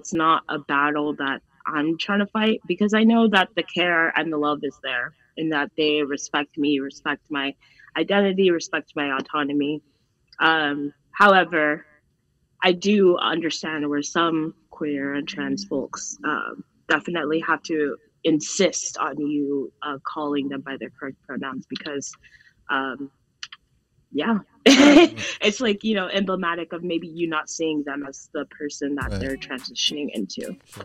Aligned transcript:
it's 0.00 0.14
not 0.14 0.42
a 0.48 0.58
battle 0.58 1.14
that 1.16 1.42
I'm 1.66 1.98
trying 1.98 2.20
to 2.20 2.26
fight 2.26 2.60
because 2.66 2.94
I 2.94 3.04
know 3.04 3.28
that 3.28 3.50
the 3.54 3.62
care 3.62 4.08
and 4.18 4.32
the 4.32 4.38
love 4.38 4.60
is 4.62 4.78
there 4.82 5.12
and 5.36 5.52
that 5.52 5.70
they 5.76 6.02
respect 6.02 6.56
me, 6.56 6.80
respect 6.80 7.22
my 7.30 7.54
identity, 7.98 8.50
respect 8.50 8.92
my 8.96 9.14
autonomy. 9.16 9.82
Um, 10.40 10.94
however, 11.12 11.84
I 12.62 12.72
do 12.72 13.18
understand 13.18 13.88
where 13.88 14.02
some 14.02 14.54
queer 14.70 15.14
and 15.14 15.28
trans 15.28 15.64
folks 15.64 16.16
um, 16.24 16.64
definitely 16.88 17.40
have 17.40 17.62
to 17.64 17.96
insist 18.24 18.96
on 18.96 19.18
you 19.18 19.70
uh, 19.82 19.98
calling 20.06 20.48
them 20.48 20.62
by 20.62 20.76
their 20.78 20.90
correct 20.98 21.16
pronouns 21.26 21.66
because 21.68 22.10
um, 22.70 23.10
yeah 24.12 24.38
it's 24.66 25.60
like 25.60 25.82
you 25.82 25.94
know 25.94 26.08
emblematic 26.08 26.72
of 26.72 26.82
maybe 26.82 27.06
you 27.06 27.26
not 27.26 27.48
seeing 27.48 27.82
them 27.84 28.04
as 28.06 28.28
the 28.34 28.44
person 28.46 28.94
that 28.94 29.10
right. 29.10 29.20
they're 29.20 29.36
transitioning 29.36 30.08
into 30.12 30.56
sure. 30.66 30.84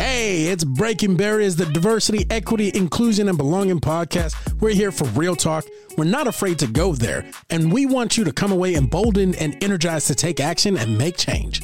Hey, 0.00 0.46
it's 0.46 0.64
Breaking 0.64 1.14
Barriers, 1.14 1.56
the 1.56 1.66
diversity, 1.66 2.24
equity, 2.30 2.72
inclusion, 2.74 3.28
and 3.28 3.36
belonging 3.36 3.80
podcast. 3.80 4.58
We're 4.58 4.72
here 4.72 4.90
for 4.90 5.04
real 5.08 5.36
talk. 5.36 5.66
We're 5.98 6.04
not 6.04 6.26
afraid 6.26 6.58
to 6.60 6.66
go 6.66 6.94
there, 6.94 7.30
and 7.50 7.70
we 7.70 7.84
want 7.84 8.16
you 8.16 8.24
to 8.24 8.32
come 8.32 8.50
away 8.50 8.76
emboldened 8.76 9.36
and 9.36 9.62
energized 9.62 10.06
to 10.06 10.14
take 10.14 10.40
action 10.40 10.78
and 10.78 10.96
make 10.96 11.18
change. 11.18 11.60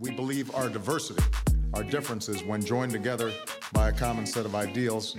We 0.00 0.10
believe 0.10 0.52
our 0.52 0.68
diversity, 0.68 1.22
our 1.74 1.84
differences, 1.84 2.42
when 2.42 2.60
joined 2.60 2.90
together 2.90 3.32
by 3.72 3.90
a 3.90 3.92
common 3.92 4.26
set 4.26 4.46
of 4.46 4.56
ideals, 4.56 5.16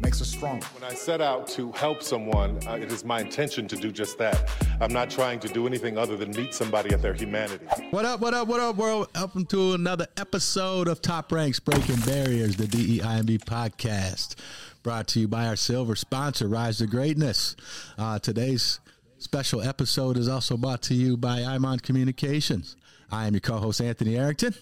makes 0.00 0.20
us 0.20 0.28
stronger. 0.28 0.66
When 0.78 0.84
I 0.84 0.94
set 0.94 1.20
out 1.20 1.46
to 1.48 1.72
help 1.72 2.02
someone, 2.02 2.58
uh, 2.66 2.74
it 2.74 2.92
is 2.92 3.04
my 3.04 3.20
intention 3.20 3.66
to 3.68 3.76
do 3.76 3.90
just 3.90 4.18
that. 4.18 4.50
I'm 4.80 4.92
not 4.92 5.10
trying 5.10 5.40
to 5.40 5.48
do 5.48 5.66
anything 5.66 5.96
other 5.96 6.16
than 6.16 6.30
meet 6.32 6.54
somebody 6.54 6.92
at 6.92 7.00
their 7.00 7.14
humanity. 7.14 7.66
What 7.90 8.04
up, 8.04 8.20
what 8.20 8.34
up, 8.34 8.46
what 8.48 8.60
up, 8.60 8.76
world? 8.76 9.08
Welcome 9.14 9.46
to 9.46 9.72
another 9.74 10.06
episode 10.16 10.88
of 10.88 11.00
Top 11.00 11.32
Ranks 11.32 11.60
Breaking 11.60 12.00
Barriers, 12.00 12.56
the 12.56 12.66
DEIMB 12.66 13.38
podcast, 13.44 14.34
brought 14.82 15.08
to 15.08 15.20
you 15.20 15.28
by 15.28 15.46
our 15.46 15.56
silver 15.56 15.96
sponsor, 15.96 16.46
Rise 16.46 16.78
to 16.78 16.86
Greatness. 16.86 17.56
Uh, 17.96 18.18
today's 18.18 18.80
special 19.18 19.62
episode 19.62 20.18
is 20.18 20.28
also 20.28 20.56
brought 20.56 20.82
to 20.82 20.94
you 20.94 21.16
by 21.16 21.40
Imon 21.40 21.82
Communications. 21.82 22.76
I 23.10 23.26
am 23.26 23.34
your 23.34 23.40
co 23.40 23.58
host, 23.58 23.80
Anthony 23.80 24.16
Arrington. 24.16 24.54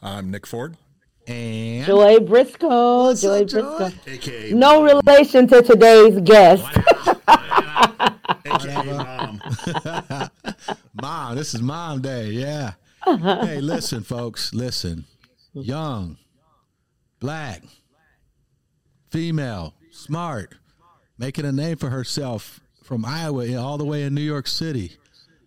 I'm 0.00 0.30
Nick 0.30 0.46
Ford. 0.46 0.76
And 1.26 1.86
Joy 1.86 2.18
Briscoe. 2.18 3.04
What's 3.04 3.22
Joy 3.22 3.42
up, 3.42 3.50
Briscoe. 3.50 3.90
AKA 4.06 4.52
no 4.52 4.82
mom. 4.82 4.96
relation 5.06 5.46
to 5.48 5.62
today's 5.62 6.20
guest. 6.20 6.64
mom. 8.86 9.40
mom, 11.00 11.36
this 11.36 11.54
is 11.54 11.62
mom 11.62 12.00
day. 12.00 12.30
Yeah. 12.30 12.72
Uh-huh. 13.06 13.46
hey, 13.46 13.60
listen, 13.60 14.02
folks. 14.02 14.52
Listen. 14.52 15.04
Young, 15.54 16.16
black, 17.20 17.62
female, 19.10 19.74
smart, 19.90 20.54
making 21.18 21.44
a 21.44 21.52
name 21.52 21.76
for 21.76 21.90
herself 21.90 22.60
from 22.82 23.04
Iowa 23.04 23.54
all 23.56 23.76
the 23.76 23.84
way 23.84 24.04
in 24.04 24.14
New 24.14 24.22
York 24.22 24.46
City. 24.46 24.96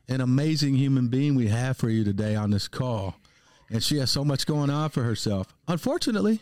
An 0.07 0.21
amazing 0.21 0.75
human 0.75 1.07
being 1.07 1.33
we 1.33 1.47
have 1.47 1.75
for 1.75 1.89
you 1.89 2.03
today 2.03 2.35
on 2.35 2.51
this 2.51 2.67
call 2.67 3.15
and 3.69 3.83
she 3.83 3.97
has 3.97 4.11
so 4.11 4.23
much 4.23 4.45
going 4.45 4.69
on 4.69 4.89
for 4.89 5.03
herself. 5.03 5.47
Unfortunately, 5.67 6.39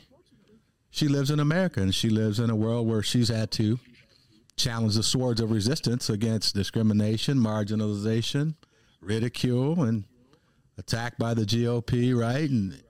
she 0.90 1.08
lives 1.08 1.32
in 1.32 1.40
America 1.40 1.82
and 1.82 1.94
she 1.94 2.10
lives 2.10 2.40
in 2.40 2.50
a 2.50 2.56
world 2.56 2.88
where 2.88 3.02
she's 3.02 3.30
had 3.30 3.52
to 3.52 3.80
challenge 4.56 4.96
the 4.96 5.04
swords 5.04 5.42
of 5.42 5.52
resistance 5.52 6.10
against 6.10 6.54
discrimination, 6.54 7.38
marginalization, 7.38 8.56
ridicule, 9.02 9.84
and 9.84 10.04
attack 10.78 11.18
by 11.18 11.34
the 11.34 11.44
GOP, 11.44 12.16
right? 12.16 12.50
And 12.50 12.82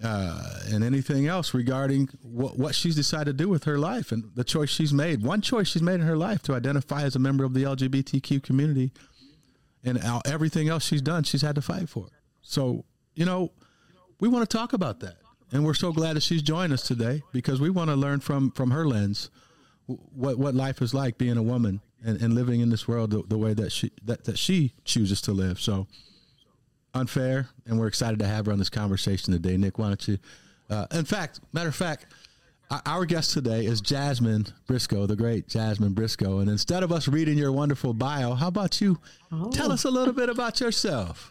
uh, 0.00 0.60
and 0.68 0.84
anything 0.84 1.26
else 1.26 1.52
regarding 1.54 2.08
what, 2.22 2.56
what 2.56 2.72
she's 2.72 2.94
decided 2.94 3.36
to 3.36 3.44
do 3.44 3.48
with 3.48 3.64
her 3.64 3.78
life 3.78 4.12
and 4.12 4.30
the 4.36 4.44
choice 4.44 4.70
she's 4.70 4.92
made. 4.92 5.24
One 5.24 5.40
choice 5.40 5.66
she's 5.66 5.82
made 5.82 5.94
in 5.94 6.02
her 6.02 6.16
life 6.16 6.40
to 6.42 6.54
identify 6.54 7.02
as 7.02 7.16
a 7.16 7.18
member 7.18 7.42
of 7.42 7.52
the 7.52 7.64
LGBTQ 7.64 8.40
community, 8.44 8.92
and 9.82 9.98
everything 10.24 10.68
else 10.68 10.84
she's 10.84 11.02
done, 11.02 11.24
she's 11.24 11.42
had 11.42 11.56
to 11.56 11.62
fight 11.62 11.88
for. 11.88 12.06
So 12.42 12.84
you 13.18 13.24
know, 13.24 13.50
we 14.20 14.28
want 14.28 14.48
to 14.48 14.56
talk 14.56 14.72
about 14.72 15.00
that. 15.00 15.16
And 15.50 15.64
we're 15.64 15.74
so 15.74 15.92
glad 15.92 16.16
that 16.16 16.22
she's 16.22 16.42
joined 16.42 16.72
us 16.72 16.82
today 16.82 17.22
because 17.32 17.60
we 17.60 17.70
want 17.70 17.88
to 17.90 17.96
learn 17.96 18.20
from 18.20 18.50
from 18.50 18.70
her 18.70 18.86
lens 18.86 19.30
what 19.86 20.38
what 20.38 20.54
life 20.54 20.82
is 20.82 20.92
like 20.92 21.16
being 21.16 21.38
a 21.38 21.42
woman 21.42 21.80
and, 22.04 22.20
and 22.20 22.34
living 22.34 22.60
in 22.60 22.68
this 22.68 22.86
world 22.86 23.10
the, 23.10 23.22
the 23.22 23.38
way 23.38 23.54
that 23.54 23.72
she 23.72 23.90
that, 24.04 24.24
that 24.24 24.38
she 24.38 24.74
chooses 24.84 25.20
to 25.22 25.32
live. 25.32 25.58
So 25.60 25.86
unfair, 26.94 27.48
and 27.66 27.78
we're 27.78 27.86
excited 27.86 28.18
to 28.18 28.26
have 28.26 28.46
her 28.46 28.52
on 28.52 28.58
this 28.58 28.70
conversation 28.70 29.32
today. 29.32 29.56
Nick, 29.56 29.78
why 29.78 29.88
don't 29.88 30.08
you? 30.08 30.18
Uh, 30.68 30.86
in 30.92 31.06
fact, 31.06 31.40
matter 31.54 31.68
of 31.68 31.74
fact, 31.74 32.06
our 32.84 33.06
guest 33.06 33.32
today 33.32 33.64
is 33.64 33.80
Jasmine 33.80 34.46
Briscoe, 34.66 35.06
the 35.06 35.16
great 35.16 35.48
Jasmine 35.48 35.94
Briscoe. 35.94 36.40
And 36.40 36.50
instead 36.50 36.82
of 36.82 36.92
us 36.92 37.08
reading 37.08 37.38
your 37.38 37.52
wonderful 37.52 37.94
bio, 37.94 38.34
how 38.34 38.48
about 38.48 38.80
you 38.80 38.98
oh. 39.32 39.50
tell 39.50 39.72
us 39.72 39.84
a 39.84 39.90
little 39.90 40.12
bit 40.12 40.28
about 40.28 40.60
yourself? 40.60 41.30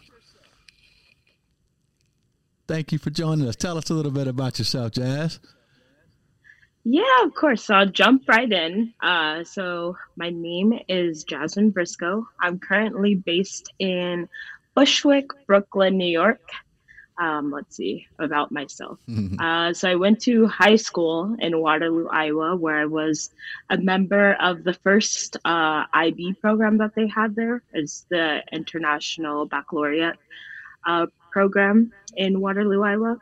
Thank 2.68 2.92
you 2.92 2.98
for 2.98 3.08
joining 3.08 3.48
us. 3.48 3.56
Tell 3.56 3.78
us 3.78 3.88
a 3.88 3.94
little 3.94 4.12
bit 4.12 4.28
about 4.28 4.58
yourself, 4.58 4.92
Jazz. 4.92 5.40
Yeah, 6.84 7.24
of 7.24 7.34
course. 7.34 7.64
So 7.64 7.74
I'll 7.74 7.86
jump 7.86 8.28
right 8.28 8.50
in. 8.50 8.92
Uh, 9.02 9.42
so 9.44 9.96
my 10.16 10.28
name 10.28 10.78
is 10.86 11.24
Jasmine 11.24 11.70
Briscoe. 11.70 12.28
I'm 12.40 12.58
currently 12.58 13.14
based 13.14 13.72
in 13.78 14.28
Bushwick, 14.74 15.30
Brooklyn, 15.46 15.96
New 15.96 16.10
York. 16.10 16.42
Um, 17.18 17.50
let's 17.50 17.74
see 17.74 18.06
about 18.18 18.52
myself. 18.52 18.98
Mm-hmm. 19.08 19.40
Uh, 19.40 19.72
so 19.72 19.90
I 19.90 19.94
went 19.94 20.20
to 20.22 20.46
high 20.46 20.76
school 20.76 21.36
in 21.38 21.58
Waterloo, 21.58 22.06
Iowa, 22.08 22.54
where 22.54 22.78
I 22.78 22.84
was 22.84 23.30
a 23.70 23.78
member 23.78 24.34
of 24.34 24.62
the 24.62 24.74
first 24.74 25.38
uh, 25.44 25.84
IB 25.92 26.34
program 26.34 26.78
that 26.78 26.94
they 26.94 27.08
had 27.08 27.34
there. 27.34 27.62
It's 27.72 28.04
the 28.10 28.42
International 28.52 29.46
Baccalaureate 29.46 30.16
uh, 30.86 31.06
program 31.30 31.92
in 32.16 32.40
Waterloo, 32.40 32.82
Iowa. 32.82 33.18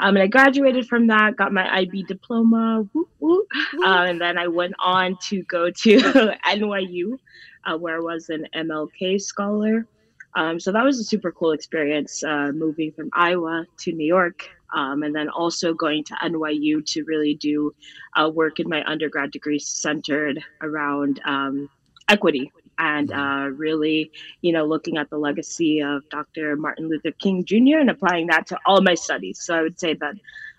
Um, 0.00 0.16
and 0.16 0.22
I 0.22 0.26
graduated 0.28 0.86
from 0.86 1.08
that, 1.08 1.36
got 1.36 1.52
my 1.52 1.68
IB 1.78 2.04
diploma, 2.04 2.86
whoop, 2.92 3.08
whoop. 3.18 3.48
Uh, 3.84 4.06
and 4.08 4.20
then 4.20 4.38
I 4.38 4.46
went 4.46 4.74
on 4.78 5.16
to 5.28 5.42
go 5.44 5.70
to 5.70 5.98
NYU, 6.46 7.18
uh, 7.64 7.76
where 7.76 7.96
I 7.96 8.00
was 8.00 8.28
an 8.28 8.46
MLK 8.54 9.20
scholar. 9.20 9.86
Um, 10.36 10.60
so 10.60 10.70
that 10.70 10.84
was 10.84 11.00
a 11.00 11.04
super 11.04 11.32
cool 11.32 11.52
experience, 11.52 12.22
uh, 12.22 12.52
moving 12.54 12.92
from 12.92 13.08
Iowa 13.12 13.66
to 13.78 13.92
New 13.92 14.06
York, 14.06 14.48
um, 14.72 15.02
and 15.02 15.14
then 15.14 15.28
also 15.28 15.74
going 15.74 16.04
to 16.04 16.14
NYU 16.14 16.84
to 16.92 17.02
really 17.04 17.34
do 17.34 17.74
uh, 18.14 18.28
work 18.28 18.60
in 18.60 18.68
my 18.68 18.84
undergrad 18.84 19.32
degree 19.32 19.58
centered 19.58 20.40
around 20.60 21.20
um, 21.24 21.68
equity 22.08 22.52
and 22.78 23.10
mm-hmm. 23.10 23.20
uh, 23.20 23.48
really, 23.48 24.10
you 24.40 24.52
know, 24.52 24.64
looking 24.64 24.96
at 24.96 25.10
the 25.10 25.18
legacy 25.18 25.80
of 25.80 26.08
Dr. 26.08 26.56
Martin 26.56 26.88
Luther 26.88 27.12
King 27.12 27.44
Jr. 27.44 27.78
and 27.78 27.90
applying 27.90 28.26
that 28.28 28.46
to 28.48 28.58
all 28.66 28.80
my 28.80 28.94
studies. 28.94 29.40
So 29.42 29.54
I 29.54 29.62
would 29.62 29.78
say 29.78 29.94
that 29.94 30.14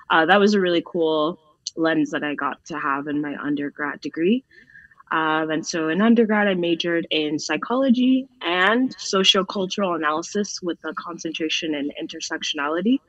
uh, 0.10 0.26
that 0.26 0.40
was 0.40 0.54
a 0.54 0.60
really 0.60 0.84
cool 0.86 1.40
lens 1.76 2.12
that 2.12 2.24
I 2.24 2.36
got 2.36 2.64
to 2.66 2.80
have 2.80 3.08
in 3.08 3.22
my 3.22 3.36
undergrad 3.42 4.02
degree. 4.02 4.44
Um, 5.12 5.50
and 5.50 5.66
so 5.66 5.90
in 5.90 6.02
undergrad, 6.02 6.48
I 6.48 6.54
majored 6.54 7.08
in 7.10 7.40
psychology 7.40 8.28
and 8.42 8.96
sociocultural 8.98 9.96
analysis 9.96 10.62
with 10.62 10.78
a 10.84 10.94
concentration 10.94 11.74
in 11.74 11.92
intersectionality 12.02 13.00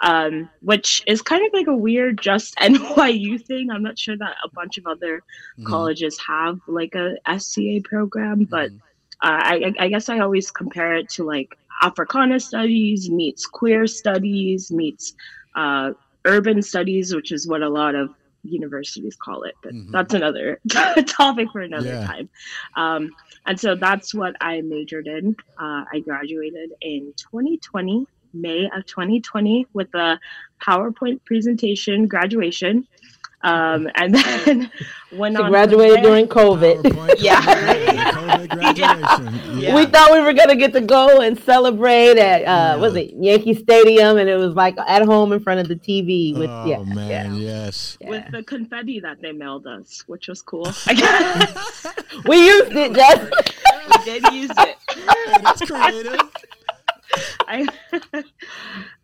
um, 0.00 0.48
which 0.62 1.02
is 1.06 1.22
kind 1.22 1.44
of 1.46 1.52
like 1.52 1.66
a 1.66 1.76
weird 1.76 2.20
just 2.20 2.54
NYU 2.58 3.44
thing. 3.44 3.70
I'm 3.70 3.82
not 3.82 3.98
sure 3.98 4.16
that 4.16 4.36
a 4.44 4.48
bunch 4.50 4.78
of 4.78 4.86
other 4.86 5.18
mm-hmm. 5.18 5.66
colleges 5.66 6.18
have 6.26 6.60
like 6.66 6.94
a 6.94 7.16
SCA 7.38 7.80
program, 7.84 8.44
but 8.44 8.70
mm-hmm. 8.70 8.78
uh, 9.22 9.40
I, 9.42 9.74
I, 9.78 9.88
guess 9.88 10.08
I 10.08 10.20
always 10.20 10.50
compare 10.50 10.94
it 10.94 11.08
to 11.10 11.24
like 11.24 11.56
Africana 11.82 12.40
studies 12.40 13.10
meets 13.10 13.46
queer 13.46 13.86
studies 13.86 14.70
meets 14.70 15.14
uh, 15.54 15.92
urban 16.24 16.62
studies, 16.62 17.14
which 17.14 17.32
is 17.32 17.46
what 17.46 17.62
a 17.62 17.68
lot 17.68 17.94
of 17.94 18.14
universities 18.42 19.16
call 19.16 19.42
it. 19.42 19.54
But 19.62 19.74
mm-hmm. 19.74 19.92
that's 19.92 20.14
another 20.14 20.60
topic 21.06 21.48
for 21.52 21.60
another 21.60 21.92
yeah. 21.92 22.06
time. 22.06 22.28
Um, 22.76 23.10
and 23.46 23.58
so 23.58 23.74
that's 23.74 24.14
what 24.14 24.34
I 24.40 24.60
majored 24.62 25.06
in. 25.06 25.36
Uh, 25.58 25.84
I 25.92 26.00
graduated 26.04 26.70
in 26.80 27.12
2020 27.16 28.06
May 28.32 28.68
of 28.74 28.86
2020 28.86 29.66
with 29.72 29.92
a 29.94 30.18
PowerPoint 30.60 31.24
presentation 31.24 32.06
graduation. 32.06 32.86
Um, 33.42 33.88
and 33.94 34.14
then 34.14 34.70
went 35.12 35.36
she 35.36 35.42
on. 35.42 35.50
graduated 35.50 36.02
during 36.02 36.26
COVID. 36.26 36.84
yeah. 37.18 37.40
COVID 37.40 38.76
yeah. 38.76 39.52
yeah. 39.54 39.74
We 39.74 39.86
thought 39.86 40.12
we 40.12 40.20
were 40.20 40.34
gonna 40.34 40.56
get 40.56 40.74
to 40.74 40.80
go 40.82 41.20
and 41.20 41.38
celebrate 41.38 42.18
at 42.18 42.42
uh, 42.42 42.44
yeah. 42.44 42.76
was 42.76 42.96
it 42.96 43.14
Yankee 43.18 43.54
Stadium, 43.54 44.18
and 44.18 44.28
it 44.28 44.36
was 44.36 44.54
like 44.54 44.76
at 44.86 45.06
home 45.06 45.32
in 45.32 45.40
front 45.40 45.60
of 45.60 45.68
the 45.68 45.76
TV 45.76 46.36
with 46.36 46.50
oh, 46.50 46.66
yeah, 46.66 46.82
man, 46.82 47.34
yes, 47.36 47.96
with 48.02 48.30
the 48.30 48.42
confetti 48.42 49.00
that 49.00 49.22
they 49.22 49.32
mailed 49.32 49.66
us, 49.66 50.04
which 50.06 50.28
was 50.28 50.42
cool. 50.42 50.70
we 52.26 52.46
used 52.46 52.72
it, 52.72 52.92
Jess. 52.92 53.30
we 53.88 54.04
did 54.04 54.34
use 54.34 54.50
it. 54.50 54.76
Hey, 54.90 55.42
that's 55.42 55.62
creative. 55.62 56.20
I, 57.48 57.66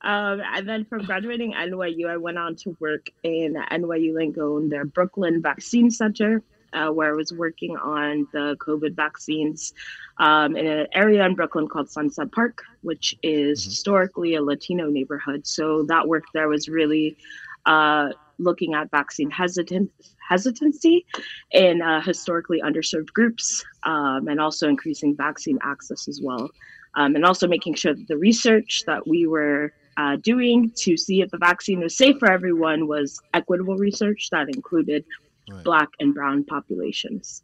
um, 0.03 0.41
and 0.55 0.69
then 0.69 0.85
from 0.85 1.05
graduating 1.05 1.55
NYU, 1.55 2.09
I 2.09 2.17
went 2.17 2.39
on 2.39 2.57
to 2.57 2.77
work 2.81 3.11
in 3.23 3.55
NYU 3.55 4.13
Langone, 4.13 4.71
their 4.71 4.85
Brooklyn 4.85 5.43
Vaccine 5.43 5.91
Center, 5.91 6.43
uh, 6.73 6.89
where 6.91 7.13
I 7.13 7.17
was 7.17 7.33
working 7.33 7.77
on 7.77 8.27
the 8.33 8.57
COVID 8.61 8.95
vaccines 8.95 9.73
um, 10.19 10.57
in 10.57 10.67
an 10.67 10.87
area 10.93 11.25
in 11.25 11.35
Brooklyn 11.35 11.69
called 11.69 11.91
Sunset 11.91 12.31
Park, 12.33 12.63
which 12.83 13.15
is 13.23 13.61
mm-hmm. 13.61 13.71
historically 13.71 14.35
a 14.35 14.43
Latino 14.43 14.89
neighborhood. 14.89 15.47
So 15.47 15.85
that 15.85 16.07
work 16.07 16.25
there 16.35 16.49
was 16.49 16.69
really 16.69 17.17
uh, 17.65 18.11
looking 18.39 18.75
at 18.75 18.91
vaccine 18.91 19.31
hesitant, 19.31 19.91
hesitancy 20.29 21.07
in 21.53 21.83
uh, 21.83 22.01
historically 22.01 22.61
underserved 22.61 23.13
groups 23.13 23.65
um, 23.85 24.29
and 24.29 24.41
also 24.41 24.69
increasing 24.69 25.17
vaccine 25.17 25.59
access 25.63 26.09
as 26.09 26.21
well. 26.23 26.51
Um, 26.97 27.15
and 27.15 27.25
also 27.25 27.47
making 27.47 27.75
sure 27.75 27.95
that 27.95 28.09
the 28.09 28.17
research 28.17 28.83
that 28.87 29.07
we 29.07 29.27
were 29.27 29.73
uh, 29.97 30.17
doing 30.17 30.73
to 30.77 30.97
see 30.97 31.21
if 31.21 31.31
the 31.31 31.39
vaccine 31.39 31.81
was 31.81 31.97
safe 31.97 32.19
for 32.19 32.31
everyone 32.31 32.87
was 32.87 33.21
equitable 33.35 33.77
research 33.77 34.29
that 34.31 34.49
included 34.49 35.05
right. 35.51 35.65
Black 35.65 35.89
and 36.01 36.15
Brown 36.15 36.45
populations. 36.45 37.43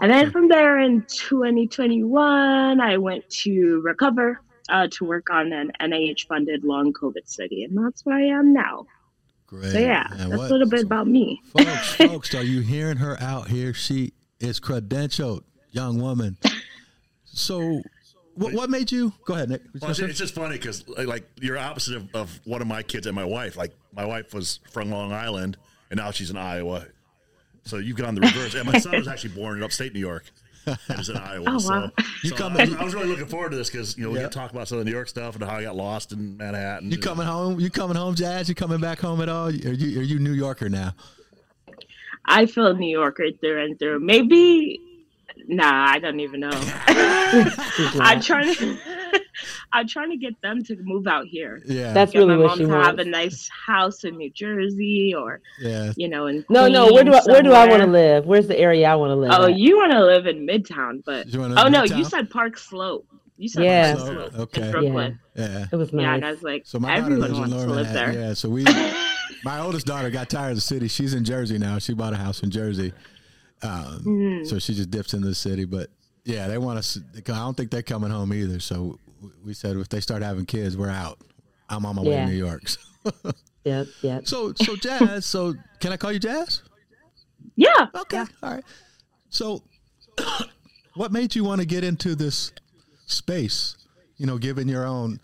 And 0.00 0.10
then 0.10 0.30
from 0.30 0.48
there 0.48 0.78
in 0.78 1.02
2021, 1.02 2.80
I 2.80 2.96
went 2.96 3.28
to 3.30 3.80
Recover 3.82 4.40
uh, 4.68 4.88
to 4.92 5.04
work 5.04 5.30
on 5.30 5.52
an 5.52 5.70
NIH 5.80 6.26
funded 6.26 6.64
long 6.64 6.92
COVID 6.92 7.26
study. 7.28 7.64
And 7.64 7.76
that's 7.76 8.04
where 8.04 8.16
I 8.16 8.24
am 8.24 8.52
now. 8.52 8.86
Great. 9.46 9.72
So, 9.72 9.78
yeah, 9.78 10.06
and 10.12 10.32
that's 10.32 10.38
what, 10.38 10.50
a 10.50 10.52
little 10.54 10.68
bit 10.68 10.80
so, 10.80 10.86
about 10.86 11.06
me. 11.06 11.40
Folks, 11.56 11.94
folks, 11.94 12.34
are 12.34 12.42
you 12.42 12.60
hearing 12.62 12.96
her 12.96 13.20
out 13.20 13.48
here? 13.48 13.74
She 13.74 14.14
is 14.40 14.58
credentialed, 14.58 15.42
young 15.70 16.00
woman. 16.00 16.38
So, 17.24 17.82
what, 18.34 18.52
what 18.52 18.70
made 18.70 18.90
you 18.90 19.12
go 19.24 19.34
ahead, 19.34 19.50
Nick? 19.50 19.62
Well, 19.80 19.90
it's, 19.90 20.18
just 20.18 20.34
funny 20.34 20.56
because 20.56 20.88
like 20.88 21.28
you're 21.40 21.58
opposite 21.58 21.96
of, 21.96 22.14
of 22.14 22.40
one 22.44 22.60
of 22.60 22.66
my 22.66 22.82
kids 22.82 23.06
and 23.06 23.14
my 23.14 23.24
wife. 23.24 23.56
Like 23.56 23.72
my 23.94 24.04
wife 24.04 24.32
was 24.32 24.60
from 24.70 24.90
Long 24.90 25.12
Island, 25.12 25.56
and 25.90 25.98
now 25.98 26.10
she's 26.10 26.30
in 26.30 26.36
Iowa. 26.36 26.86
So 27.64 27.78
you've 27.78 27.96
gone 27.96 28.14
the 28.14 28.22
reverse. 28.22 28.54
and 28.54 28.66
my 28.66 28.78
son 28.78 28.96
was 28.96 29.08
actually 29.08 29.34
born 29.34 29.58
in 29.58 29.62
upstate 29.62 29.94
New 29.94 30.00
York. 30.00 30.24
And 30.66 31.00
is 31.00 31.08
in 31.08 31.16
Iowa. 31.18 31.44
Oh, 31.46 31.52
wow. 31.52 31.58
So, 31.58 31.90
you 32.22 32.30
so 32.30 32.46
I, 32.46 32.64
was, 32.64 32.74
I, 32.74 32.84
was, 32.84 32.94
really 32.94 33.08
looking 33.08 33.26
forward 33.26 33.50
to 33.50 33.56
this 33.56 33.68
because 33.68 33.96
you 33.96 34.04
know 34.04 34.10
we 34.10 34.20
yeah. 34.20 34.28
talk 34.28 34.52
about 34.52 34.68
some 34.68 34.78
of 34.78 34.84
the 34.84 34.90
New 34.90 34.96
York 34.96 35.08
stuff 35.08 35.34
and 35.34 35.44
how 35.44 35.56
I 35.56 35.62
got 35.62 35.76
lost 35.76 36.12
in 36.12 36.36
Manhattan. 36.36 36.90
You 36.90 36.98
coming 36.98 37.26
home? 37.26 37.60
You 37.60 37.70
coming 37.70 37.96
home, 37.96 38.14
Jazz? 38.14 38.48
You 38.48 38.54
coming 38.54 38.80
back 38.80 39.00
home 39.00 39.20
at 39.20 39.28
all? 39.28 39.48
Are 39.48 39.50
you 39.50 40.00
are 40.00 40.04
you 40.04 40.18
New 40.18 40.32
Yorker 40.32 40.68
now? 40.68 40.94
I 42.24 42.46
feel 42.46 42.74
New 42.76 42.90
Yorker 42.90 43.32
through 43.40 43.64
and 43.64 43.78
through. 43.78 44.00
Maybe 44.00 44.80
Nah, 45.48 45.86
I 45.90 45.98
don't 45.98 46.20
even 46.20 46.40
know. 46.40 46.50
I'm 48.00 48.20
trying 48.20 48.54
to. 48.54 48.78
I'm 49.72 49.88
trying 49.88 50.10
to 50.10 50.16
get 50.16 50.40
them 50.42 50.62
to 50.64 50.76
move 50.82 51.06
out 51.06 51.26
here. 51.26 51.62
Yeah, 51.64 51.92
that's 51.92 52.12
get 52.12 52.18
really 52.18 52.36
my 52.36 52.42
what 52.42 52.48
mom 52.48 52.58
she 52.58 52.64
to 52.64 52.70
wants. 52.70 52.86
have 52.86 52.98
a 52.98 53.04
nice 53.04 53.48
house 53.48 54.04
in 54.04 54.16
New 54.16 54.30
Jersey, 54.30 55.14
or 55.16 55.40
yeah, 55.60 55.92
you 55.96 56.08
know, 56.08 56.26
in 56.26 56.44
no, 56.50 56.68
no. 56.68 56.92
Where 56.92 57.04
do 57.04 57.14
I, 57.14 57.22
where 57.24 57.42
do 57.42 57.52
I 57.52 57.66
want 57.66 57.82
to 57.82 57.88
live? 57.88 58.26
Where's 58.26 58.46
the 58.46 58.58
area 58.58 58.88
I 58.88 58.94
want 58.96 59.10
to 59.10 59.16
live? 59.16 59.30
Oh, 59.32 59.44
at? 59.44 59.56
you 59.56 59.76
want 59.76 59.92
to 59.92 60.04
live 60.04 60.26
in 60.26 60.46
Midtown, 60.46 61.02
but 61.04 61.26
oh 61.28 61.38
Midtown? 61.38 61.70
no, 61.72 61.82
you 61.84 62.04
said 62.04 62.30
Park 62.30 62.58
Slope. 62.58 63.06
You 63.38 63.48
said 63.48 63.64
yeah. 63.64 63.94
Park 63.94 64.06
Slope 64.06 64.34
okay. 64.34 64.62
in 64.62 64.70
Brooklyn. 64.70 65.20
Yeah. 65.34 65.48
yeah, 65.48 65.66
it 65.72 65.76
was 65.76 65.92
nice. 65.92 66.02
Yeah, 66.02 66.14
and 66.14 66.24
I 66.26 66.30
was 66.30 66.42
like, 66.42 66.62
so 66.66 66.78
my 66.78 66.94
everyone 66.94 67.32
wants 67.32 67.54
to 67.54 67.66
live 67.66 67.92
there. 67.92 68.12
Yeah, 68.12 68.34
so 68.34 68.50
we. 68.50 68.64
my 69.44 69.58
oldest 69.58 69.86
daughter 69.86 70.10
got 70.10 70.28
tired 70.28 70.50
of 70.50 70.56
the 70.56 70.60
city. 70.60 70.88
She's 70.88 71.14
in 71.14 71.24
Jersey 71.24 71.58
now. 71.58 71.78
She 71.78 71.94
bought 71.94 72.12
a 72.12 72.16
house 72.16 72.42
in 72.42 72.50
Jersey. 72.50 72.92
Um, 73.62 74.02
mm. 74.04 74.46
So 74.46 74.58
she 74.58 74.74
just 74.74 74.90
dips 74.90 75.14
into 75.14 75.28
the 75.28 75.34
city. 75.34 75.64
But 75.64 75.88
yeah, 76.24 76.48
they 76.48 76.58
want 76.58 76.78
us. 76.78 76.98
I 77.16 77.20
don't 77.20 77.56
think 77.56 77.70
they're 77.70 77.82
coming 77.82 78.10
home 78.10 78.32
either. 78.32 78.60
So 78.60 78.98
we 79.44 79.54
said 79.54 79.76
if 79.76 79.88
they 79.88 80.00
start 80.00 80.22
having 80.22 80.46
kids, 80.46 80.76
we're 80.76 80.90
out. 80.90 81.18
I'm 81.68 81.86
on 81.86 81.96
my 81.96 82.02
yeah. 82.02 82.08
way 82.08 82.16
to 82.16 82.26
New 82.26 82.38
York. 82.38 82.62
yep, 83.64 83.86
yep. 84.02 84.26
So, 84.26 84.52
so 84.54 84.76
Jazz. 84.76 85.26
so 85.26 85.54
can 85.80 85.92
I 85.92 85.96
call 85.96 86.12
you 86.12 86.18
Jazz? 86.18 86.62
Yeah. 87.56 87.86
Okay. 87.94 88.18
Yeah. 88.18 88.26
All 88.42 88.54
right. 88.54 88.64
So, 89.30 89.62
what 90.94 91.12
made 91.12 91.34
you 91.34 91.44
want 91.44 91.60
to 91.60 91.66
get 91.66 91.84
into 91.84 92.14
this 92.14 92.52
space? 93.06 93.76
You 94.16 94.26
know, 94.26 94.38
given 94.38 94.68
your 94.68 94.86
own 94.86 95.20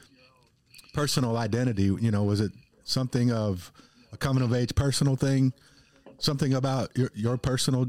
personal 0.94 1.36
identity, 1.36 1.84
you 1.84 2.10
know, 2.10 2.24
was 2.24 2.40
it 2.40 2.52
something 2.84 3.30
of 3.30 3.70
a 4.12 4.16
coming 4.16 4.42
of 4.42 4.52
age 4.54 4.74
personal 4.74 5.16
thing? 5.16 5.52
Something 6.18 6.54
about 6.54 6.96
your, 6.96 7.10
your 7.14 7.36
personal 7.36 7.86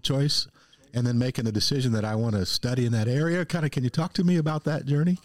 choice? 0.00 0.46
and 0.94 1.06
then 1.06 1.18
making 1.18 1.46
a 1.46 1.52
decision 1.52 1.92
that 1.92 2.04
I 2.04 2.14
want 2.14 2.34
to 2.34 2.44
study 2.44 2.86
in 2.86 2.92
that 2.92 3.08
area. 3.08 3.44
Kind 3.44 3.64
of, 3.64 3.70
can 3.70 3.84
you 3.84 3.90
talk 3.90 4.12
to 4.14 4.24
me 4.24 4.36
about 4.36 4.64
that 4.64 4.84
journey? 4.84 5.18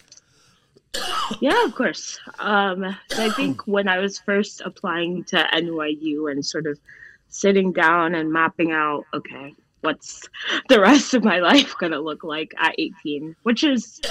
Yeah, 1.41 1.65
of 1.65 1.75
course. 1.75 2.19
Um, 2.39 2.95
so 3.09 3.23
I 3.23 3.29
think 3.31 3.67
when 3.67 3.87
I 3.87 3.99
was 3.99 4.19
first 4.19 4.61
applying 4.63 5.25
to 5.25 5.37
NYU 5.53 6.31
and 6.31 6.45
sort 6.45 6.65
of 6.65 6.79
sitting 7.27 7.73
down 7.73 8.15
and 8.15 8.31
mapping 8.31 8.71
out, 8.71 9.03
okay, 9.13 9.53
what's 9.81 10.27
the 10.69 10.79
rest 10.79 11.13
of 11.13 11.23
my 11.23 11.39
life 11.51 11.75
going 11.79 11.91
to 11.91 11.99
look 11.99 12.23
like 12.23 12.51
at 12.57 12.73
18 12.79 13.35
which 13.43 13.63
is 13.63 14.01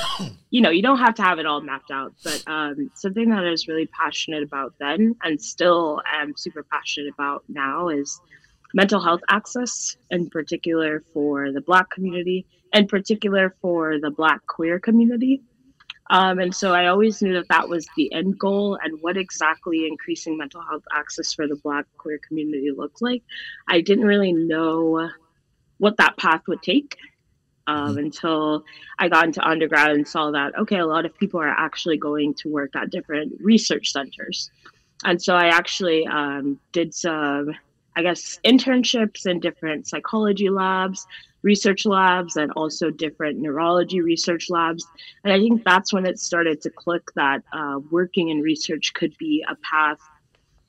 you 0.50 0.60
know 0.60 0.70
you 0.70 0.80
don't 0.80 1.00
have 1.00 1.14
to 1.14 1.22
have 1.22 1.40
it 1.40 1.44
all 1.44 1.60
mapped 1.60 1.90
out 1.90 2.14
but 2.22 2.42
um, 2.46 2.88
something 2.94 3.30
that 3.30 3.44
i 3.44 3.50
was 3.50 3.66
really 3.66 3.86
passionate 3.86 4.44
about 4.44 4.72
then 4.78 5.16
and 5.24 5.42
still 5.42 6.00
am 6.10 6.34
super 6.36 6.62
passionate 6.62 7.12
about 7.12 7.42
now 7.48 7.88
is 7.88 8.20
mental 8.74 9.00
health 9.00 9.20
access, 9.28 9.96
in 10.10 10.28
particular 10.30 11.02
for 11.12 11.52
the 11.52 11.60
Black 11.60 11.90
community, 11.90 12.46
in 12.72 12.86
particular 12.86 13.54
for 13.60 13.98
the 14.00 14.10
Black 14.10 14.46
queer 14.46 14.78
community. 14.78 15.42
Um, 16.08 16.38
and 16.38 16.54
so 16.54 16.72
I 16.72 16.86
always 16.86 17.20
knew 17.20 17.34
that 17.34 17.48
that 17.48 17.68
was 17.68 17.86
the 17.96 18.12
end 18.12 18.38
goal 18.38 18.78
and 18.82 19.00
what 19.00 19.16
exactly 19.16 19.86
increasing 19.86 20.38
mental 20.38 20.62
health 20.62 20.84
access 20.92 21.32
for 21.32 21.48
the 21.48 21.56
Black 21.56 21.86
queer 21.98 22.20
community 22.26 22.70
looked 22.76 23.02
like. 23.02 23.22
I 23.68 23.80
didn't 23.80 24.04
really 24.04 24.32
know 24.32 25.10
what 25.78 25.96
that 25.96 26.16
path 26.16 26.42
would 26.46 26.62
take 26.62 26.96
um, 27.66 27.90
mm-hmm. 27.90 27.98
until 27.98 28.64
I 28.98 29.08
got 29.08 29.24
into 29.24 29.46
undergrad 29.46 29.90
and 29.90 30.06
saw 30.06 30.30
that, 30.30 30.56
okay, 30.58 30.78
a 30.78 30.86
lot 30.86 31.06
of 31.06 31.16
people 31.18 31.40
are 31.40 31.48
actually 31.48 31.98
going 31.98 32.34
to 32.34 32.48
work 32.48 32.76
at 32.76 32.90
different 32.90 33.32
research 33.40 33.92
centers. 33.92 34.50
And 35.04 35.20
so 35.20 35.34
I 35.34 35.48
actually 35.48 36.06
um, 36.06 36.58
did 36.72 36.94
some 36.94 37.50
I 37.96 38.02
guess, 38.02 38.38
internships 38.44 39.26
in 39.26 39.40
different 39.40 39.88
psychology 39.88 40.50
labs, 40.50 41.06
research 41.42 41.86
labs, 41.86 42.36
and 42.36 42.52
also 42.52 42.90
different 42.90 43.38
neurology 43.38 44.02
research 44.02 44.50
labs. 44.50 44.86
And 45.24 45.32
I 45.32 45.38
think 45.38 45.64
that's 45.64 45.94
when 45.94 46.04
it 46.04 46.20
started 46.20 46.60
to 46.62 46.70
click 46.70 47.02
that 47.14 47.42
uh, 47.54 47.80
working 47.90 48.28
in 48.28 48.42
research 48.42 48.92
could 48.92 49.16
be 49.16 49.42
a 49.48 49.56
path 49.56 49.98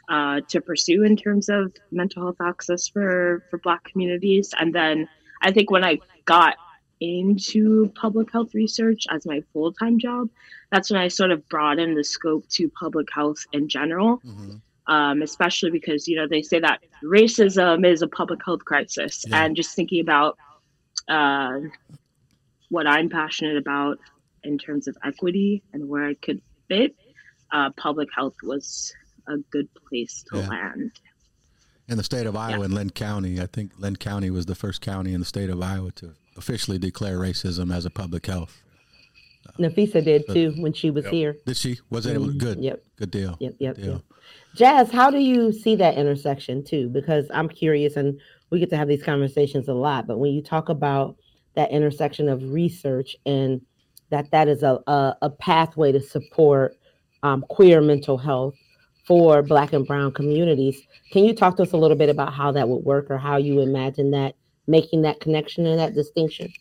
uh, 0.07 0.39
to 0.47 0.61
pursue 0.61 1.03
in 1.03 1.17
terms 1.17 1.49
of 1.49 1.73
mental 1.91 2.23
health 2.23 2.37
access 2.41 2.87
for, 2.87 3.43
for 3.49 3.59
Black 3.59 3.83
communities. 3.83 4.53
And 4.57 4.73
then 4.73 5.09
I 5.41 5.51
think 5.51 5.69
when 5.69 5.83
I 5.83 5.99
got 6.23 6.55
into 7.01 7.91
public 7.95 8.31
health 8.31 8.55
research 8.55 9.03
as 9.11 9.25
my 9.25 9.41
full 9.51 9.73
time 9.73 9.99
job, 9.99 10.29
that's 10.71 10.89
when 10.89 11.01
I 11.01 11.09
sort 11.09 11.31
of 11.31 11.47
broadened 11.49 11.97
the 11.97 12.05
scope 12.05 12.47
to 12.51 12.69
public 12.69 13.09
health 13.13 13.45
in 13.51 13.67
general. 13.67 14.19
Mm-hmm 14.19 14.55
um, 14.87 15.21
especially 15.21 15.71
because 15.71 16.07
you 16.07 16.15
know 16.15 16.27
they 16.27 16.41
say 16.41 16.59
that 16.59 16.81
racism 17.03 17.85
is 17.85 18.01
a 18.01 18.07
public 18.07 18.39
health 18.45 18.65
crisis, 18.65 19.25
yeah. 19.27 19.43
and 19.43 19.55
just 19.55 19.75
thinking 19.75 19.99
about 19.99 20.37
uh, 21.07 21.59
what 22.69 22.87
I'm 22.87 23.09
passionate 23.09 23.57
about 23.57 23.99
in 24.43 24.57
terms 24.57 24.87
of 24.87 24.97
equity 25.03 25.63
and 25.73 25.89
where 25.89 26.05
I 26.05 26.13
could 26.15 26.41
fit, 26.67 26.95
uh, 27.51 27.69
public 27.71 28.09
health 28.15 28.35
was 28.43 28.93
a 29.27 29.37
good 29.51 29.67
place 29.89 30.23
to 30.31 30.39
yeah. 30.39 30.47
land. 30.47 30.91
In 31.89 31.97
the 31.97 32.03
state 32.03 32.25
of 32.25 32.35
Iowa, 32.35 32.59
yeah. 32.59 32.65
in 32.65 32.71
Linn 32.71 32.89
County, 32.89 33.41
I 33.41 33.45
think 33.45 33.71
Linn 33.77 33.95
County 33.95 34.29
was 34.29 34.45
the 34.45 34.55
first 34.55 34.81
county 34.81 35.13
in 35.13 35.21
the 35.21 35.25
state 35.25 35.49
of 35.49 35.61
Iowa 35.61 35.91
to 35.93 36.15
officially 36.35 36.77
declare 36.77 37.17
racism 37.17 37.73
as 37.73 37.85
a 37.85 37.89
public 37.89 38.25
health. 38.25 38.61
Nafisa 39.59 40.03
did 40.03 40.23
too 40.27 40.53
when 40.57 40.73
she 40.73 40.89
was 40.89 41.05
yep. 41.05 41.13
here. 41.13 41.37
Did 41.45 41.57
she? 41.57 41.79
Was 41.89 42.05
it 42.05 42.17
mm-hmm. 42.17 42.37
good? 42.37 42.63
Yep. 42.63 42.83
Good 42.97 43.11
deal. 43.11 43.37
Yep. 43.39 43.55
Yep. 43.59 43.75
Good 43.75 43.81
deal. 43.81 43.93
Yep. 43.93 44.01
Jazz, 44.55 44.91
how 44.91 45.11
do 45.11 45.19
you 45.19 45.51
see 45.51 45.75
that 45.75 45.97
intersection 45.97 46.63
too? 46.63 46.89
Because 46.89 47.27
I'm 47.33 47.47
curious 47.47 47.95
and 47.95 48.19
we 48.49 48.59
get 48.59 48.69
to 48.71 48.77
have 48.77 48.87
these 48.87 49.03
conversations 49.03 49.67
a 49.67 49.73
lot, 49.73 50.07
but 50.07 50.19
when 50.19 50.31
you 50.31 50.41
talk 50.41 50.69
about 50.69 51.17
that 51.55 51.71
intersection 51.71 52.29
of 52.29 52.51
research 52.51 53.15
and 53.25 53.61
that 54.09 54.31
that 54.31 54.47
is 54.47 54.63
a, 54.63 54.79
a, 54.87 55.15
a 55.23 55.29
pathway 55.29 55.91
to 55.91 55.99
support 55.99 56.77
um, 57.23 57.43
queer 57.49 57.81
mental 57.81 58.17
health 58.17 58.55
for 59.05 59.41
black 59.41 59.73
and 59.73 59.87
brown 59.87 60.11
communities 60.11 60.85
can 61.11 61.23
you 61.23 61.33
talk 61.33 61.57
to 61.57 61.63
us 61.63 61.71
a 61.71 61.77
little 61.77 61.97
bit 61.97 62.09
about 62.09 62.33
how 62.33 62.51
that 62.51 62.69
would 62.69 62.83
work 62.83 63.09
or 63.09 63.17
how 63.17 63.37
you 63.37 63.61
imagine 63.61 64.11
that 64.11 64.35
making 64.67 65.01
that 65.01 65.19
connection 65.19 65.65
and 65.65 65.79
that 65.79 65.95
distinction 65.95 66.51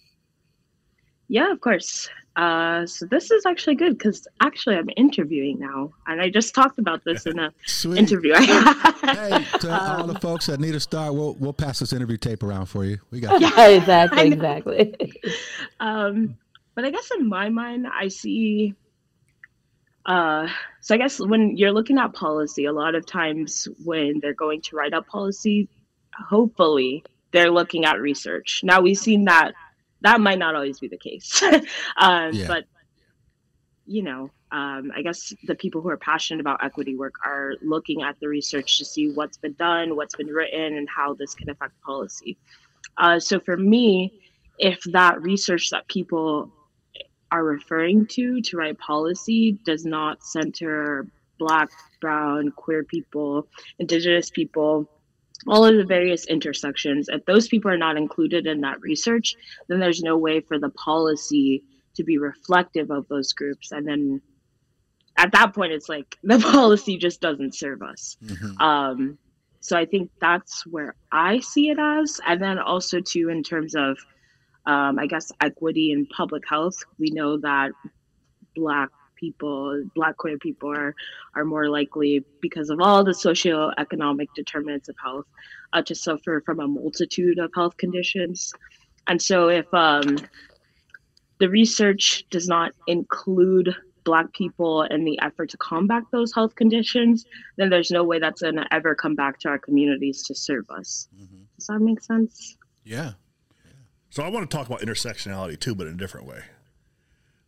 yeah 1.29 1.53
of 1.53 1.61
course 1.61 2.09
uh, 2.37 2.87
so 2.87 3.07
this 3.07 3.31
is 3.31 3.47
actually 3.47 3.77
good 3.77 3.97
because 3.97 4.29
actually 4.43 4.77
I'm 4.77 4.91
interviewing 4.97 5.59
now, 5.59 5.95
and 6.07 6.21
I 6.21 6.29
just 6.29 6.55
talked 6.55 6.79
about 6.79 7.03
this 7.05 7.25
in 7.25 7.39
a 7.39 7.51
interview. 7.97 8.35
hey, 8.35 9.45
to 9.61 9.71
um, 9.71 10.01
all 10.01 10.07
the 10.07 10.19
folks 10.21 10.47
that 10.47 10.61
need 10.61 10.75
a 10.75 10.81
star, 10.81 11.13
we'll 11.13 11.35
we'll 11.37 11.55
pass 11.55 11.79
this 11.79 11.95
interview 11.95 12.19
tape 12.19 12.43
around 12.43 12.67
for 12.67 12.85
you. 12.85 12.99
We 13.11 13.21
got 13.21 13.41
yeah, 13.57 13.69
exactly, 13.69 14.33
exactly. 14.33 14.95
um, 15.81 16.37
but 16.75 16.85
I 16.85 16.91
guess 16.91 17.11
in 17.19 17.27
my 17.27 17.49
mind, 17.49 17.87
I 17.91 18.09
see 18.09 18.75
Uh, 20.05 20.49
so 20.81 20.95
I 20.95 20.99
guess 20.99 21.19
when 21.19 21.57
you're 21.57 21.73
looking 21.73 21.99
at 21.99 22.13
policy, 22.13 22.67
a 22.67 22.73
lot 22.73 22.95
of 22.95 23.07
times 23.07 23.67
when 23.85 24.21
they're 24.21 24.35
going 24.35 24.61
to 24.63 24.77
write 24.77 24.93
up 24.93 25.07
policy, 25.07 25.69
hopefully 26.29 27.03
they're 27.33 27.51
looking 27.51 27.85
at 27.87 27.99
research. 27.99 28.61
Now 28.63 28.81
we've 28.83 28.99
seen 28.99 29.25
that 29.25 29.55
that 30.03 30.21
might 30.21 30.39
not 30.39 30.55
always 30.55 30.81
be 30.81 30.89
the 30.89 30.99
case, 30.99 31.43
um, 31.97 32.33
yeah. 32.33 32.47
but 32.47 32.65
you 33.87 34.03
know, 34.03 34.31
um, 34.53 34.93
I 34.95 35.03
guess 35.03 35.33
the 35.45 35.55
people 35.55 35.81
who 35.81 35.89
are 35.89 35.97
passionate 35.97 36.41
about 36.41 36.63
equity 36.65 36.97
work 36.97 37.15
are 37.25 37.55
looking 37.63 38.03
at 38.03 38.19
the 38.21 38.29
research 38.29 38.79
to 38.79 38.85
see 38.85 39.11
what's 39.11 39.37
been 39.37 39.55
done, 39.55 39.97
what's 39.97 40.17
been 40.17 40.29
written, 40.29 40.77
and 40.77 40.89
how 40.89 41.15
this 41.15 41.35
can 41.35 41.51
affect 41.51 41.81
policy. 41.83 42.37
Uh, 42.99 43.19
so 43.19 43.39
for 43.41 43.57
me, 43.57 44.21
if 44.59 44.81
that 44.93 45.21
research 45.23 45.71
that 45.71 45.87
people 45.89 46.51
are 47.31 47.45
referring 47.45 48.07
to 48.07 48.41
to 48.41 48.57
write 48.57 48.79
policy 48.79 49.59
does 49.65 49.85
not 49.85 50.23
center 50.23 51.07
Black, 51.39 51.69
Brown, 52.01 52.51
queer 52.53 52.85
people, 52.85 53.47
Indigenous 53.79 54.31
people, 54.31 54.89
all 55.49 55.65
of 55.65 55.77
the 55.77 55.85
various 55.85 56.27
intersections, 56.27 57.09
if 57.09 57.25
those 57.25 57.49
people 57.49 57.71
are 57.71 57.79
not 57.79 57.97
included 57.97 58.47
in 58.47 58.61
that 58.63 58.81
research, 58.81 59.35
then 59.69 59.81
there's 59.81 60.03
no 60.03 60.17
way 60.17 60.41
for 60.41 60.59
the 60.59 60.71
policy 60.71 61.63
to 61.95 62.05
be 62.05 62.19
reflective 62.19 62.91
of 62.91 63.07
those 63.09 63.33
groups. 63.33 63.73
And 63.73 63.87
then 63.87 64.21
at 65.17 65.33
that 65.33 65.55
point, 65.55 65.73
it's 65.73 65.89
like 65.89 66.17
the 66.23 66.39
policy 66.39 66.97
just 66.99 67.21
doesn't 67.21 67.55
serve 67.55 67.83
us. 67.83 68.17
Mm-hmm. 68.25 68.61
Um, 68.61 69.19
so 69.61 69.77
I 69.77 69.85
think 69.85 70.11
that's 70.21 70.65
where 70.67 70.95
I 71.11 71.41
see 71.41 71.71
it 71.71 71.79
as. 71.79 72.21
And 72.27 72.41
then 72.41 72.59
also, 72.59 73.01
too, 73.01 73.31
in 73.31 73.43
terms 73.43 73.75
of, 73.75 73.99
um, 74.67 74.99
I 74.99 75.07
guess, 75.07 75.33
equity 75.41 75.91
in 75.91 76.07
public 76.07 76.45
health, 76.49 76.77
we 76.99 77.11
know 77.11 77.39
that 77.39 77.73
Black 78.55 78.91
people, 79.17 79.83
Black 79.95 80.17
queer 80.17 80.39
people 80.39 80.71
are, 80.71 80.95
are 81.35 81.45
more 81.45 81.69
likely, 81.69 82.25
because 82.41 82.71
of 82.71 82.81
all 82.81 83.03
the 83.03 83.13
socioeconomic 83.13 84.29
determinants 84.35 84.89
of 84.89 84.97
health, 85.03 85.27
uh, 85.73 85.83
to 85.83 85.95
suffer 85.95 86.43
from 86.47 86.61
a 86.61 86.69
multitude 86.69 87.39
of 87.39 87.51
health 87.55 87.77
conditions. 87.77 88.53
And 89.07 89.21
so, 89.21 89.49
if 89.49 89.73
um, 89.75 90.17
the 91.39 91.49
research 91.49 92.25
does 92.31 92.49
not 92.49 92.73
include 92.87 93.75
Black 94.05 94.33
people 94.33 94.83
in 94.83 95.05
the 95.05 95.19
effort 95.21 95.51
to 95.51 95.57
combat 95.57 96.05
those 96.13 96.33
health 96.33 96.55
conditions, 96.55 97.27
then 97.57 97.69
there's 97.71 97.91
no 97.91 98.05
way 98.05 98.21
that's 98.21 98.41
going 98.41 98.55
to 98.55 98.67
ever 98.73 98.95
come 98.95 99.17
back 99.17 99.41
to 99.41 99.49
our 99.49 99.59
communities 99.59 100.23
to 100.25 100.35
serve 100.35 100.71
us. 100.71 101.09
Mm-hmm. 101.15 101.43
Does 101.59 101.67
that 101.67 101.81
make 101.81 102.01
sense? 102.01 102.57
Yeah. 102.85 103.13
So 104.11 104.23
I 104.23 104.29
want 104.29 104.49
to 104.49 104.57
talk 104.57 104.67
about 104.69 104.81
intersectionality 104.81 105.59
too, 105.59 105.75
but 105.75 105.89
in 105.89 105.95
a 105.95 105.97
different 105.97 106.27
way. 106.27 106.43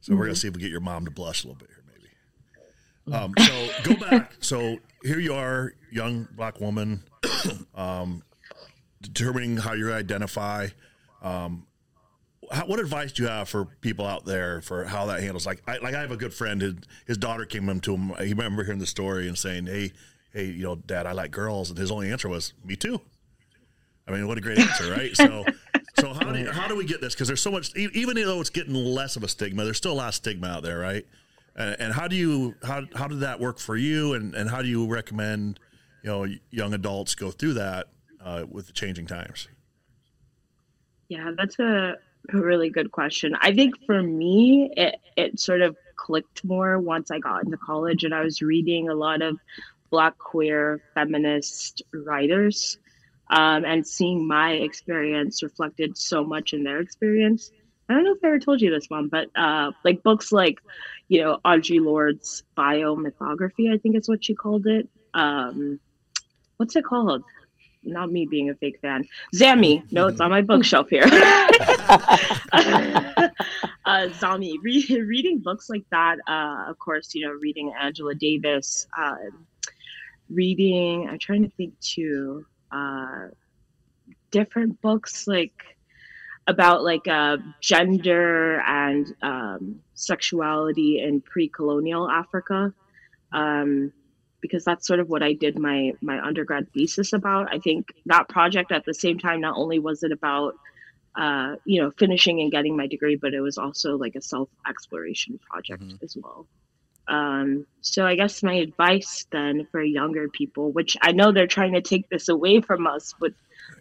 So 0.01 0.11
mm-hmm. 0.13 0.19
we're 0.19 0.27
going 0.27 0.35
to 0.35 0.41
see 0.41 0.49
if 0.49 0.55
we 0.55 0.61
get 0.61 0.71
your 0.71 0.81
mom 0.81 1.05
to 1.05 1.11
blush 1.11 1.45
a 1.45 1.49
little 1.49 1.59
bit 1.59 1.69
here, 1.69 1.85
maybe. 1.87 3.17
Um, 3.17 3.35
so 3.39 3.69
go 3.83 3.97
back. 3.97 4.33
So 4.41 4.79
here 5.03 5.19
you 5.19 5.35
are, 5.35 5.73
young 5.91 6.29
black 6.33 6.61
woman, 6.61 7.03
um, 7.75 8.23
determining 9.01 9.57
how 9.57 9.73
you 9.73 9.93
identify. 9.93 10.69
Um, 11.23 11.67
how, 12.51 12.67
what 12.67 12.81
advice 12.81 13.13
do 13.13 13.25
you 13.25 13.29
have 13.29 13.49
for 13.49 13.65
people 13.65 14.07
out 14.07 14.25
there 14.25 14.61
for 14.63 14.85
how 14.85 15.07
that 15.07 15.21
handles? 15.21 15.47
Like, 15.47 15.63
I, 15.67 15.79
like 15.79 15.95
I 15.95 16.01
have 16.01 16.13
a 16.13 16.17
good 16.17 16.33
friend. 16.33 16.63
His, 16.63 16.75
his 17.07 17.19
daughter 17.19 17.45
came 17.45 17.69
up 17.69 17.83
to 17.83 17.95
him. 17.95 18.15
He 18.21 18.33
remember 18.33 18.65
hearing 18.65 18.79
the 18.79 18.87
story 18.87 19.29
and 19.29 19.37
saying, 19.37 19.67
"Hey, 19.67 19.93
hey, 20.33 20.47
you 20.47 20.63
know, 20.63 20.77
Dad, 20.77 21.07
I 21.07 21.13
like 21.13 21.31
girls," 21.31 21.71
and 21.71 21.79
his 21.79 21.91
only 21.91 22.11
answer 22.11 22.29
was, 22.29 22.55
"Me 22.65 22.77
too." 22.77 23.01
I 24.07 24.13
mean, 24.13 24.27
what 24.27 24.39
a 24.39 24.41
great 24.41 24.59
answer, 24.59 24.91
right? 24.91 25.15
So, 25.15 25.45
so 25.99 26.13
how 26.13 26.33
do 26.33 26.51
how 26.51 26.69
do 26.69 26.77
we 26.77 26.85
get 26.85 27.01
this? 27.01 27.15
Because 27.15 27.29
there's 27.29 27.43
so 27.43 27.51
much. 27.51 27.75
Even 27.77 28.17
though 28.17 28.41
it's 28.41 28.51
getting 28.51 28.75
less 28.75 29.17
of 29.17 29.23
a 29.23 29.29
stigma, 29.29 29.65
there's 29.65 29.77
still 29.77 29.93
a 29.93 29.95
lot 29.95 30.09
of 30.09 30.15
stigma 30.15 30.49
out 30.49 30.63
there, 30.63 30.79
right? 30.79 31.07
And, 31.57 31.77
and 31.81 31.93
how 31.93 32.09
do 32.09 32.17
you 32.17 32.55
how 32.63 32.83
how 32.95 33.09
did 33.09 33.21
that 33.21 33.41
work 33.41 33.59
for 33.59 33.77
you? 33.77 34.15
And 34.15 34.35
and 34.35 34.51
how 34.51 34.63
do 34.63 34.69
you 34.69 34.87
recommend 34.87 35.61
you 36.03 36.11
know 36.11 36.27
young 36.51 36.75
adults 36.75 37.15
go 37.15 37.31
through 37.31 37.55
that 37.55 37.89
uh, 38.21 38.45
with 38.51 38.67
the 38.67 38.73
changing 38.73 39.07
times? 39.07 39.49
Yeah, 41.09 41.33
that's 41.37 41.59
a 41.59 41.97
a 42.33 42.37
really 42.37 42.71
good 42.71 42.93
question. 42.93 43.37
I 43.41 43.55
think 43.55 43.75
for 43.87 44.03
me, 44.03 44.71
it, 44.77 44.97
it 45.17 45.41
sort 45.41 45.63
of 45.63 45.77
clicked 45.97 46.45
more 46.45 46.79
once 46.79 47.11
I 47.11 47.19
got 47.19 47.45
into 47.45 47.57
college 47.57 48.05
and 48.05 48.15
I 48.15 48.23
was 48.23 48.43
reading 48.43 48.89
a 48.89 48.95
lot 48.95 49.23
of 49.23 49.39
Black 49.91 50.19
queer 50.19 50.83
feminist 50.95 51.83
writers 51.93 52.79
um, 53.31 53.65
and 53.65 53.87
seeing 53.87 54.27
my 54.27 54.53
experience 54.53 55.43
reflected 55.43 55.97
so 55.97 56.25
much 56.25 56.53
in 56.53 56.65
their 56.65 56.81
experience. 56.81 57.51
I 57.89 57.95
don't 57.95 58.05
know 58.05 58.13
if 58.13 58.23
I 58.23 58.29
ever 58.29 58.39
told 58.39 58.61
you 58.61 58.71
this 58.71 58.89
one, 58.89 59.09
but 59.09 59.29
uh, 59.35 59.73
like 59.85 60.03
books 60.03 60.33
like, 60.33 60.59
you 61.09 61.23
know, 61.23 61.39
Audre 61.45 61.81
Lorde's 61.81 62.43
biomythography, 62.57 63.73
I 63.73 63.79
think 63.79 63.97
is 63.97 64.09
what 64.09 64.25
she 64.25 64.35
called 64.35 64.67
it. 64.67 64.89
Um, 65.15 65.81
what's 66.59 66.77
it 66.77 66.85
called? 66.85 67.25
not 67.85 68.11
me 68.11 68.27
being 68.27 68.51
a 68.51 68.55
fake 68.55 68.79
fan. 68.81 69.07
Zami, 69.35 69.83
no, 69.91 70.09
it's 70.09 70.21
on 70.21 70.31
my 70.31 70.43
bookshelf 70.43 70.89
here. 70.89 71.05
uh, 71.09 71.49
Zami, 73.87 74.55
re- 74.63 75.01
reading 75.01 75.39
books 75.39 75.71
like 75.71 75.85
that, 75.91 76.19
uh, 76.29 76.67
of 76.69 76.79
course, 76.79 77.15
you 77.15 77.27
know, 77.27 77.33
reading 77.33 77.73
Angela 77.81 78.15
Davis, 78.15 78.87
uh, 78.97 79.17
reading, 80.29 81.09
I'm 81.09 81.19
trying 81.19 81.43
to 81.43 81.51
think 81.51 81.79
too, 81.81 82.45
uh, 82.73 83.29
different 84.31 84.81
books 84.81 85.27
like 85.27 85.53
about 86.47 86.83
like 86.83 87.07
uh, 87.07 87.37
gender 87.61 88.61
and 88.61 89.15
um, 89.23 89.81
sexuality 89.95 91.01
in 91.01 91.21
pre-colonial 91.21 92.11
Africa. 92.11 92.73
Um, 93.33 93.93
because 94.41 94.65
that's 94.65 94.87
sort 94.87 95.01
of 95.01 95.09
what 95.09 95.23
I 95.23 95.33
did 95.33 95.59
my 95.59 95.93
my 96.01 96.25
undergrad 96.25 96.73
thesis 96.73 97.13
about. 97.13 97.53
I 97.53 97.59
think 97.59 97.93
that 98.07 98.29
project 98.29 98.73
at 98.73 98.85
the 98.85 98.95
same 98.95 99.19
time 99.19 99.41
not 99.41 99.57
only 99.57 99.79
was 99.79 100.03
it 100.03 100.13
about 100.13 100.55
uh, 101.17 101.57
you 101.65 101.83
know 101.83 101.91
finishing 101.99 102.41
and 102.41 102.51
getting 102.51 102.77
my 102.77 102.87
degree, 102.87 103.17
but 103.17 103.35
it 103.35 103.41
was 103.41 103.59
also 103.59 103.97
like 103.97 104.15
a 104.15 104.23
self 104.23 104.49
exploration 104.69 105.39
project 105.51 105.83
mm-hmm. 105.83 106.05
as 106.05 106.17
well. 106.17 106.47
Um, 107.09 107.67
so 107.81 108.07
I 108.07 108.15
guess 108.15 108.43
my 108.43 108.55
advice 108.55 109.27
then 109.31 109.67
for 109.73 109.83
younger 109.83 110.29
people, 110.29 110.73
which 110.73 110.97
I 111.01 111.13
know 111.13 111.33
they're 111.33 111.47
trying 111.47 111.73
to 111.73 111.81
take 111.81 112.09
this 112.09 112.29
away 112.29 112.61
from 112.61 112.87
us, 112.87 113.15
but 113.19 113.33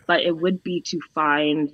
but 0.06 0.22
it 0.22 0.36
would 0.36 0.64
be 0.64 0.82
to 0.82 1.00
find 1.14 1.74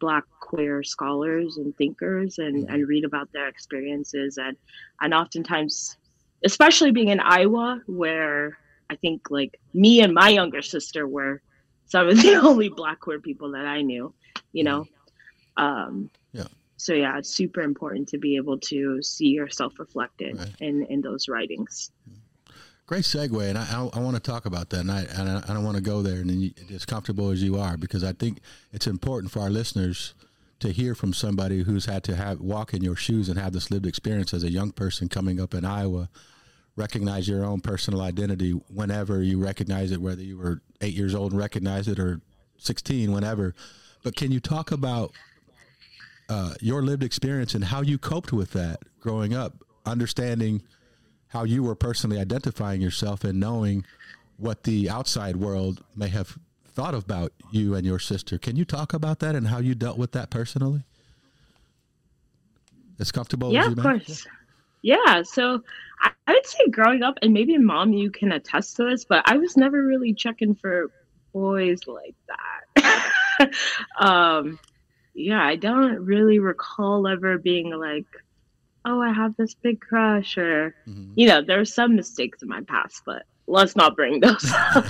black 0.00 0.24
queer 0.40 0.82
scholars 0.84 1.56
and 1.56 1.76
thinkers 1.76 2.38
and, 2.38 2.68
and 2.70 2.86
read 2.86 3.04
about 3.04 3.32
their 3.32 3.48
experiences 3.48 4.38
and 4.38 4.56
and 5.00 5.12
oftentimes 5.12 5.96
especially 6.44 6.92
being 6.92 7.08
in 7.08 7.20
Iowa, 7.20 7.80
where 7.86 8.56
I 8.90 8.94
think 8.94 9.30
like 9.30 9.58
me 9.74 10.00
and 10.00 10.14
my 10.14 10.28
younger 10.28 10.62
sister 10.62 11.06
were 11.06 11.42
some 11.86 12.08
of 12.08 12.22
the 12.22 12.34
only 12.42 12.68
black 12.68 13.00
queer 13.00 13.20
people 13.20 13.52
that 13.52 13.66
I 13.66 13.82
knew, 13.82 14.14
you 14.52 14.64
know. 14.64 14.86
Um. 15.56 16.10
So 16.78 16.94
yeah, 16.94 17.18
it's 17.18 17.28
super 17.28 17.60
important 17.60 18.08
to 18.10 18.18
be 18.18 18.36
able 18.36 18.58
to 18.60 19.02
see 19.02 19.26
yourself 19.26 19.78
reflected 19.78 20.38
right. 20.38 20.48
in 20.60 20.84
in 20.84 21.00
those 21.02 21.28
writings. 21.28 21.90
Great 22.86 23.04
segue, 23.04 23.46
and 23.46 23.58
I, 23.58 23.64
I, 23.64 23.98
I 23.98 24.00
want 24.00 24.16
to 24.16 24.22
talk 24.22 24.46
about 24.46 24.70
that, 24.70 24.80
and 24.80 24.90
I, 24.90 25.02
and 25.02 25.28
I, 25.28 25.44
I 25.46 25.52
don't 25.52 25.64
want 25.64 25.76
to 25.76 25.82
go 25.82 26.00
there 26.00 26.22
and 26.22 26.30
you, 26.30 26.52
as 26.74 26.86
comfortable 26.86 27.28
as 27.28 27.42
you 27.42 27.58
are, 27.58 27.76
because 27.76 28.02
I 28.02 28.12
think 28.12 28.38
it's 28.72 28.86
important 28.86 29.30
for 29.30 29.40
our 29.40 29.50
listeners 29.50 30.14
to 30.60 30.72
hear 30.72 30.94
from 30.94 31.12
somebody 31.12 31.64
who's 31.64 31.84
had 31.84 32.02
to 32.04 32.16
have 32.16 32.40
walk 32.40 32.72
in 32.72 32.82
your 32.82 32.96
shoes 32.96 33.28
and 33.28 33.38
have 33.38 33.52
this 33.52 33.70
lived 33.70 33.86
experience 33.86 34.32
as 34.32 34.42
a 34.42 34.50
young 34.50 34.72
person 34.72 35.08
coming 35.08 35.38
up 35.38 35.52
in 35.52 35.66
Iowa, 35.66 36.08
recognize 36.76 37.28
your 37.28 37.44
own 37.44 37.60
personal 37.60 38.00
identity 38.00 38.52
whenever 38.52 39.22
you 39.22 39.38
recognize 39.38 39.92
it, 39.92 40.00
whether 40.00 40.22
you 40.22 40.38
were 40.38 40.62
eight 40.80 40.94
years 40.94 41.14
old 41.14 41.32
and 41.32 41.40
recognize 41.40 41.88
it 41.88 41.98
or 41.98 42.22
16, 42.56 43.12
whenever. 43.12 43.54
But 44.02 44.16
can 44.16 44.32
you 44.32 44.40
talk 44.40 44.72
about 44.72 45.12
uh, 46.28 46.54
your 46.60 46.82
lived 46.82 47.02
experience 47.02 47.54
and 47.54 47.64
how 47.64 47.80
you 47.80 47.98
coped 47.98 48.32
with 48.32 48.52
that 48.52 48.80
growing 49.00 49.34
up, 49.34 49.64
understanding 49.86 50.62
how 51.28 51.44
you 51.44 51.62
were 51.62 51.74
personally 51.74 52.18
identifying 52.18 52.80
yourself 52.80 53.24
and 53.24 53.38
knowing 53.38 53.84
what 54.36 54.64
the 54.64 54.88
outside 54.88 55.36
world 55.36 55.82
may 55.96 56.08
have 56.08 56.38
thought 56.64 56.94
about 56.94 57.32
you 57.50 57.74
and 57.74 57.84
your 57.84 57.98
sister. 57.98 58.38
Can 58.38 58.56
you 58.56 58.64
talk 58.64 58.94
about 58.94 59.18
that 59.20 59.34
and 59.34 59.48
how 59.48 59.58
you 59.58 59.74
dealt 59.74 59.98
with 59.98 60.12
that 60.12 60.30
personally? 60.30 60.84
As 63.00 63.12
comfortable 63.12 63.52
yeah, 63.52 63.62
as 63.62 63.66
you 63.66 63.72
of 63.72 63.82
course. 63.82 64.26
Yeah. 64.82 64.96
yeah. 65.06 65.22
So 65.22 65.62
I, 66.00 66.10
I 66.26 66.32
would 66.32 66.46
say 66.46 66.68
growing 66.70 67.02
up, 67.02 67.18
and 67.22 67.32
maybe 67.32 67.56
mom, 67.58 67.92
you 67.92 68.10
can 68.10 68.32
attest 68.32 68.76
to 68.76 68.84
this, 68.84 69.04
but 69.04 69.22
I 69.26 69.36
was 69.36 69.56
never 69.56 69.84
really 69.84 70.14
checking 70.14 70.54
for 70.54 70.90
boys 71.32 71.80
like 71.86 72.14
that. 72.76 73.52
um, 73.98 74.58
yeah, 75.18 75.44
I 75.44 75.56
don't 75.56 76.04
really 76.04 76.38
recall 76.38 77.06
ever 77.08 77.38
being 77.38 77.70
like, 77.70 78.06
oh, 78.84 79.02
I 79.02 79.12
have 79.12 79.36
this 79.36 79.54
big 79.54 79.80
crush, 79.80 80.38
or, 80.38 80.74
mm-hmm. 80.86 81.12
you 81.16 81.26
know, 81.26 81.42
there 81.42 81.58
were 81.58 81.64
some 81.64 81.96
mistakes 81.96 82.42
in 82.42 82.48
my 82.48 82.62
past, 82.62 83.02
but 83.04 83.24
let's 83.46 83.74
not 83.74 83.96
bring 83.96 84.20
those 84.20 84.52
up. 84.54 84.86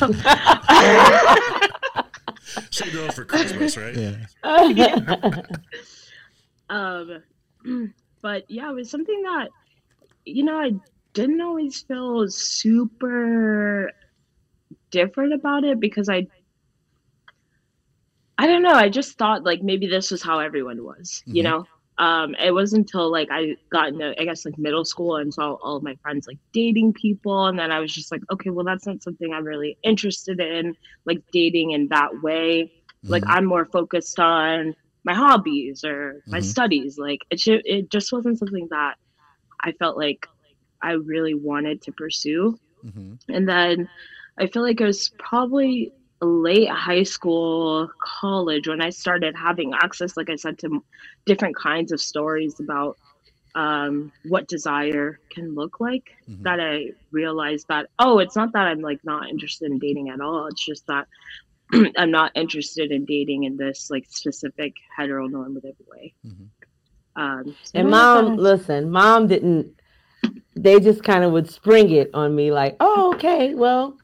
Save 2.70 2.92
those 2.92 3.14
for 3.14 3.24
Christmas, 3.24 3.76
right? 3.76 3.96
Yeah. 3.96 4.16
yeah. 4.68 5.42
um, 6.70 7.22
but 8.20 8.44
yeah, 8.50 8.70
it 8.70 8.74
was 8.74 8.90
something 8.90 9.22
that, 9.22 9.48
you 10.26 10.44
know, 10.44 10.58
I 10.58 10.72
didn't 11.14 11.40
always 11.40 11.80
feel 11.82 12.28
super 12.28 13.92
different 14.90 15.32
about 15.32 15.64
it 15.64 15.80
because 15.80 16.08
I 16.08 16.16
I 16.18 16.26
don't 18.58 18.72
know, 18.72 18.78
I 18.78 18.88
just 18.88 19.16
thought 19.18 19.44
like 19.44 19.62
maybe 19.62 19.86
this 19.86 20.10
was 20.10 20.22
how 20.22 20.38
everyone 20.40 20.84
was, 20.84 21.22
you 21.30 21.42
Mhm. 21.42 21.44
know? 21.44 21.68
Um, 21.98 22.34
it 22.36 22.52
wasn't 22.52 22.80
until 22.82 23.10
like 23.10 23.28
I 23.30 23.56
got 23.72 23.88
into 23.88 24.14
I 24.20 24.24
guess 24.24 24.44
like 24.44 24.56
middle 24.58 24.84
school 24.84 25.16
and 25.16 25.34
saw 25.34 25.54
all 25.54 25.76
of 25.76 25.82
my 25.82 25.96
friends 26.02 26.26
like 26.28 26.38
dating 26.52 26.92
people 26.94 27.46
and 27.46 27.58
then 27.58 27.72
I 27.72 27.80
was 27.80 27.92
just 27.92 28.12
like, 28.12 28.22
okay, 28.32 28.50
well 28.50 28.64
that's 28.64 28.86
not 28.86 29.02
something 29.02 29.32
I'm 29.32 29.44
really 29.44 29.76
interested 29.82 30.40
in, 30.40 30.76
like 31.06 31.20
dating 31.32 31.72
in 31.72 31.88
that 31.88 32.20
way. 32.20 32.70
Like 33.08 33.24
Mhm. 33.24 33.30
I'm 33.34 33.44
more 33.46 33.66
focused 33.66 34.18
on 34.20 34.74
my 35.04 35.14
hobbies 35.14 35.84
or 35.84 36.22
my 36.26 36.40
Mhm. 36.40 36.44
studies. 36.44 36.98
Like 36.98 37.20
it 37.30 37.40
should, 37.40 37.62
it 37.64 37.90
just 37.90 38.12
wasn't 38.12 38.38
something 38.38 38.68
that 38.70 38.94
I 39.62 39.72
felt 39.72 39.96
like 39.96 40.28
I 40.82 40.92
really 40.92 41.34
wanted 41.34 41.82
to 41.82 41.92
pursue. 41.92 42.58
Mhm. 42.84 43.18
And 43.28 43.48
then 43.48 43.88
I 44.38 44.46
feel 44.46 44.62
like 44.62 44.80
it 44.80 44.86
was 44.86 45.10
probably 45.18 45.92
late 46.20 46.68
high 46.68 47.02
school, 47.04 47.88
college 48.02 48.66
when 48.68 48.80
I 48.82 48.90
started 48.90 49.36
having 49.36 49.72
access, 49.74 50.16
like 50.16 50.30
I 50.30 50.36
said, 50.36 50.58
to 50.60 50.82
different 51.26 51.56
kinds 51.56 51.92
of 51.92 52.00
stories 52.00 52.58
about 52.60 52.96
um, 53.54 54.12
what 54.28 54.46
desire 54.48 55.18
can 55.30 55.54
look 55.54 55.80
like. 55.80 56.10
Mhm. 56.28 56.42
That 56.42 56.60
I 56.60 56.92
realized 57.12 57.66
that, 57.68 57.88
oh, 57.98 58.18
it's 58.18 58.36
not 58.36 58.52
that 58.52 58.66
I'm 58.66 58.80
like 58.80 59.00
not 59.04 59.28
interested 59.30 59.70
in 59.70 59.78
dating 59.78 60.10
at 60.10 60.20
all. 60.20 60.46
It's 60.46 60.64
just 60.64 60.86
that 60.86 61.06
I'm 61.96 62.10
not 62.10 62.32
interested 62.34 62.90
in 62.92 63.04
dating 63.04 63.44
in 63.44 63.56
this 63.56 63.90
like 63.90 64.06
specific 64.08 64.74
heteronormative 64.98 65.76
way. 65.90 66.14
Mhm. 66.26 66.48
Um, 67.16 67.56
so 67.64 67.78
And 67.80 67.90
mom, 67.90 68.24
that's- 68.24 68.38
listen, 68.38 68.90
mom 68.90 69.26
didn't. 69.26 69.74
They 70.56 70.80
just 70.80 71.02
kind 71.04 71.22
of 71.24 71.32
would 71.32 71.48
spring 71.48 71.90
it 71.90 72.10
on 72.14 72.34
me, 72.34 72.50
like, 72.52 72.76
"Oh, 72.80 73.12
okay, 73.14 73.54
well, 73.54 73.96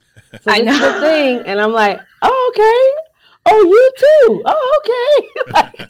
so 0.43 0.51
I 0.51 0.61
this 0.61 0.75
is 0.75 0.81
the 0.81 0.91
know. 0.91 1.01
thing," 1.01 1.39
and 1.47 1.61
I'm 1.61 1.73
like, 1.73 2.01
"Oh, 2.23 2.53
okay, 2.55 3.53
oh, 3.53 3.63
you 3.65 3.93
too, 3.99 4.43
oh, 4.47 4.81
okay." 4.81 5.29
Like, 5.53 5.81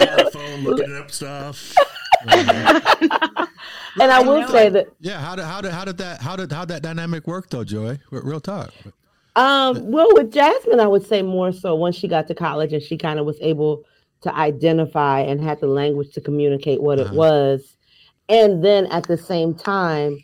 On 0.00 0.16
the 0.24 0.30
phone 0.32 0.64
looking 0.64 0.96
up 0.96 1.10
stuff. 1.10 1.74
and 2.24 4.10
I 4.10 4.18
I 4.18 4.22
will 4.22 4.40
know 4.42 4.46
say 4.48 4.66
it. 4.68 4.72
that 4.74 4.86
Yeah, 5.00 5.20
how 5.20 5.34
did 5.36 5.44
how 5.44 5.60
did 5.60 5.72
how 5.72 5.84
did 5.84 5.98
that 5.98 6.20
how 6.20 6.36
did 6.36 6.52
how 6.52 6.64
that 6.64 6.82
dynamic 6.82 7.26
work 7.26 7.50
though, 7.50 7.64
Joy? 7.64 7.98
Real 8.10 8.40
talk. 8.40 8.72
Um, 9.34 9.90
well, 9.90 10.08
with 10.12 10.30
Jasmine, 10.32 10.78
I 10.80 10.86
would 10.86 11.06
say 11.06 11.22
more 11.22 11.52
so 11.52 11.74
once 11.74 11.96
she 11.96 12.06
got 12.06 12.26
to 12.28 12.34
college 12.34 12.72
and 12.72 12.82
she 12.82 12.98
kind 12.98 13.18
of 13.18 13.24
was 13.26 13.38
able 13.40 13.84
to 14.22 14.34
identify 14.36 15.20
and 15.20 15.40
had 15.42 15.58
the 15.60 15.66
language 15.66 16.12
to 16.14 16.20
communicate 16.20 16.80
what 16.82 16.98
it 16.98 17.06
Uh-huh. 17.06 17.16
was. 17.16 17.76
And 18.28 18.62
then 18.64 18.86
at 18.86 19.04
the 19.08 19.16
same 19.16 19.54
time, 19.54 20.18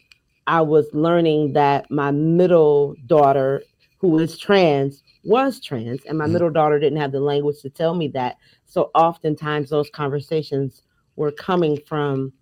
I 0.48 0.62
was 0.62 0.88
learning 0.94 1.52
that 1.52 1.90
my 1.90 2.10
middle 2.10 2.96
daughter, 3.06 3.62
who 3.98 4.18
is 4.18 4.38
trans, 4.38 5.04
was 5.24 5.60
trans, 5.60 6.04
and 6.06 6.18
my 6.18 6.26
Mhm. 6.26 6.32
middle 6.32 6.50
daughter 6.50 6.80
didn't 6.80 6.98
have 6.98 7.12
the 7.12 7.20
language 7.20 7.60
to 7.62 7.70
tell 7.70 7.94
me 7.94 8.08
that. 8.08 8.36
So 8.64 8.90
oftentimes 8.94 9.70
those 9.70 9.90
conversations 9.90 10.82
were 11.16 11.32
coming 11.32 11.78
from 11.86 12.32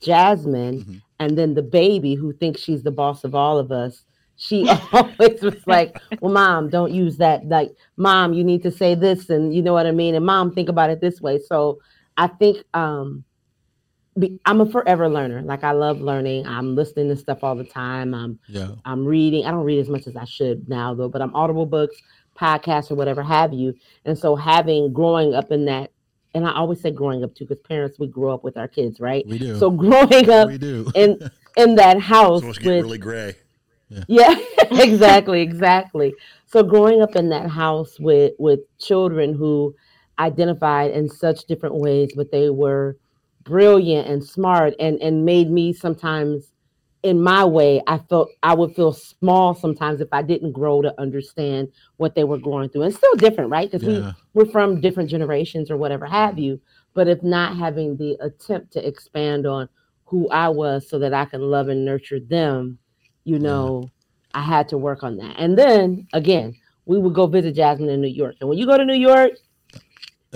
Jasmine 0.00 0.80
Mhm. 0.80 1.02
and 1.20 1.38
then 1.38 1.54
the 1.54 1.62
baby 1.62 2.14
who 2.14 2.32
thinks 2.32 2.60
she's 2.60 2.82
the 2.82 2.90
boss 2.90 3.24
of 3.24 3.34
all 3.34 3.58
of 3.58 3.70
us 3.70 4.04
she 4.36 4.66
always 4.92 5.42
was 5.42 5.66
like 5.66 5.94
well 6.20 6.32
mom 6.32 6.68
don't 6.70 6.92
use 6.92 7.18
that 7.18 7.46
like 7.48 7.70
mom 7.96 8.32
you 8.32 8.42
need 8.42 8.62
to 8.62 8.70
say 8.70 8.94
this 8.94 9.30
and 9.30 9.54
you 9.54 9.62
know 9.62 9.72
what 9.72 9.86
i 9.86 9.92
mean 9.92 10.14
and 10.14 10.26
mom 10.26 10.52
think 10.52 10.68
about 10.68 10.90
it 10.90 11.00
this 11.00 11.20
way 11.20 11.38
so 11.38 11.78
i 12.16 12.26
think 12.26 12.64
um 12.74 13.22
be, 14.18 14.38
i'm 14.46 14.60
a 14.60 14.66
forever 14.66 15.08
learner 15.08 15.40
like 15.42 15.64
i 15.64 15.72
love 15.72 16.00
learning 16.00 16.46
i'm 16.46 16.74
listening 16.74 17.08
to 17.08 17.16
stuff 17.16 17.38
all 17.42 17.54
the 17.54 17.64
time 17.64 18.14
i'm 18.14 18.38
Yeah. 18.48 18.72
i'm 18.84 19.04
reading 19.04 19.46
i 19.46 19.50
don't 19.50 19.64
read 19.64 19.78
as 19.78 19.88
much 19.88 20.06
as 20.06 20.16
i 20.16 20.24
should 20.24 20.68
now 20.68 20.92
though 20.94 21.08
but 21.08 21.22
i'm 21.22 21.34
audible 21.34 21.66
books 21.66 21.96
podcasts 22.38 22.90
or 22.90 22.94
whatever 22.94 23.22
have 23.22 23.52
you 23.52 23.74
and 24.04 24.18
so 24.18 24.36
having 24.36 24.92
growing 24.92 25.34
up 25.34 25.50
in 25.50 25.64
that 25.66 25.90
and 26.34 26.46
i 26.46 26.52
always 26.52 26.80
say 26.80 26.90
growing 26.90 27.24
up 27.24 27.34
too 27.34 27.44
because 27.46 27.62
parents 27.66 27.98
we 27.98 28.06
grow 28.06 28.32
up 28.34 28.44
with 28.44 28.56
our 28.56 28.68
kids 28.68 29.00
right 29.00 29.26
We 29.26 29.38
do. 29.38 29.58
so 29.58 29.70
growing 29.70 30.28
up 30.30 30.48
we 30.48 30.58
do. 30.58 30.90
in 30.94 31.18
in 31.56 31.74
that 31.76 31.98
house 32.00 32.40
to 32.42 32.46
with 32.48 32.64
really 32.84 32.98
gray. 32.98 33.34
yeah 34.08 34.34
exactly 34.72 35.40
exactly 35.42 36.14
so 36.46 36.62
growing 36.62 37.00
up 37.02 37.16
in 37.16 37.28
that 37.30 37.48
house 37.50 37.98
with 38.00 38.32
with 38.38 38.60
children 38.78 39.34
who 39.34 39.74
identified 40.18 40.90
in 40.90 41.08
such 41.08 41.44
different 41.46 41.74
ways 41.76 42.12
but 42.14 42.30
they 42.30 42.50
were 42.50 42.96
brilliant 43.44 44.08
and 44.08 44.24
smart 44.24 44.74
and 44.78 45.00
and 45.00 45.24
made 45.24 45.50
me 45.50 45.72
sometimes 45.72 46.52
in 47.02 47.20
my 47.20 47.44
way 47.44 47.82
i 47.88 47.98
felt 47.98 48.28
i 48.42 48.54
would 48.54 48.74
feel 48.74 48.92
small 48.92 49.54
sometimes 49.54 50.00
if 50.00 50.08
i 50.12 50.22
didn't 50.22 50.52
grow 50.52 50.80
to 50.80 50.94
understand 51.00 51.68
what 51.96 52.14
they 52.14 52.24
were 52.24 52.38
going 52.38 52.68
through. 52.68 52.82
And 52.82 52.94
still 52.94 53.14
different 53.14 53.50
right? 53.50 53.70
Because 53.70 53.86
Yeah. 53.86 54.12
we 54.34 54.44
we're 54.44 54.50
from 54.50 54.80
different 54.80 55.10
generations 55.10 55.70
or 55.70 55.76
whatever 55.76 56.06
have 56.06 56.38
you. 56.38 56.60
But 56.94 57.08
if 57.08 57.22
not 57.22 57.56
having 57.56 57.96
the 57.96 58.16
attempt 58.20 58.72
to 58.74 58.86
expand 58.86 59.46
on 59.46 59.68
who 60.04 60.28
i 60.28 60.48
was 60.48 60.88
so 60.88 60.98
that 60.98 61.14
i 61.14 61.24
can 61.24 61.40
love 61.40 61.68
and 61.68 61.84
nurture 61.86 62.20
them 62.20 62.78
you 63.24 63.38
know 63.38 63.90
i 64.34 64.42
had 64.42 64.68
to 64.68 64.76
work 64.76 65.02
on 65.02 65.16
that. 65.16 65.34
And 65.38 65.56
then 65.56 66.06
again 66.12 66.54
we 66.84 66.98
would 66.98 67.14
go 67.14 67.26
visit 67.26 67.54
jasmine 67.54 67.88
in 67.88 68.00
new 68.02 68.08
york. 68.08 68.36
And 68.40 68.48
when 68.48 68.58
you 68.58 68.66
go 68.66 68.76
to 68.76 68.84
new 68.84 68.94
york 68.94 69.30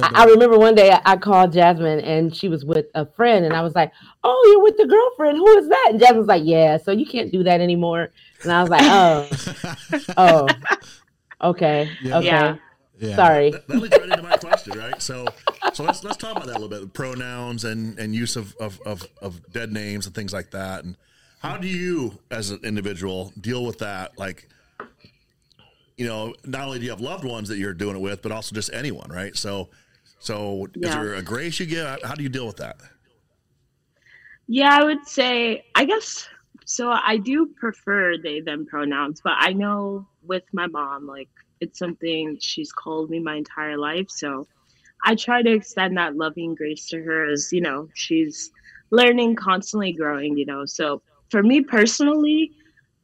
I, 0.02 0.10
I 0.14 0.24
remember 0.26 0.58
one 0.58 0.74
day 0.74 0.90
I, 0.90 1.00
I 1.04 1.16
called 1.16 1.52
Jasmine 1.52 2.00
and 2.00 2.34
she 2.34 2.48
was 2.48 2.64
with 2.64 2.86
a 2.94 3.06
friend, 3.06 3.44
and 3.44 3.54
I 3.54 3.62
was 3.62 3.74
like, 3.74 3.92
"Oh, 4.24 4.48
you're 4.52 4.62
with 4.62 4.76
the 4.76 4.86
girlfriend? 4.86 5.38
Who 5.38 5.48
is 5.58 5.68
that?" 5.68 5.86
And 5.90 6.00
Jasmine 6.00 6.18
was 6.18 6.26
like, 6.28 6.42
"Yeah, 6.44 6.76
so 6.76 6.92
you 6.92 7.06
can't 7.06 7.32
do 7.32 7.42
that 7.44 7.60
anymore." 7.60 8.10
And 8.42 8.52
I 8.52 8.60
was 8.60 8.70
like, 8.70 8.82
"Oh, 8.84 9.28
oh, 10.16 10.48
okay, 11.50 11.90
Yeah. 12.02 12.18
okay, 12.18 12.26
Yeah. 12.26 12.56
yeah. 12.98 13.16
sorry." 13.16 13.50
That, 13.52 13.68
that 13.68 13.76
leads 13.78 13.96
right 13.98 14.10
into 14.10 14.22
my 14.22 14.36
question, 14.36 14.78
right? 14.78 15.00
So, 15.00 15.26
so 15.72 15.84
let's 15.84 16.04
let's 16.04 16.16
talk 16.18 16.32
about 16.36 16.46
that 16.46 16.56
a 16.56 16.60
little 16.60 16.68
bit. 16.80 16.92
Pronouns 16.92 17.64
and 17.64 17.98
and 17.98 18.14
use 18.14 18.36
of 18.36 18.54
of 18.60 18.80
of, 18.84 19.06
of 19.22 19.50
dead 19.52 19.72
names 19.72 20.06
and 20.06 20.14
things 20.14 20.32
like 20.32 20.50
that. 20.50 20.84
And 20.84 20.96
how 21.40 21.56
do 21.56 21.68
you, 21.68 22.18
as 22.30 22.50
an 22.50 22.60
individual, 22.64 23.32
deal 23.40 23.64
with 23.64 23.78
that? 23.78 24.18
Like, 24.18 24.48
you 25.96 26.06
know, 26.06 26.34
not 26.44 26.66
only 26.66 26.78
do 26.80 26.84
you 26.84 26.90
have 26.90 27.00
loved 27.00 27.24
ones 27.24 27.48
that 27.48 27.56
you're 27.56 27.74
doing 27.74 27.96
it 27.96 28.00
with, 28.00 28.20
but 28.20 28.30
also 28.32 28.54
just 28.54 28.70
anyone, 28.74 29.10
right? 29.10 29.34
So, 29.36 29.68
so 30.18 30.66
is 30.74 30.90
there 30.90 31.14
a 31.14 31.22
grace 31.22 31.60
you 31.60 31.66
get? 31.66 32.04
How 32.04 32.14
do 32.14 32.22
you 32.22 32.28
deal 32.28 32.46
with 32.46 32.56
that? 32.56 32.76
Yeah, 34.48 34.78
I 34.80 34.84
would 34.84 35.06
say, 35.06 35.64
I 35.74 35.84
guess, 35.84 36.28
so 36.64 36.90
I 36.90 37.16
do 37.16 37.46
prefer 37.46 38.16
they, 38.16 38.40
them 38.40 38.66
pronouns, 38.66 39.20
but 39.22 39.34
I 39.36 39.52
know 39.52 40.06
with 40.22 40.44
my 40.52 40.66
mom, 40.66 41.06
like, 41.06 41.28
it's 41.60 41.78
something 41.78 42.38
she's 42.40 42.70
called 42.72 43.10
me 43.10 43.18
my 43.18 43.36
entire 43.36 43.78
life. 43.78 44.10
So 44.10 44.46
I 45.04 45.14
try 45.14 45.42
to 45.42 45.52
extend 45.52 45.96
that 45.96 46.16
loving 46.16 46.54
grace 46.54 46.86
to 46.90 47.02
her 47.02 47.30
as, 47.30 47.52
you 47.52 47.60
know, 47.60 47.88
she's 47.94 48.50
learning, 48.90 49.36
constantly 49.36 49.92
growing, 49.92 50.36
you 50.36 50.46
know. 50.46 50.64
So 50.66 51.02
for 51.30 51.42
me 51.42 51.60
personally, 51.62 52.52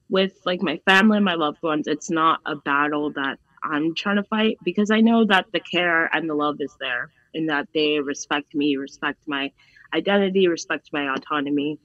with 0.09 0.33
like 0.45 0.63
my 0.63 0.77
family 0.85 1.17
and 1.17 1.25
my 1.25 1.35
loved 1.35 1.63
ones, 1.63 1.87
it's 1.87 2.11
not 2.11 2.41
a 2.45 2.57
battle 2.57 3.11
that 3.13 3.39
I'm 3.65 3.95
trying 3.95 4.17
to 4.17 4.25
fight 4.25 4.59
because 4.65 4.91
I 4.91 5.01
know 5.01 5.25
that 5.27 5.47
the 5.53 5.61
care 5.61 6.07
and 6.15 6.29
the 6.29 6.35
love 6.35 6.57
is 6.61 6.75
there 6.81 7.11
and 7.35 7.49
that 7.49 7.69
they 7.75 7.99
respect 8.01 8.55
me, 8.55 8.77
respect 8.77 9.19
my 9.27 9.51
identity, 9.95 10.49
respect 10.49 10.89
my 10.93 11.13
autonomy. 11.15 11.79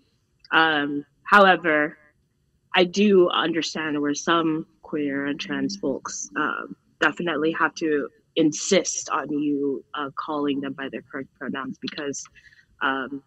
Um, 0.52 1.06
however, 1.24 1.98
I 2.76 2.84
do 2.84 3.30
understand 3.30 4.00
where 4.02 4.14
some 4.14 4.66
queer 4.82 5.26
and 5.26 5.40
trans 5.40 5.78
folks 5.78 6.30
um, 6.38 6.76
definitely 7.02 7.52
have 7.54 7.74
to 7.76 8.08
insist 8.36 9.10
on 9.10 9.30
you 9.30 9.84
uh, 9.96 10.10
calling 10.18 10.62
them 10.62 10.74
by 10.74 10.88
their 10.92 11.02
correct 11.12 11.30
pronouns 11.40 11.78
because, 11.82 12.24
um, 12.82 13.24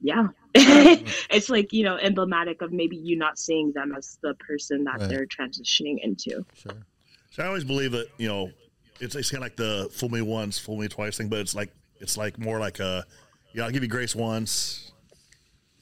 yeah, 0.00 0.28
it's 0.54 1.48
like 1.48 1.72
you 1.72 1.82
know 1.82 1.96
emblematic 1.96 2.62
of 2.62 2.72
maybe 2.72 2.96
you 2.96 3.16
not 3.16 3.38
seeing 3.38 3.72
them 3.74 3.94
as 3.96 4.18
the 4.22 4.34
person 4.34 4.84
that 4.84 5.00
Right. 5.00 5.08
they're 5.08 5.26
transitioning 5.26 5.96
into. 6.02 6.44
Sure. 6.54 6.86
So 7.34 7.42
I 7.42 7.46
always 7.48 7.64
believe 7.64 7.90
that 7.90 8.06
you 8.16 8.28
know, 8.28 8.52
it's 9.00 9.16
it's 9.16 9.28
kind 9.28 9.42
of 9.42 9.46
like 9.46 9.56
the 9.56 9.90
fool 9.92 10.08
me 10.08 10.22
once, 10.22 10.56
fool 10.56 10.78
me 10.78 10.86
twice 10.86 11.16
thing, 11.16 11.28
but 11.28 11.40
it's 11.40 11.52
like 11.52 11.72
it's 11.98 12.16
like 12.16 12.38
more 12.38 12.60
like 12.60 12.78
a, 12.78 13.04
yeah, 13.52 13.64
I'll 13.64 13.72
give 13.72 13.82
you 13.82 13.88
grace 13.88 14.14
once, 14.14 14.92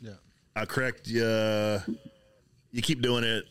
Yeah. 0.01 0.13
I'll 0.57 0.65
correct 0.65 1.09
you. 1.09 1.23
You 2.71 2.81
keep 2.81 3.03
doing 3.03 3.23
it. 3.23 3.45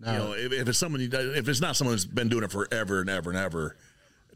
Now, 0.00 0.12
You 0.12 0.18
know, 0.18 0.32
if, 0.32 0.52
if 0.52 0.68
it's 0.68 0.78
someone 0.78 1.00
you, 1.00 1.08
if 1.12 1.48
it's 1.48 1.60
not 1.60 1.76
someone 1.76 1.94
who's 1.94 2.04
been 2.04 2.28
doing 2.28 2.42
it 2.42 2.50
forever 2.50 3.00
and 3.00 3.08
ever 3.08 3.30
and 3.30 3.38
ever, 3.38 3.76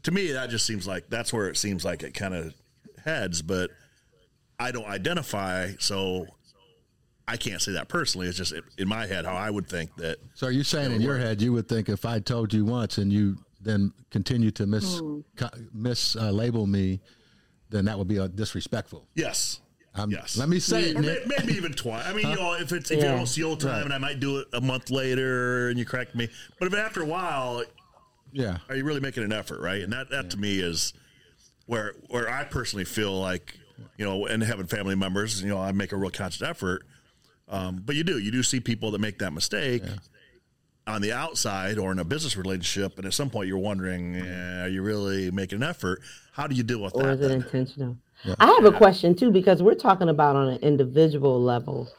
to 0.03 0.11
me 0.11 0.31
that 0.31 0.49
just 0.49 0.65
seems 0.65 0.87
like 0.87 1.09
that's 1.09 1.33
where 1.33 1.49
it 1.49 1.57
seems 1.57 1.83
like 1.83 2.01
it 2.01 2.13
kind 2.13 2.33
of 2.33 2.53
heads. 3.03 3.41
But 3.41 3.71
I 4.57 4.71
don't 4.71 4.87
identify, 4.87 5.73
so 5.79 6.27
I 7.29 7.37
can't 7.37 7.61
say 7.61 7.73
that 7.73 7.87
personally. 7.87 8.27
It's 8.27 8.37
just 8.37 8.53
in 8.79 8.87
my 8.87 9.05
head 9.05 9.23
how 9.25 9.35
I 9.35 9.51
would 9.51 9.67
think 9.67 9.95
that. 9.97 10.17
so 10.33 10.47
are 10.47 10.51
you 10.51 10.63
saying 10.63 10.91
in 10.91 10.99
your 11.01 11.17
head 11.17 11.41
you 11.41 11.53
would 11.53 11.67
think 11.69 11.87
if 11.87 12.03
I 12.05 12.19
told 12.19 12.51
you 12.53 12.65
once 12.65 12.97
and 12.97 13.13
you 13.13 13.37
then 13.61 13.93
continue 14.09 14.49
to 14.51 14.65
mis 14.65 14.99
Hmm. 14.99 15.19
co- 15.35 15.49
mis 15.73 16.15
uh, 16.15 16.31
me, 16.67 17.01
then 17.69 17.85
that 17.85 17.97
would 17.99 18.07
be 18.07 18.17
uh, 18.17 18.27
disrespectful. 18.27 19.05
Yes, 19.15 19.61
Um, 19.93 20.09
Yes. 20.11 20.37
Let 20.37 20.49
me 20.49 20.59
say 20.59 20.89
it, 20.91 20.95
Or 20.97 21.01
maybe 21.01 21.53
even 21.53 21.73
twice. 21.73 22.05
I 22.07 22.13
mean, 22.13 22.29
you 22.29 22.35
know, 22.35 22.53
if 22.53 22.71
it's 22.71 22.89
if 22.89 22.97
Yeah. 22.99 23.11
you 23.11 23.17
don't 23.17 23.27
see 23.27 23.43
old 23.43 23.59
time, 23.59 23.83
and 23.83 23.93
I 23.93 23.97
might 23.99 24.19
do 24.19 24.37
it 24.39 24.47
a 24.53 24.61
month 24.61 24.89
later, 24.89 25.69
and 25.69 25.77
you 25.77 25.85
correct 25.85 26.15
me. 26.15 26.29
But 26.57 26.67
if 26.67 26.73
after 26.73 27.01
a 27.01 27.05
while, 27.05 27.63
Yeah. 28.31 28.57
are 28.69 28.75
you 28.75 28.83
really 28.83 29.01
making 29.01 29.23
an 29.23 29.33
effort, 29.33 29.59
right? 29.61 29.81
And 29.83 29.91
that 29.93 30.09
that 30.09 30.29
to 30.31 30.37
me 30.37 30.59
is 30.59 30.93
where 31.67 31.93
where 32.07 32.27
I 32.29 32.43
personally 32.45 32.85
feel 32.85 33.19
like 33.19 33.55
you 33.97 34.05
know, 34.05 34.25
and 34.25 34.41
having 34.43 34.67
family 34.67 34.95
members, 34.95 35.41
you 35.41 35.47
know, 35.49 35.59
I 35.59 35.71
make 35.73 35.91
a 35.91 35.97
real 35.97 36.09
conscious 36.11 36.41
effort. 36.41 36.85
Um, 37.49 37.81
but 37.83 37.95
you 37.95 38.03
do, 38.03 38.19
you 38.19 38.31
do 38.31 38.43
see 38.43 38.59
people 38.59 38.91
that 38.91 38.99
make 38.99 39.19
that 39.19 39.33
mistake 39.33 39.83
on 40.85 41.01
the 41.01 41.13
outside 41.13 41.77
or 41.77 41.91
in 41.91 41.99
a 41.99 42.03
business 42.03 42.37
relationship, 42.37 42.97
and 42.97 43.05
at 43.05 43.13
some 43.13 43.29
point 43.29 43.47
you're 43.47 43.57
wondering, 43.57 44.15
eh, 44.15 44.63
are 44.63 44.67
you 44.67 44.81
really 44.81 45.31
making 45.31 45.57
an 45.57 45.63
effort? 45.63 46.01
How 46.33 46.47
do 46.47 46.55
you 46.55 46.63
deal 46.63 46.81
with 46.81 46.93
that? 46.93 47.05
or 47.05 47.11
is 47.11 47.21
it 47.21 47.29
then? 47.29 47.41
intentional? 47.41 47.97
I 48.39 48.47
have 48.47 48.65
a 48.65 48.71
question 48.71 49.15
too 49.15 49.31
because 49.31 49.63
we're 49.63 49.75
talking 49.75 50.09
about 50.09 50.35
on 50.35 50.49
an 50.49 50.59
individual 50.59 51.41
level, 51.41 51.89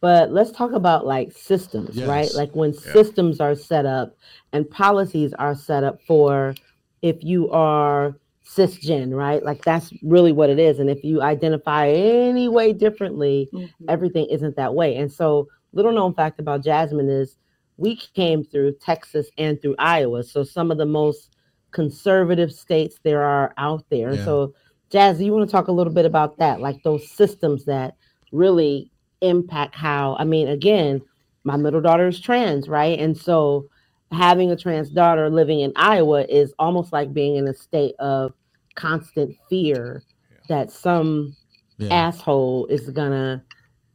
but 0.00 0.30
let's 0.30 0.50
talk 0.50 0.72
about 0.72 1.06
like 1.06 1.32
systems, 1.32 2.02
right? 2.02 2.32
Like 2.34 2.54
when 2.54 2.74
systems 2.74 3.40
are 3.40 3.54
set 3.54 3.86
up 3.86 4.14
and 4.52 4.68
policies 4.70 5.32
are 5.34 5.54
set 5.54 5.82
up 5.82 6.00
for 6.06 6.54
if 7.02 7.24
you 7.24 7.50
are 7.50 8.14
cisgen, 8.56 9.14
right? 9.14 9.44
Like 9.44 9.62
that's 9.64 9.92
really 10.02 10.32
what 10.32 10.50
it 10.50 10.58
is. 10.58 10.78
And 10.80 10.90
if 10.90 11.04
you 11.04 11.22
identify 11.22 11.88
any 11.88 12.48
way 12.48 12.72
differently, 12.72 13.48
Mhm. 13.52 13.68
everything 13.88 14.26
isn't 14.26 14.56
that 14.56 14.74
way. 14.74 14.96
And 14.96 15.10
so, 15.10 15.46
little 15.72 15.92
known 15.92 16.14
fact 16.14 16.40
about 16.40 16.64
Jasmine 16.64 17.08
is 17.08 17.36
we 17.78 17.96
came 17.96 18.42
through 18.42 18.72
Texas 18.72 19.30
and 19.38 19.60
through 19.60 19.76
Iowa. 19.78 20.22
So, 20.24 20.42
some 20.42 20.70
of 20.70 20.78
the 20.78 20.86
most 20.86 21.30
conservative 21.70 22.52
states 22.52 22.98
there 23.04 23.22
are 23.22 23.52
out 23.56 23.84
there. 23.90 24.14
Yeah. 24.14 24.24
So, 24.24 24.54
Jazz, 24.90 25.22
you 25.22 25.32
want 25.32 25.48
to 25.48 25.52
talk 25.52 25.68
a 25.68 25.72
little 25.72 25.92
bit 25.92 26.04
about 26.04 26.36
that, 26.38 26.60
like 26.60 26.82
those 26.82 27.08
systems 27.08 27.64
that 27.66 27.94
really 28.32 28.90
impact 29.20 29.76
how, 29.76 30.16
I 30.18 30.24
mean, 30.24 30.48
again, 30.48 31.00
my 31.44 31.56
middle 31.56 31.80
daughter 31.80 32.08
is 32.08 32.20
trans, 32.20 32.68
right? 32.68 32.98
And 32.98 33.16
so, 33.16 33.66
having 34.12 34.50
a 34.50 34.56
trans 34.56 34.90
daughter 34.90 35.30
living 35.30 35.60
in 35.60 35.72
Iowa 35.76 36.24
is 36.24 36.52
almost 36.58 36.92
like 36.92 37.14
being 37.14 37.36
in 37.36 37.46
a 37.46 37.54
state 37.54 37.94
of 38.00 38.32
constant 38.74 39.34
fear 39.48 40.02
that 40.48 40.70
some 40.70 41.36
Yeah. 41.78 42.08
asshole 42.08 42.66
is 42.66 42.90
gonna 42.90 43.42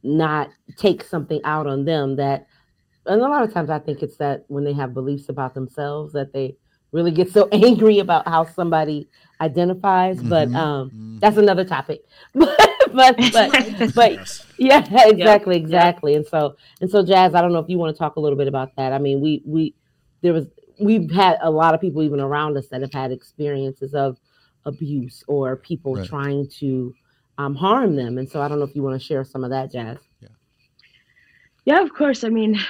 not 0.02 0.50
take 0.76 1.02
something 1.02 1.40
out 1.44 1.66
on 1.66 1.84
them 1.84 2.16
that 2.16 2.46
and 3.06 3.20
a 3.20 3.28
lot 3.28 3.42
of 3.42 3.52
times 3.52 3.70
I 3.70 3.78
think 3.78 4.02
it's 4.02 4.16
that 4.16 4.44
when 4.48 4.64
they 4.64 4.72
have 4.72 4.92
beliefs 4.94 5.28
about 5.28 5.54
themselves 5.54 6.12
that 6.12 6.32
they 6.32 6.56
really 6.92 7.10
get 7.10 7.30
so 7.30 7.48
angry 7.52 7.98
about 8.00 8.26
how 8.26 8.44
somebody 8.44 9.08
identifies. 9.40 10.22
But 10.22 10.48
Mhm. 10.48 10.56
um 10.56 10.90
Mhm. 10.90 11.20
that's 11.20 11.36
another 11.36 11.64
topic. 11.64 12.02
but 12.34 12.56
but 12.92 13.16
but 13.32 13.94
but 13.94 14.12
Yes. 14.12 14.46
yeah, 14.58 15.08
exactly, 15.08 15.56
yeah. 15.56 15.62
exactly. 15.62 16.14
And 16.14 16.26
so 16.26 16.56
and 16.80 16.90
so 16.90 17.04
Jazz, 17.04 17.34
I 17.34 17.42
don't 17.42 17.52
know 17.52 17.58
if 17.60 17.68
you 17.68 17.78
want 17.78 17.94
to 17.94 17.98
talk 17.98 18.16
a 18.16 18.20
little 18.20 18.38
bit 18.38 18.48
about 18.48 18.70
that. 18.76 18.92
I 18.92 18.98
mean, 18.98 19.20
we 19.20 19.42
we 19.44 19.74
there 20.22 20.32
was 20.32 20.46
we've 20.80 21.10
had 21.10 21.38
a 21.40 21.50
lot 21.50 21.74
of 21.74 21.80
people 21.80 22.02
even 22.02 22.20
around 22.20 22.56
us 22.56 22.68
that 22.68 22.80
have 22.82 22.92
had 22.92 23.12
experiences 23.12 23.94
of 23.94 24.18
abuse 24.66 25.24
or 25.26 25.56
people 25.56 25.94
Right. 25.94 26.06
trying 26.06 26.48
to 26.58 26.94
um, 27.38 27.54
harm 27.54 27.96
them. 27.96 28.18
And 28.18 28.28
so 28.28 28.42
I 28.42 28.48
don't 28.48 28.58
know 28.58 28.64
if 28.64 28.76
you 28.76 28.82
want 28.82 29.00
to 29.00 29.06
share 29.06 29.24
some 29.24 29.44
of 29.44 29.50
that, 29.50 29.72
Jazz. 29.72 29.98
Yeah, 31.64 31.82
of 31.82 31.92
course. 31.92 32.22
I 32.22 32.28
mean, 32.28 32.60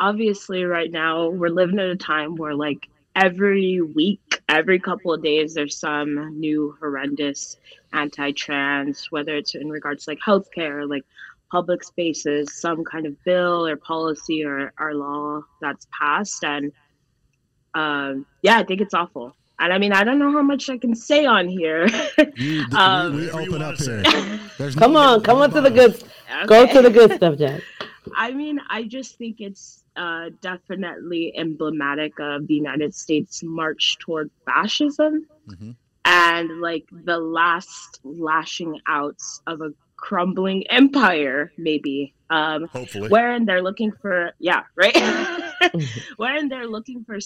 obviously, 0.00 0.64
right 0.64 0.90
now 0.90 1.28
we're 1.28 1.48
living 1.48 1.78
at 1.78 1.86
a 1.86 1.96
time 1.96 2.34
where, 2.34 2.54
like, 2.54 2.88
every 3.14 3.80
week, 3.80 4.42
every 4.48 4.80
couple 4.80 5.12
of 5.12 5.22
days, 5.22 5.54
there's 5.54 5.78
some 5.78 6.38
new 6.40 6.76
horrendous 6.80 7.56
anti 7.92 8.32
trans, 8.32 9.06
whether 9.10 9.36
it's 9.36 9.54
in 9.54 9.70
regards 9.70 10.04
to 10.04 10.10
like 10.10 10.18
healthcare, 10.26 10.88
like 10.88 11.04
public 11.52 11.84
spaces, 11.84 12.60
some 12.60 12.82
kind 12.84 13.06
of 13.06 13.22
bill 13.24 13.64
or 13.66 13.76
policy 13.76 14.44
or, 14.44 14.72
or 14.80 14.94
law 14.94 15.42
that's 15.60 15.86
passed. 15.96 16.42
And 16.42 16.72
um, 17.74 18.26
yeah, 18.42 18.58
I 18.58 18.64
think 18.64 18.80
it's 18.80 18.94
awful. 18.94 19.36
And 19.62 19.72
I 19.72 19.78
mean, 19.78 19.92
I 19.92 20.02
don't 20.02 20.18
know 20.18 20.32
how 20.32 20.42
much 20.42 20.68
I 20.68 20.76
can 20.76 20.94
say 20.94 21.24
on 21.24 21.46
here. 21.48 21.86
You, 22.36 22.64
we- 22.70 22.76
Um, 22.76 23.14
we, 23.16 23.26
Whatever 23.28 23.40
open 23.40 23.62
up 23.62 23.76
here. 23.76 24.02
There's 24.58 24.74
Come 24.74 24.92
no- 24.94 24.98
on, 25.00 25.22
come 25.22 25.38
on 25.38 25.50
to 25.52 25.60
the 25.60 25.70
good 25.70 26.02
go 26.46 26.66
to 26.66 26.82
the 26.82 26.90
good 26.90 27.12
stuff, 27.12 27.38
Jack. 27.38 27.60
I 28.16 28.32
mean, 28.32 28.58
I 28.68 28.82
just 28.82 29.16
think 29.16 29.36
it's 29.40 29.84
uh, 29.94 30.30
definitely 30.40 31.32
emblematic 31.36 32.18
of 32.18 32.46
the 32.48 32.54
United 32.54 32.92
States 32.94 33.42
march 33.44 33.96
toward 34.00 34.30
fascism 34.44 35.26
Mhm. 35.48 35.76
and 36.04 36.60
like 36.60 36.86
the 36.90 37.18
last 37.18 38.00
lashing 38.02 38.80
outs 38.88 39.40
of 39.46 39.60
a 39.60 39.70
crumbling 39.96 40.66
empire, 40.70 41.52
maybe. 41.56 42.12
Um, 42.30 42.66
Hopefully. 42.72 43.08
wherein 43.10 43.44
they're 43.44 43.62
looking 43.62 43.92
for, 44.00 44.32
yeah, 44.40 44.62
right? 44.74 44.96
wherein 46.16 46.48
they're 46.48 46.66
looking 46.66 47.04
for 47.04 47.14
a 47.14 47.22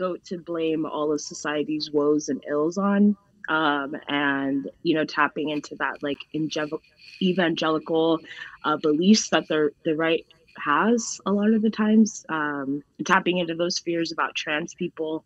scapegoat 0.00 0.24
to 0.24 0.38
blame 0.38 0.86
all 0.86 1.12
of 1.12 1.20
society's 1.20 1.90
woes 1.92 2.28
and 2.28 2.42
ills 2.48 2.78
on. 2.78 3.16
Um, 3.48 3.96
and, 4.08 4.70
you 4.82 4.94
know, 4.94 5.04
tapping 5.04 5.48
into 5.50 5.74
that 5.76 6.02
like 6.02 6.18
evangelical 7.20 8.20
uh, 8.64 8.76
beliefs 8.76 9.30
that 9.30 9.48
the 9.48 9.70
the 9.84 9.96
right 9.96 10.24
has 10.56 11.20
a 11.26 11.32
lot 11.32 11.52
of 11.52 11.62
the 11.62 11.70
times, 11.70 12.24
um, 12.28 12.82
tapping 13.04 13.38
into 13.38 13.54
those 13.54 13.78
fears 13.78 14.12
about 14.12 14.36
trans 14.36 14.74
people 14.74 15.24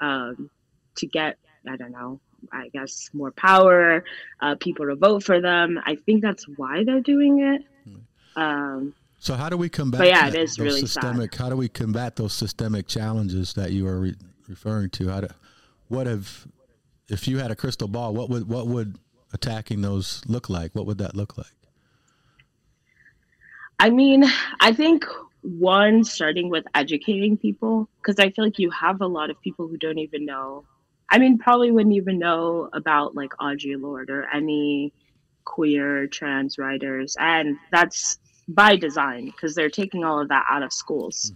um, 0.00 0.50
to 0.96 1.06
get 1.06 1.36
I 1.68 1.76
don't 1.76 1.92
know, 1.92 2.20
I 2.52 2.70
guess 2.70 3.08
more 3.12 3.30
power, 3.30 4.04
uh, 4.40 4.56
people 4.56 4.86
to 4.86 4.96
vote 4.96 5.22
for 5.22 5.40
them. 5.40 5.78
I 5.84 5.94
think 5.94 6.22
that's 6.22 6.46
why 6.56 6.82
they're 6.84 7.00
doing 7.00 7.40
it. 7.40 7.62
So 9.24 9.36
how 9.36 9.48
do 9.48 9.56
we 9.56 9.70
combat? 9.70 10.00
But 10.00 10.08
yeah, 10.08 10.28
it 10.28 10.32
that- 10.32 10.38
is 10.42 10.56
those 10.56 10.64
really 10.66 10.80
sad. 10.80 10.88
systemic. 11.02 11.34
How 11.34 11.48
do 11.48 11.56
we 11.56 11.66
combat 11.66 12.16
those 12.16 12.34
systemic 12.34 12.86
challenges 12.86 13.54
that 13.54 13.72
you 13.72 13.86
are 13.86 13.98
re- 13.98 14.16
referring 14.48 14.90
to? 14.90 15.08
How 15.08 15.22
do, 15.22 15.28
what 15.88 16.06
have, 16.06 16.46
if 17.08 17.26
you 17.26 17.38
had 17.38 17.50
a 17.50 17.56
crystal 17.56 17.88
ball, 17.88 18.12
what 18.12 18.28
would 18.28 18.46
what 18.46 18.66
would 18.66 18.98
attacking 19.32 19.80
those 19.80 20.20
look 20.26 20.50
like? 20.50 20.74
What 20.74 20.84
would 20.84 20.98
that 20.98 21.16
look 21.16 21.38
like? 21.38 21.54
I 23.78 23.88
mean, 23.88 24.24
I 24.60 24.74
think 24.74 25.06
one 25.40 26.04
starting 26.04 26.50
with 26.50 26.66
educating 26.74 27.38
people 27.38 27.88
because 28.02 28.18
I 28.18 28.28
feel 28.28 28.44
like 28.44 28.58
you 28.58 28.70
have 28.72 29.00
a 29.00 29.06
lot 29.06 29.30
of 29.30 29.40
people 29.40 29.68
who 29.68 29.78
don't 29.78 30.00
even 30.00 30.26
know. 30.26 30.66
I 31.08 31.16
mean, 31.16 31.38
probably 31.38 31.70
wouldn't 31.70 31.94
even 31.94 32.18
know 32.18 32.68
about 32.74 33.14
like 33.14 33.30
Audre 33.40 33.80
Lorde 33.80 34.10
or 34.10 34.26
any 34.30 34.92
queer 35.46 36.08
trans 36.08 36.58
writers, 36.58 37.16
and 37.18 37.56
that's 37.72 38.18
by 38.48 38.76
design 38.76 39.26
because 39.26 39.54
they're 39.54 39.70
taking 39.70 40.04
all 40.04 40.20
of 40.20 40.28
that 40.28 40.44
out 40.48 40.62
of 40.62 40.72
schools. 40.72 41.32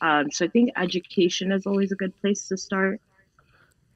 Um, 0.00 0.30
so 0.30 0.44
I 0.44 0.48
think 0.48 0.70
education 0.76 1.52
is 1.52 1.66
always 1.66 1.92
a 1.92 1.96
good 1.96 2.18
place 2.20 2.48
to 2.48 2.56
start. 2.56 3.00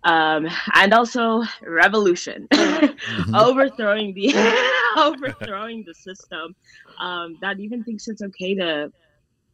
Um, 0.02 0.48
and 0.74 0.94
also 0.94 1.42
revolution, 1.62 2.48
overthrowing 3.34 4.14
the 4.14 4.32
overthrowing 4.96 5.84
the 5.86 5.92
system 5.92 6.56
um, 6.98 7.36
that 7.42 7.60
even 7.60 7.84
thinks 7.84 8.08
it's 8.08 8.22
okay 8.22 8.54
to, 8.54 8.90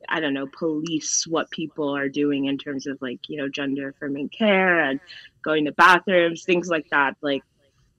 I 0.09 0.21
don't 0.21 0.35
know, 0.35 0.47
police 0.57 1.27
what 1.27 1.51
people 1.51 1.89
are 1.89 2.09
doing 2.09 2.45
in 2.45 2.59
terms 2.59 2.87
of 2.87 2.97
like 3.03 3.29
you 3.29 3.39
know 3.39 3.49
gender 3.49 3.89
affirming 3.89 4.29
care 4.29 4.83
and 4.83 5.01
going 5.43 5.65
to 5.65 5.73
bathrooms, 5.73 6.45
things 6.45 6.69
like 6.69 6.89
that. 6.91 7.17
Like 7.23 7.43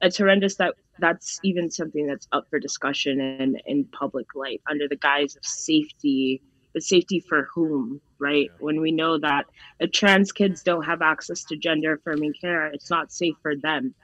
it's 0.02 0.17
horrendous 0.17 0.56
that 0.56 0.76
that's 0.99 1.39
even 1.43 1.69
something 1.69 2.07
that's 2.07 2.27
up 2.31 2.45
for 2.49 2.60
discussion 2.60 3.19
in 3.19 3.57
in 3.65 3.86
public 3.86 4.27
light 4.36 4.62
under 4.69 4.88
the 4.88 4.97
guise 4.97 5.36
of 5.36 5.43
safety. 5.43 6.41
But 6.73 6.83
safety 6.83 7.23
for 7.27 7.47
whom, 7.53 8.01
right? 8.19 8.51
When 8.60 8.81
we 8.81 8.91
know 8.91 9.17
that 9.19 9.45
if 9.79 9.91
trans 9.91 10.31
kids 10.31 10.63
don't 10.63 10.83
have 10.83 11.01
access 11.01 11.43
to 11.45 11.57
gender 11.57 11.93
affirming 11.93 12.33
care, 12.39 12.67
it's 12.67 12.89
not 12.91 13.12
safe 13.12 13.36
for 13.41 13.55
them. 13.55 13.95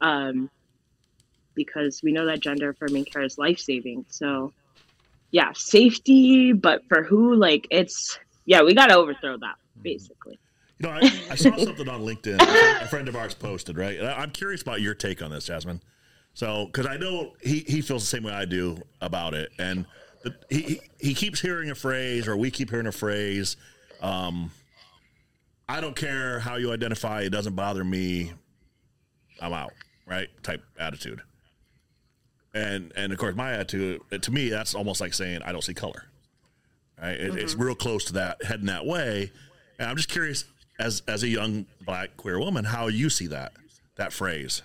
Um, 0.00 0.48
because 1.54 2.00
we 2.02 2.12
know 2.12 2.26
that 2.26 2.40
gender 2.40 2.70
affirming 2.70 3.06
care 3.06 3.22
is 3.22 3.38
life 3.38 3.58
saving. 3.58 4.06
So, 4.08 4.52
yeah, 5.30 5.50
safety, 5.54 6.52
but 6.52 6.82
for 6.88 7.02
who? 7.02 7.34
Like, 7.34 7.66
it's, 7.70 8.18
yeah, 8.44 8.62
we 8.62 8.74
got 8.74 8.86
to 8.86 8.96
overthrow 8.96 9.36
that, 9.38 9.56
basically. 9.82 10.38
You 10.78 10.88
know, 10.88 10.94
I, 10.94 11.00
I 11.30 11.34
saw 11.34 11.56
something 11.56 11.88
on 11.88 12.02
LinkedIn. 12.02 12.38
A 12.82 12.86
friend 12.88 13.08
of 13.08 13.16
ours 13.16 13.34
posted, 13.34 13.78
right? 13.78 13.98
And 13.98 14.06
I- 14.06 14.20
I'm 14.20 14.30
curious 14.30 14.62
about 14.62 14.80
your 14.80 14.94
take 14.94 15.22
on 15.22 15.30
this, 15.30 15.46
Jasmine. 15.46 15.80
So, 16.36 16.66
because 16.66 16.84
I 16.84 16.98
know 16.98 17.32
he, 17.42 17.60
he 17.66 17.80
feels 17.80 18.02
the 18.02 18.08
same 18.08 18.24
way 18.24 18.32
I 18.32 18.44
do 18.44 18.76
about 19.00 19.32
it, 19.32 19.50
and 19.58 19.86
the, 20.22 20.34
he, 20.50 20.60
he 20.60 20.80
he 20.98 21.14
keeps 21.14 21.40
hearing 21.40 21.70
a 21.70 21.74
phrase, 21.74 22.28
or 22.28 22.36
we 22.36 22.50
keep 22.50 22.68
hearing 22.68 22.86
a 22.86 22.92
phrase. 22.92 23.56
Um, 24.02 24.50
I 25.66 25.80
don't 25.80 25.96
care 25.96 26.38
how 26.38 26.56
you 26.56 26.74
identify; 26.74 27.22
it 27.22 27.30
doesn't 27.30 27.54
bother 27.54 27.82
me. 27.82 28.34
I'm 29.40 29.54
out, 29.54 29.72
right? 30.04 30.28
Type 30.42 30.62
attitude. 30.78 31.22
And 32.52 32.92
and 32.96 33.14
of 33.14 33.18
course, 33.18 33.34
my 33.34 33.52
attitude 33.54 34.02
to 34.20 34.30
me 34.30 34.50
that's 34.50 34.74
almost 34.74 35.00
like 35.00 35.14
saying 35.14 35.40
I 35.42 35.52
don't 35.52 35.64
see 35.64 35.72
color. 35.72 36.04
Right? 37.00 37.18
It, 37.18 37.34
It's 37.36 37.54
real 37.54 37.74
close 37.74 38.04
to 38.06 38.12
that, 38.12 38.44
heading 38.44 38.66
that 38.66 38.84
way. 38.84 39.32
And 39.78 39.88
I'm 39.88 39.96
just 39.96 40.10
curious, 40.10 40.44
as 40.78 41.02
as 41.08 41.22
a 41.22 41.28
young 41.28 41.64
black 41.80 42.18
queer 42.18 42.38
woman, 42.38 42.66
how 42.66 42.88
you 42.88 43.08
see 43.08 43.28
that 43.28 43.54
that 43.94 44.12
phrase. 44.12 44.60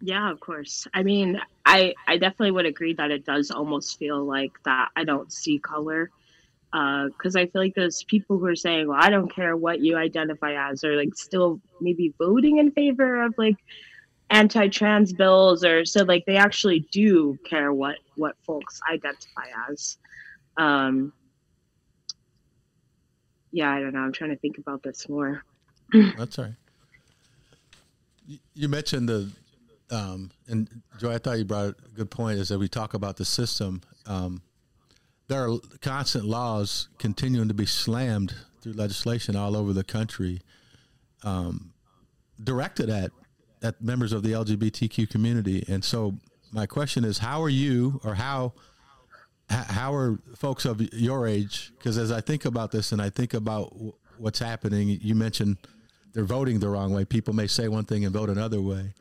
Yeah, 0.00 0.30
of 0.30 0.40
course. 0.40 0.86
I 0.94 1.02
mean, 1.02 1.40
I 1.66 1.94
I 2.06 2.16
definitely 2.16 2.52
would 2.52 2.66
agree 2.66 2.94
that 2.94 3.10
it 3.10 3.26
does 3.26 3.50
almost 3.50 3.98
feel 3.98 4.24
like 4.24 4.52
that 4.64 4.88
I 4.96 5.04
don't 5.04 5.32
see 5.32 5.58
color. 5.58 6.10
Because 6.72 7.34
uh, 7.34 7.40
I 7.40 7.46
feel 7.46 7.60
like 7.60 7.74
those 7.74 8.04
people 8.04 8.38
who 8.38 8.46
are 8.46 8.54
saying, 8.54 8.86
"Well, 8.86 8.98
I 9.00 9.10
don't 9.10 9.28
care 9.34 9.56
what 9.56 9.80
you 9.80 9.96
identify 9.96 10.70
as," 10.70 10.84
are 10.84 10.96
like 10.96 11.14
still 11.16 11.60
maybe 11.80 12.14
voting 12.16 12.58
in 12.58 12.70
favor 12.70 13.22
of 13.22 13.34
like 13.36 13.56
anti-trans 14.30 15.12
bills, 15.12 15.64
or 15.64 15.84
so 15.84 16.04
like 16.04 16.24
they 16.26 16.36
actually 16.36 16.86
do 16.92 17.36
care 17.44 17.72
what 17.72 17.96
what 18.14 18.36
folks 18.46 18.80
identify 18.88 19.46
as. 19.68 19.98
Um, 20.56 21.12
yeah, 23.50 23.72
I 23.72 23.80
don't 23.80 23.92
know. 23.92 24.00
I'm 24.00 24.12
trying 24.12 24.30
to 24.30 24.36
think 24.36 24.58
about 24.58 24.82
this 24.84 25.08
more. 25.08 25.42
That's 26.16 26.38
all 26.38 26.44
right. 26.44 26.54
You 28.54 28.68
mentioned 28.68 29.08
the 29.08 29.30
um, 29.90 30.30
and 30.48 30.68
Joy, 30.98 31.14
I 31.14 31.18
thought 31.18 31.38
you 31.38 31.44
brought 31.44 31.68
a 31.68 31.94
good 31.94 32.10
point. 32.10 32.38
Is 32.38 32.48
that 32.48 32.58
we 32.58 32.68
talk 32.68 32.94
about 32.94 33.16
the 33.16 33.24
system. 33.24 33.82
Um, 34.06 34.42
there 35.28 35.48
are 35.48 35.58
constant 35.80 36.24
laws 36.24 36.88
continuing 36.98 37.48
to 37.48 37.54
be 37.54 37.66
slammed 37.66 38.34
through 38.60 38.72
legislation 38.72 39.36
all 39.36 39.56
over 39.56 39.72
the 39.72 39.84
country, 39.84 40.40
um, 41.22 41.72
directed 42.42 42.88
at 42.88 43.10
at 43.62 43.80
members 43.82 44.12
of 44.12 44.22
the 44.22 44.32
LGBTQ 44.32 45.10
community. 45.10 45.64
And 45.68 45.84
so, 45.84 46.14
my 46.52 46.66
question 46.66 47.04
is, 47.04 47.18
how 47.18 47.42
are 47.42 47.50
you, 47.50 48.00
or 48.04 48.14
how 48.14 48.52
how 49.48 49.92
are 49.92 50.18
folks 50.36 50.64
of 50.64 50.80
your 50.94 51.26
age? 51.26 51.72
Because 51.78 51.98
as 51.98 52.12
I 52.12 52.20
think 52.20 52.44
about 52.44 52.70
this, 52.70 52.92
and 52.92 53.02
I 53.02 53.10
think 53.10 53.34
about 53.34 53.74
what's 54.18 54.38
happening, 54.38 54.88
you 55.02 55.16
mentioned 55.16 55.56
they're 56.12 56.24
voting 56.24 56.60
the 56.60 56.68
wrong 56.68 56.92
way. 56.92 57.04
People 57.04 57.34
may 57.34 57.48
say 57.48 57.66
one 57.66 57.84
thing 57.84 58.04
and 58.04 58.14
vote 58.14 58.30
another 58.30 58.60
way 58.60 58.94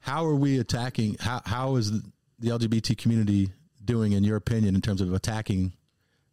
how 0.00 0.24
are 0.24 0.34
we 0.34 0.58
attacking? 0.58 1.16
How 1.20 1.42
how 1.44 1.76
is 1.76 1.92
the, 1.92 2.02
LGBT 2.42 2.96
community 2.96 3.50
doing, 3.84 4.12
in 4.12 4.24
your 4.24 4.36
opinion, 4.36 4.74
in 4.74 4.80
terms 4.80 5.00
of 5.00 5.12
attacking 5.12 5.72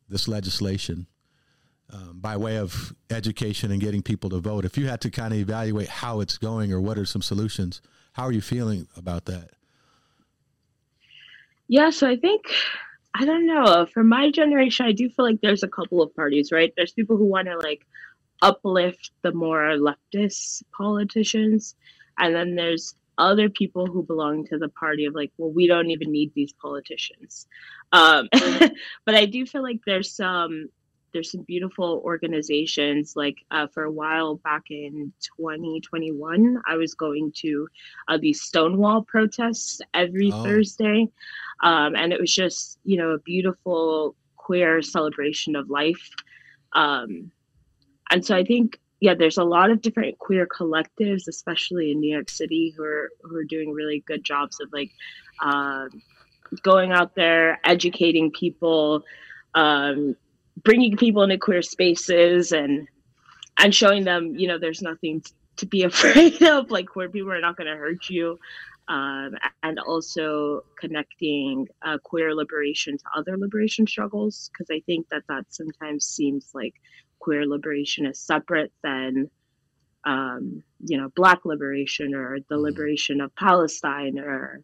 this 0.10 0.28
legislation 0.28 1.06
um, 1.92 2.20
by 2.20 2.38
way 2.38 2.58
of 2.58 2.94
education 3.10 3.72
and 3.72 3.82
getting 3.82 4.02
people 4.02 4.30
to 4.30 4.40
vote? 4.40 4.66
If 4.66 4.78
you 4.78 4.88
had 4.88 5.02
to 5.02 5.12
kind 5.12 5.34
of 5.34 5.40
evaluate 5.40 5.90
how 5.90 6.22
it's 6.22 6.38
going 6.38 6.72
or 6.72 6.80
what 6.80 6.98
are 6.98 7.06
some 7.06 7.22
solutions, 7.22 7.82
how 8.14 8.24
are 8.24 8.32
you 8.32 8.42
feeling 8.42 8.88
about 8.96 9.26
that? 9.26 9.52
Yeah, 11.68 11.90
so 11.90 12.08
I 12.08 12.16
think 12.16 12.46
I 13.14 13.26
don't 13.26 13.46
know. 13.46 13.86
For 13.94 14.04
my 14.04 14.32
generation, 14.32 14.86
I 14.86 14.92
do 14.92 15.10
feel 15.10 15.26
like 15.26 15.42
there's 15.42 15.64
a 15.64 15.68
couple 15.68 16.02
of 16.02 16.16
parties, 16.16 16.52
right? 16.52 16.72
There's 16.78 16.94
people 16.94 17.18
who 17.18 17.26
want 17.26 17.48
to 17.48 17.58
like 17.58 17.86
uplift 18.42 19.12
the 19.24 19.34
more 19.34 19.76
leftist 19.78 20.64
politicians, 20.72 21.76
and 22.18 22.34
then 22.34 22.56
there's 22.56 22.96
other 23.18 23.50
people 23.50 23.88
who 23.88 24.04
belong 24.04 24.46
to 24.46 24.58
the 24.58 24.70
party 24.70 25.06
of 25.06 25.16
like, 25.16 25.32
well, 25.38 25.52
we 25.52 25.68
don't 25.68 25.90
even 25.90 26.12
need 26.12 26.32
these 26.34 26.54
politicians. 26.54 27.48
Um, 27.92 28.30
but 29.06 29.16
I 29.16 29.26
do 29.26 29.46
feel 29.46 29.64
like 29.64 29.80
there's 29.86 30.16
some 30.16 30.70
there's 31.14 31.32
some 31.32 31.44
beautiful 31.44 32.02
organizations. 32.04 33.14
Like 33.16 33.38
uh, 33.50 33.68
for 33.68 33.84
a 33.84 33.92
while 33.92 34.36
back 34.36 34.66
in 34.70 35.12
2021, 35.38 36.62
I 36.68 36.76
was 36.76 36.94
going 36.94 37.32
to 37.38 37.68
uh, 38.08 38.18
these 38.18 38.42
Stonewall 38.42 39.04
protests 39.04 39.82
every 39.94 40.32
oh. 40.32 40.44
Thursday, 40.44 41.08
um, 41.64 41.96
and 41.96 42.14
it 42.14 42.20
was 42.20 42.34
just 42.34 42.80
you 42.84 42.98
know 42.98 43.12
a 43.12 43.20
beautiful 43.20 44.16
queer 44.36 44.82
celebration 44.82 45.56
of 45.56 45.70
life. 45.70 46.10
Um, 46.74 47.32
and 48.10 48.26
so 48.26 48.36
I 48.36 48.44
think 48.44 48.80
yeah, 49.00 49.14
there's 49.14 49.38
a 49.38 49.44
lot 49.44 49.70
of 49.70 49.82
different 49.82 50.18
queer 50.18 50.48
collectives, 50.48 51.28
especially 51.28 51.92
in 51.92 52.00
New 52.00 52.12
York 52.12 52.30
City, 52.30 52.74
who 52.76 52.84
are 52.84 53.10
who 53.22 53.36
are 53.36 53.44
doing 53.44 53.72
really 53.72 54.04
good 54.08 54.24
jobs 54.24 54.60
of 54.60 54.70
like 54.74 54.92
um, 55.42 55.90
going 56.64 56.92
out 56.92 57.16
there, 57.16 57.60
educating 57.64 58.32
people, 58.32 59.04
um, 59.54 60.16
bringing 60.64 60.98
people 60.98 61.22
into 61.22 61.38
queer 61.38 61.62
spaces, 61.62 62.52
and 62.52 62.88
and 63.60 63.74
showing 63.74 64.04
them, 64.04 64.36
you 64.36 64.48
know, 64.48 64.58
there's 64.58 64.82
nothing 64.82 65.22
to 65.58 65.66
be 65.68 65.84
afraid 65.84 66.42
of. 66.42 66.72
Like 66.72 66.88
queer 66.88 67.10
people 67.10 67.32
are 67.32 67.42
not 67.42 67.56
going 67.56 67.72
to 67.72 67.78
hurt 67.78 68.10
you, 68.10 68.40
um, 68.88 69.36
and 69.62 69.78
also 69.80 70.62
connecting 70.80 71.68
uh, 71.84 72.00
queer 72.04 72.34
liberation 72.34 72.98
to 72.98 73.04
other 73.16 73.38
liberation 73.38 73.86
struggles, 73.86 74.50
because 74.52 74.72
I 74.72 74.82
think 74.88 75.08
that 75.10 75.22
that 75.30 75.46
sometimes 75.50 76.06
seems 76.06 76.50
like 76.56 76.74
queer 77.20 77.46
liberation 77.46 78.06
is 78.06 78.20
separate 78.20 78.72
than 78.84 79.30
um, 80.06 80.64
you 80.80 80.98
know 80.98 81.10
black 81.16 81.46
liberation 81.46 82.16
or 82.16 82.38
the 82.38 82.56
mm-hmm. 82.56 82.64
liberation 82.64 83.22
of 83.22 83.36
palestine 83.36 84.18
or 84.20 84.62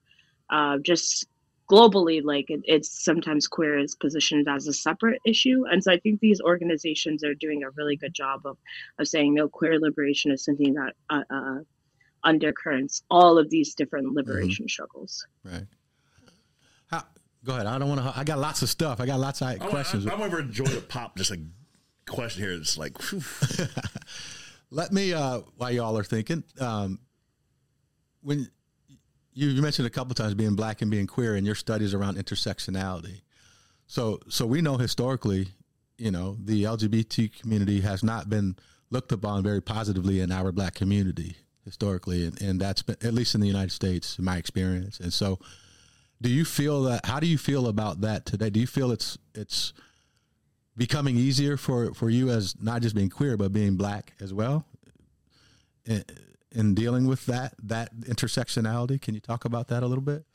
uh, 0.50 0.78
just 0.80 1.28
globally 1.70 2.22
like 2.24 2.46
it, 2.50 2.62
it's 2.66 3.04
sometimes 3.04 3.48
queer 3.48 3.80
is 3.80 3.96
positioned 3.96 4.48
as 4.48 4.68
a 4.68 4.74
separate 4.74 5.20
issue 5.26 5.63
and 5.70 5.84
so 5.84 5.92
i 5.92 5.98
think 6.00 6.20
these 6.20 6.42
organizations 6.42 7.24
are 7.24 7.34
doing 7.34 7.63
a 7.63 7.70
really 7.72 7.96
good 7.96 8.13
job 8.13 8.42
of, 8.46 8.58
of 9.00 9.08
saying 9.08 9.34
no 9.34 9.48
queer 9.48 9.80
liberation 9.80 10.32
is 10.32 10.44
something 10.44 10.74
that 10.74 10.94
uh, 11.10 11.24
uh, 11.34 11.60
undercurrents 12.24 13.04
all 13.10 13.38
of 13.38 13.50
these 13.50 13.76
different 13.76 14.08
mm-hmm. 14.08 14.18
liberation 14.18 14.63
mm-hmm. 14.66 14.70
struggles 14.70 15.26
right 15.44 15.66
How, 16.88 17.04
go 17.46 17.54
ahead 17.54 17.66
i 17.66 17.80
don't 17.80 17.89
want 17.89 18.02
to 18.02 18.13
i 18.16 18.24
got 18.24 18.39
lots 18.39 18.62
of 18.62 18.70
stuff 18.70 19.00
i 19.00 19.06
got 19.06 19.20
lots 19.20 19.42
of 19.42 19.60
questions 19.60 20.06
I, 20.06 20.12
I, 20.12 20.16
i'm 20.16 20.22
ever 20.22 20.42
enjoy 20.42 20.66
the 20.66 20.82
pop 20.82 21.18
just 21.18 21.32
like 21.32 21.39
question 22.06 22.44
here. 22.44 22.54
It's 22.54 22.78
like, 22.78 22.98
let 24.72 24.92
me, 24.92 25.13
uh, 25.13 25.42
while 25.58 25.72
y'all 25.72 25.98
are 25.98 26.04
thinking, 26.04 26.44
um, 26.60 27.00
when 28.22 28.48
you, 29.34 29.50
you 29.50 29.62
mentioned 29.62 29.88
a 29.88 29.92
couple 29.92 30.13
times 30.16 30.34
being 30.34 30.56
black 30.56 30.82
and 30.82 30.89
being 30.89 31.08
queer 31.08 31.36
and 31.36 31.46
your 31.46 31.56
studies 31.56 31.94
around 31.94 32.18
intersectionality. 32.18 33.22
So, 33.88 34.20
so 34.30 34.46
we 34.46 34.62
know 34.62 34.78
historically, 34.78 35.50
you 35.98 36.12
know, 36.12 36.38
the 36.39 36.63
LGBT 36.63 37.39
community 37.39 37.82
has 37.82 38.04
not 38.04 38.30
been 38.30 38.56
looked 38.89 39.12
upon 39.12 39.44
very 39.44 39.62
positively 39.62 40.22
in 40.22 40.32
our 40.32 40.52
black 40.52 40.76
community 40.76 41.38
historically. 41.66 42.26
And, 42.26 42.42
and 42.42 42.60
that's 42.60 42.82
been, 42.82 42.98
at 43.02 43.13
least 43.13 43.36
in 43.36 43.42
the 43.42 43.48
United 43.48 43.72
States, 43.72 44.18
in 44.18 44.26
my 44.26 44.38
experience. 44.38 45.00
And 45.00 45.13
so 45.13 45.39
do 46.22 46.30
you 46.30 46.46
feel 46.46 46.84
that, 46.84 47.06
how 47.06 47.20
do 47.20 47.28
you 47.28 47.38
feel 47.38 47.68
about 47.68 48.02
that 48.02 48.26
today? 48.26 48.50
Do 48.50 48.60
you 48.60 48.68
feel 48.68 48.92
it's, 48.92 49.18
it's, 49.36 49.74
becoming 50.75 51.17
easier 51.17 51.57
for, 51.57 51.93
for 51.93 52.09
you 52.09 52.29
as 52.29 52.55
not 52.62 52.81
just 52.81 52.95
being 52.95 53.09
queer 53.09 53.38
but 53.38 53.53
being 53.53 53.75
black 53.75 54.13
as 54.19 54.33
well? 54.33 54.65
In, 55.86 56.03
in 56.51 56.73
dealing 56.75 57.07
with 57.07 57.25
that 57.25 57.55
that 57.62 57.93
intersectionality 58.01 59.01
can 59.01 59.13
you 59.15 59.19
talk 59.19 59.43
about 59.45 59.67
that 59.67 59.83
a 59.83 59.88
little 59.88 60.03
bit? 60.03 60.25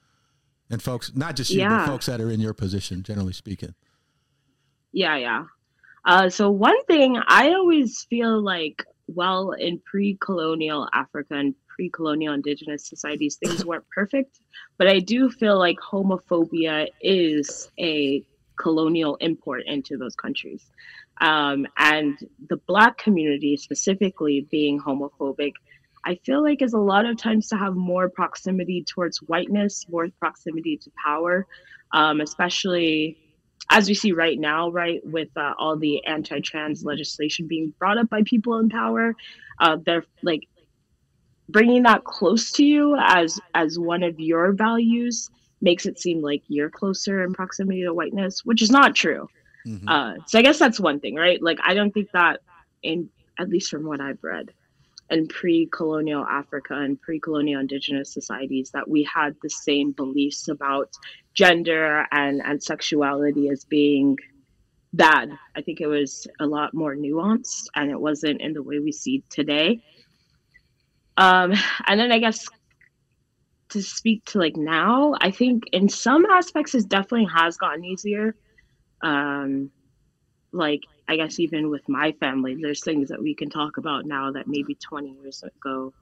And 0.71 0.83
folks 0.83 1.13
not 1.15 1.37
just 1.37 1.51
you 1.51 1.61
yeah. 1.61 1.79
but 1.79 1.87
folks 1.87 2.07
that 2.07 2.21
are 2.21 2.31
in 2.31 2.41
your 2.41 2.55
position 2.55 3.03
generally 3.03 3.33
speaking. 3.33 3.75
Yeah 4.93 5.17
yeah. 5.17 5.45
Uh, 6.05 6.29
so 6.31 6.51
one 6.51 6.83
thing 6.85 7.21
i 7.27 7.49
always 7.49 8.07
feel 8.09 8.41
like 8.41 8.85
well 9.09 9.53
in 9.53 9.81
pre-colonial 9.81 10.89
africa 10.93 11.35
and 11.35 11.55
pre-colonial 11.69 12.35
indigenous 12.35 12.87
societies 12.87 13.37
things 13.37 13.65
weren't 13.65 13.85
perfect 13.91 14.41
but 14.79 14.87
i 14.87 14.99
do 14.99 15.31
feel 15.31 15.59
like 15.59 15.77
homophobia 15.79 16.87
is 17.01 17.71
a 17.79 18.25
colonial 18.59 19.17
import 19.17 19.63
into 19.67 19.97
those 19.97 20.15
countries. 20.15 20.71
Um, 21.21 21.67
and 21.77 22.19
the 22.49 22.59
Black 22.67 22.99
community, 22.99 23.57
specifically 23.57 24.47
being 24.51 24.81
homophobic, 24.81 25.53
I 26.05 26.17
feel 26.25 26.43
like 26.43 26.63
is 26.63 26.75
a 26.75 26.79
lot 26.79 27.07
of 27.07 27.17
times 27.17 27.49
to 27.49 27.57
have 27.57 27.75
more 27.75 28.09
proximity 28.09 28.85
towards 28.85 29.19
whiteness, 29.19 29.87
more 29.89 30.09
proximity 30.19 30.77
to 30.79 30.91
power, 31.05 31.47
um, 31.93 32.21
especially 32.21 33.19
as 33.71 33.89
we 33.89 33.95
see 33.95 34.13
right 34.13 34.39
now, 34.39 34.71
right, 34.71 35.01
with 35.05 35.29
uh, 35.37 35.53
all 35.59 35.77
the 35.77 36.05
anti 36.07 36.41
trans 36.41 36.85
legislation 36.85 37.47
being 37.47 37.75
brought 37.79 37.99
up 37.99 38.09
by 38.09 38.23
people 38.25 38.59
in 38.59 38.69
power. 38.69 39.15
Uh, 39.61 39.77
they're 39.85 40.05
like 40.23 40.43
bringing 41.49 41.83
that 41.83 42.05
close 42.05 42.53
to 42.53 42.65
you 42.65 42.97
as 42.99 43.41
as 43.55 43.79
one 43.79 44.03
of 44.03 44.21
your 44.21 44.53
values 44.53 45.31
makes 45.61 45.87
it 45.87 45.99
seem 45.99 46.23
like 46.23 46.43
you're 46.49 46.71
closer 46.71 47.25
in 47.25 47.33
proximity 47.33 47.83
to 47.83 47.93
whiteness, 47.93 48.45
which 48.45 48.63
is 48.63 48.71
not 48.71 48.95
true. 48.95 49.29
Mm-hmm. 49.67 49.89
Uh, 49.89 50.15
so 50.27 50.39
I 50.39 50.43
guess 50.43 50.59
that's 50.59 50.81
one 50.81 51.01
thing, 51.01 51.15
right? 51.15 51.43
Like 51.43 51.59
I 51.65 51.75
don't 51.75 51.93
think 51.93 52.11
that 52.13 52.41
in 52.83 53.09
at 53.39 53.49
least 53.49 53.71
from 53.71 53.85
what 53.85 54.01
I've 54.01 54.23
read 54.23 54.51
in 55.11 55.27
pre-colonial 55.27 56.25
Africa 56.25 56.75
and 56.75 57.01
pre-colonial 57.01 57.61
indigenous 57.61 58.13
societies 58.13 58.71
that 58.73 58.89
we 58.89 59.03
had 59.05 59.35
the 59.43 59.49
same 59.49 59.93
beliefs 59.93 60.49
about 60.49 60.91
gender 61.35 62.07
and 62.13 62.43
and 62.45 62.63
sexuality 62.63 63.49
as 63.49 63.65
being 63.65 64.17
bad. 64.93 65.31
I 65.55 65.61
think 65.63 65.81
it 65.81 65.87
was 65.87 66.27
a 66.41 66.47
lot 66.47 66.75
more 66.75 66.95
nuanced 66.95 67.67
and 67.75 67.91
it 67.91 68.01
wasn't 68.01 68.41
in 68.41 68.53
the 68.53 68.63
way 68.63 68.79
we 68.79 68.93
see 68.93 69.23
today. 69.31 69.83
Um, 71.17 71.53
and 71.87 71.99
then 71.99 72.13
I 72.13 72.19
guess 72.19 72.49
to 73.71 73.83
speak 73.83 74.25
to 74.27 74.39
like 74.39 74.57
now, 74.57 75.15
I 75.21 75.31
think 75.31 75.65
in 75.73 75.89
some 75.89 76.27
aspects 76.27 76.75
it 76.75 76.89
definitely 76.89 77.29
has 77.35 77.57
gotten 77.57 77.85
easier. 77.85 78.35
Um, 79.03 79.71
like 80.53 80.81
I 81.09 81.17
guess 81.17 81.39
even 81.39 81.71
with 81.71 81.89
my 81.89 82.13
family, 82.13 82.57
there's 82.61 82.83
things 82.83 83.09
that 83.09 83.23
we 83.23 83.35
can 83.35 83.51
talk 83.51 83.77
about 83.77 84.07
now 84.07 84.33
that 84.33 84.47
maybe 84.47 84.75
20 84.75 85.17
years 85.23 85.43
ago 85.43 85.93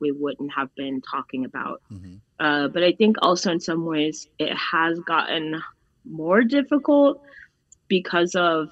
we 0.00 0.10
wouldn't 0.10 0.52
have 0.52 0.74
been 0.74 1.00
talking 1.00 1.44
about. 1.44 1.80
Mm-hmm. 1.92 2.16
Uh, 2.38 2.68
but 2.68 2.82
I 2.82 2.92
think 2.92 3.16
also 3.22 3.52
in 3.52 3.60
some 3.60 3.86
ways 3.86 4.28
it 4.38 4.54
has 4.56 4.98
gotten 5.00 5.62
more 6.04 6.42
difficult 6.42 7.22
because 7.88 8.34
of 8.34 8.70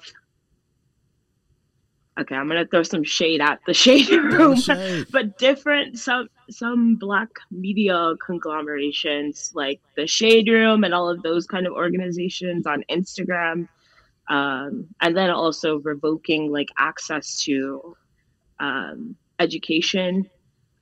okay 2.19 2.35
i'm 2.35 2.47
gonna 2.47 2.65
throw 2.65 2.83
some 2.83 3.03
shade 3.03 3.41
at 3.41 3.59
the 3.65 3.73
shade 3.83 4.09
room 4.09 4.57
but 5.11 5.37
different 5.37 5.97
some 5.97 6.27
some 6.49 6.95
black 6.95 7.29
media 7.51 8.13
conglomerations 8.25 9.51
like 9.53 9.79
the 9.95 10.07
shade 10.07 10.47
room 10.47 10.83
and 10.83 10.93
all 10.93 11.09
of 11.09 11.21
those 11.23 11.45
kind 11.45 11.67
of 11.67 11.73
organizations 11.73 12.65
on 12.65 12.83
instagram 12.89 13.67
um, 14.29 14.87
and 15.01 15.17
then 15.17 15.29
also 15.29 15.79
revoking 15.79 16.51
like 16.51 16.69
access 16.77 17.43
to 17.43 17.95
um, 18.59 19.15
education 19.39 20.29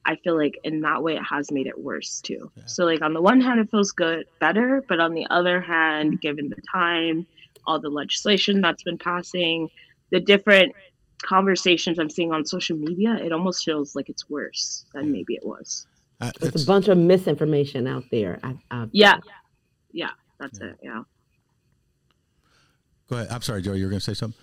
i 0.05 0.15
feel 0.17 0.37
like 0.37 0.59
in 0.63 0.81
that 0.81 1.01
way 1.01 1.15
it 1.15 1.23
has 1.23 1.51
made 1.51 1.67
it 1.67 1.79
worse 1.79 2.21
too 2.21 2.51
yeah. 2.55 2.63
so 2.65 2.85
like 2.85 3.01
on 3.01 3.13
the 3.13 3.21
one 3.21 3.41
hand 3.41 3.59
it 3.59 3.69
feels 3.69 3.91
good 3.91 4.25
better 4.39 4.83
but 4.87 4.99
on 4.99 5.13
the 5.13 5.25
other 5.29 5.61
hand 5.61 6.19
given 6.21 6.49
the 6.49 6.61
time 6.71 7.25
all 7.65 7.79
the 7.79 7.89
legislation 7.89 8.61
that's 8.61 8.83
been 8.83 8.97
passing 8.97 9.69
the 10.11 10.19
different 10.19 10.73
conversations 11.21 11.99
I'm 11.99 12.09
seeing 12.09 12.31
on 12.31 12.45
social 12.45 12.77
media, 12.77 13.15
it 13.15 13.31
almost 13.31 13.63
feels 13.63 13.95
like 13.95 14.09
it's 14.09 14.29
worse 14.29 14.85
than 14.93 15.11
maybe 15.11 15.35
it 15.35 15.45
was. 15.45 15.85
Uh, 16.19 16.31
There's 16.39 16.63
a 16.63 16.67
bunch 16.67 16.87
of 16.87 16.97
misinformation 16.97 17.87
out 17.87 18.03
there. 18.11 18.39
I, 18.43 18.55
I, 18.69 18.87
yeah, 18.91 19.17
yeah, 19.91 20.11
that's 20.39 20.59
yeah. 20.59 20.67
it. 20.67 20.77
Yeah. 20.83 21.03
Go 23.09 23.17
ahead. 23.17 23.31
I'm 23.31 23.41
sorry, 23.41 23.61
Joe. 23.61 23.73
You 23.73 23.85
were 23.85 23.89
going 23.89 23.99
to 23.99 24.05
say 24.05 24.13
something. 24.13 24.39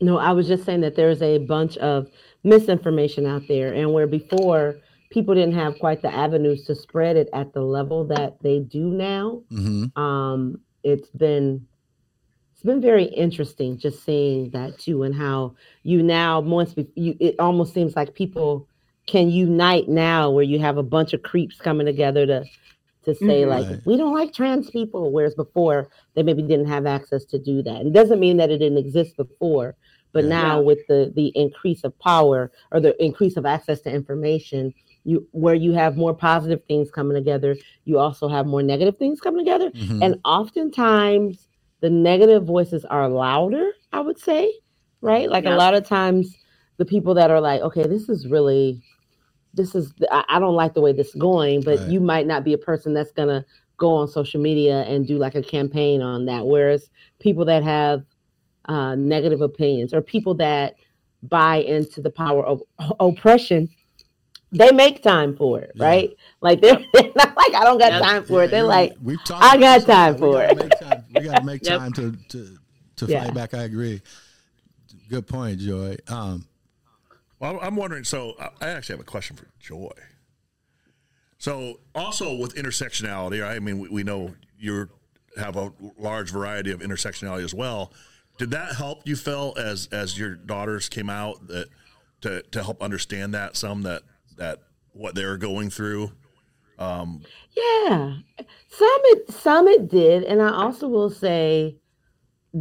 No, 0.00 0.18
I 0.18 0.32
was 0.32 0.48
just 0.48 0.64
saying 0.64 0.80
that 0.80 0.96
there's 0.96 1.22
a 1.22 1.38
bunch 1.38 1.76
of 1.78 2.08
misinformation 2.42 3.24
out 3.24 3.42
there, 3.46 3.72
and 3.72 3.92
where 3.92 4.08
before 4.08 4.76
people 5.10 5.34
didn't 5.34 5.54
have 5.54 5.78
quite 5.78 6.02
the 6.02 6.12
avenues 6.12 6.64
to 6.64 6.74
spread 6.74 7.16
it 7.16 7.28
at 7.32 7.52
the 7.52 7.60
level 7.60 8.04
that 8.06 8.36
they 8.42 8.58
do 8.58 8.86
now. 8.86 9.42
Mm-hmm. 9.52 10.00
Um, 10.00 10.60
it's 10.82 11.10
been 11.10 11.66
it's 12.62 12.66
been 12.68 12.80
very 12.80 13.06
interesting 13.06 13.76
just 13.76 14.04
seeing 14.04 14.48
that 14.50 14.78
too 14.78 15.02
and 15.02 15.16
how 15.16 15.52
you 15.82 16.00
now 16.00 16.38
once 16.38 16.76
you 16.94 17.16
it 17.18 17.34
almost 17.40 17.74
seems 17.74 17.96
like 17.96 18.14
people 18.14 18.68
can 19.06 19.30
unite 19.30 19.88
now 19.88 20.30
where 20.30 20.44
you 20.44 20.60
have 20.60 20.76
a 20.76 20.82
bunch 20.82 21.12
of 21.12 21.22
creeps 21.24 21.56
coming 21.56 21.86
together 21.86 22.24
to 22.24 22.44
to 23.04 23.16
say 23.16 23.42
mm-hmm. 23.42 23.50
like 23.50 23.80
we 23.84 23.96
don't 23.96 24.14
like 24.14 24.32
trans 24.32 24.70
people 24.70 25.10
whereas 25.10 25.34
before 25.34 25.88
they 26.14 26.22
maybe 26.22 26.40
didn't 26.40 26.68
have 26.68 26.86
access 26.86 27.24
to 27.24 27.36
do 27.36 27.64
that 27.64 27.84
it 27.84 27.92
doesn't 27.92 28.20
mean 28.20 28.36
that 28.36 28.48
it 28.48 28.58
didn't 28.58 28.78
exist 28.78 29.16
before 29.16 29.74
but 30.12 30.22
yeah. 30.22 30.30
now 30.30 30.60
with 30.60 30.78
the 30.86 31.12
the 31.16 31.32
increase 31.34 31.82
of 31.82 31.98
power 31.98 32.52
or 32.70 32.78
the 32.78 32.94
increase 33.04 33.36
of 33.36 33.44
access 33.44 33.80
to 33.80 33.90
information 33.90 34.72
you 35.02 35.26
where 35.32 35.56
you 35.56 35.72
have 35.72 35.96
more 35.96 36.14
positive 36.14 36.62
things 36.68 36.92
coming 36.92 37.16
together 37.16 37.56
you 37.86 37.98
also 37.98 38.28
have 38.28 38.46
more 38.46 38.62
negative 38.62 38.96
things 38.98 39.20
coming 39.20 39.44
together 39.44 39.68
mm-hmm. 39.72 40.00
and 40.00 40.20
oftentimes 40.24 41.48
the 41.82 41.90
negative 41.90 42.44
voices 42.44 42.84
are 42.84 43.08
louder, 43.08 43.72
I 43.92 44.00
would 44.00 44.18
say, 44.18 44.54
right? 45.00 45.28
Like 45.28 45.44
yeah. 45.44 45.54
a 45.54 45.56
lot 45.56 45.74
of 45.74 45.86
times 45.86 46.34
the 46.78 46.84
people 46.84 47.12
that 47.14 47.30
are 47.30 47.40
like, 47.40 47.60
okay, 47.60 47.82
this 47.82 48.08
is 48.08 48.28
really, 48.28 48.80
this 49.52 49.74
is, 49.74 49.92
I, 50.10 50.24
I 50.28 50.38
don't 50.38 50.54
like 50.54 50.74
the 50.74 50.80
way 50.80 50.92
this 50.92 51.08
is 51.08 51.16
going, 51.16 51.62
but 51.62 51.80
right. 51.80 51.88
you 51.88 52.00
might 52.00 52.26
not 52.26 52.44
be 52.44 52.52
a 52.52 52.58
person 52.58 52.94
that's 52.94 53.12
going 53.12 53.28
to 53.28 53.44
go 53.76 53.96
on 53.96 54.06
social 54.06 54.40
media 54.40 54.82
and 54.82 55.08
do 55.08 55.18
like 55.18 55.34
a 55.34 55.42
campaign 55.42 56.00
on 56.00 56.24
that. 56.26 56.46
Whereas 56.46 56.88
people 57.18 57.44
that 57.46 57.64
have 57.64 58.04
uh, 58.66 58.94
negative 58.94 59.40
opinions 59.40 59.92
or 59.92 60.00
people 60.00 60.34
that 60.34 60.76
buy 61.24 61.56
into 61.56 62.00
the 62.00 62.10
power 62.10 62.46
of 62.46 62.62
oppression, 63.00 63.68
they 64.52 64.70
make 64.70 65.02
time 65.02 65.34
for 65.34 65.60
it, 65.60 65.72
yeah. 65.74 65.84
right? 65.84 66.16
Like 66.40 66.60
they're, 66.60 66.78
they're, 66.92 67.10
not 67.16 67.36
like 67.36 67.54
I 67.54 67.64
don't 67.64 67.78
got 67.78 67.92
yep. 67.92 68.02
time 68.02 68.24
for 68.24 68.44
it. 68.44 68.52
They're 68.52 68.62
like 68.62 68.92
I 69.32 69.56
got 69.56 69.84
time 69.84 70.16
for 70.16 70.42
it. 70.42 70.72
Time. 71.14 71.22
We 71.22 71.28
got 71.28 71.38
to 71.38 71.44
make 71.44 71.62
time 71.62 71.92
yep. 71.96 72.14
to 72.28 72.28
to 72.28 72.58
to 72.96 73.06
yeah. 73.06 73.24
fight 73.24 73.34
back. 73.34 73.54
I 73.54 73.62
agree. 73.64 74.02
Good 75.08 75.26
point, 75.26 75.58
Joy. 75.58 75.96
Um, 76.08 76.46
well, 77.38 77.58
I'm 77.60 77.76
wondering. 77.76 78.04
So 78.04 78.34
I 78.60 78.68
actually 78.68 78.94
have 78.94 79.00
a 79.00 79.10
question 79.10 79.36
for 79.36 79.48
Joy. 79.60 79.92
So 81.38 81.80
also 81.94 82.36
with 82.36 82.54
intersectionality. 82.54 83.44
I 83.44 83.58
mean, 83.58 83.80
we, 83.80 83.88
we 83.88 84.02
know 84.04 84.34
you 84.58 84.88
have 85.36 85.56
a 85.56 85.72
large 85.98 86.30
variety 86.30 86.70
of 86.70 86.80
intersectionality 86.80 87.44
as 87.44 87.54
well. 87.54 87.92
Did 88.38 88.52
that 88.52 88.76
help 88.76 89.06
you, 89.06 89.16
Phil, 89.16 89.54
as 89.56 89.88
as 89.92 90.18
your 90.18 90.34
daughters 90.34 90.88
came 90.88 91.10
out 91.10 91.48
that 91.48 91.68
to 92.22 92.42
to 92.42 92.62
help 92.62 92.82
understand 92.82 93.34
that 93.34 93.56
some 93.56 93.82
that 93.82 94.02
that 94.36 94.60
what 94.92 95.14
they're 95.14 95.36
going 95.36 95.68
through? 95.68 96.12
Um, 96.82 97.22
yeah, 97.56 98.16
some 98.68 99.00
it 99.04 99.30
some 99.30 99.68
it 99.68 99.88
did, 99.88 100.24
and 100.24 100.42
I 100.42 100.52
also 100.52 100.88
will 100.88 101.10
say, 101.10 101.76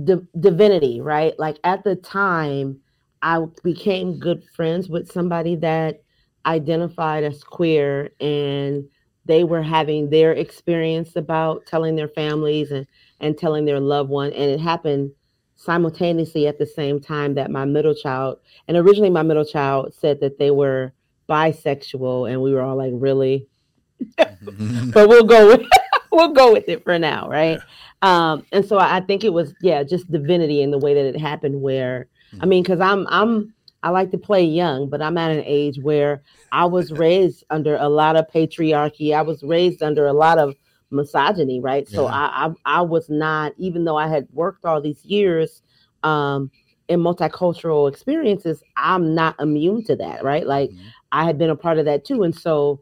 di- 0.04 0.28
divinity, 0.40 1.02
right? 1.02 1.38
Like 1.40 1.58
at 1.64 1.84
the 1.84 1.96
time, 1.96 2.80
I 3.22 3.46
became 3.64 4.20
good 4.20 4.44
friends 4.56 4.90
with 4.90 5.12
somebody 5.12 5.56
that 5.58 6.04
identified 6.46 7.24
as 7.24 7.44
queer, 7.44 8.12
and 8.20 8.86
they 9.26 9.44
were 9.44 9.64
having 9.64 10.10
their 10.10 10.34
experience 10.34 11.16
about 11.16 11.66
telling 11.66 11.96
their 11.96 12.10
families 12.10 12.72
and 12.72 12.86
and 13.20 13.38
telling 13.38 13.66
their 13.66 13.80
loved 13.80 14.10
one, 14.10 14.34
and 14.34 14.52
it 14.52 14.60
happened 14.60 15.12
simultaneously 15.56 16.48
at 16.48 16.58
the 16.58 16.66
same 16.66 17.00
time 17.00 17.36
that 17.36 17.52
my 17.52 17.66
middle 17.66 17.94
child 17.94 18.40
and 18.68 18.76
originally 18.78 19.12
my 19.12 19.22
middle 19.22 19.46
child 19.46 19.94
said 19.94 20.20
that 20.20 20.40
they 20.40 20.52
were 20.52 20.92
bisexual, 21.30 22.30
and 22.32 22.42
we 22.42 22.54
were 22.54 22.62
all 22.62 22.76
like, 22.76 22.94
really? 22.96 23.48
But 24.16 25.10
we'll 25.10 25.24
go 25.24 25.48
with 25.48 25.68
we'll 26.12 26.34
go 26.34 26.54
with 26.54 26.68
it 26.68 26.84
for 26.84 26.98
now, 27.00 27.28
right? 27.30 27.60
Yeah. 27.60 27.64
Um, 28.02 28.46
and 28.52 28.66
so 28.66 28.80
I 28.80 29.02
think 29.02 29.24
it 29.24 29.34
was 29.34 29.54
yeah, 29.62 29.84
just 29.84 30.12
divinity 30.12 30.62
in 30.62 30.72
the 30.72 30.80
way 30.80 30.94
that 30.94 31.06
it 31.06 31.20
happened. 31.20 31.62
Where 31.62 32.08
mm-hmm. 32.34 32.44
I 32.44 32.46
mean, 32.46 32.64
because 32.64 32.80
I'm 32.80 33.08
I'm 33.08 33.54
I 33.84 33.90
like 33.90 34.12
to 34.12 34.18
play 34.18 34.44
young, 34.44 34.90
but 34.90 35.02
I'm 35.02 35.18
at 35.18 35.32
an 35.32 35.44
age 35.46 35.80
where 35.82 36.22
I 36.52 36.66
was 36.66 36.92
raised 36.92 37.44
under 37.50 37.76
a 37.76 37.90
lot 37.90 38.16
of 38.16 38.28
patriarchy. 38.34 39.16
I 39.16 39.22
was 39.22 39.44
raised 39.44 39.82
under 39.84 40.08
a 40.08 40.14
lot 40.14 40.38
of 40.38 40.56
misogyny, 40.92 41.60
right? 41.60 41.88
Yeah. 41.90 41.96
So 41.96 42.08
I, 42.08 42.48
I 42.48 42.80
I 42.80 42.82
was 42.82 43.10
not, 43.10 43.54
even 43.58 43.86
though 43.86 43.98
I 43.98 44.08
had 44.08 44.28
worked 44.34 44.66
all 44.66 44.82
these 44.82 45.04
years 45.06 45.62
um, 46.04 46.52
in 46.88 47.00
multicultural 47.00 47.90
experiences, 47.90 48.64
I'm 48.78 49.16
not 49.16 49.40
immune 49.40 49.84
to 49.86 49.96
that, 49.98 50.24
right? 50.24 50.46
Like 50.46 50.72
mm-hmm. 50.72 50.88
I 51.12 51.26
had 51.26 51.38
been 51.38 51.50
a 51.50 51.56
part 51.56 51.78
of 51.78 51.86
that 51.86 52.06
too. 52.06 52.24
And 52.24 52.36
so 52.36 52.82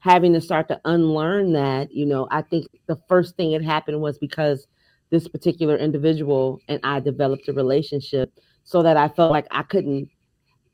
having 0.00 0.32
to 0.32 0.40
start 0.40 0.68
to 0.68 0.80
unlearn 0.84 1.52
that, 1.52 1.92
you 1.92 2.06
know, 2.06 2.26
I 2.30 2.42
think 2.42 2.66
the 2.86 3.00
first 3.08 3.36
thing 3.36 3.52
that 3.52 3.62
happened 3.62 4.00
was 4.00 4.18
because 4.18 4.66
this 5.10 5.28
particular 5.28 5.76
individual 5.76 6.60
and 6.68 6.80
I 6.82 7.00
developed 7.00 7.48
a 7.48 7.52
relationship 7.52 8.32
so 8.64 8.82
that 8.82 8.96
I 8.96 9.08
felt 9.08 9.30
like 9.30 9.46
I 9.50 9.62
couldn't 9.62 10.08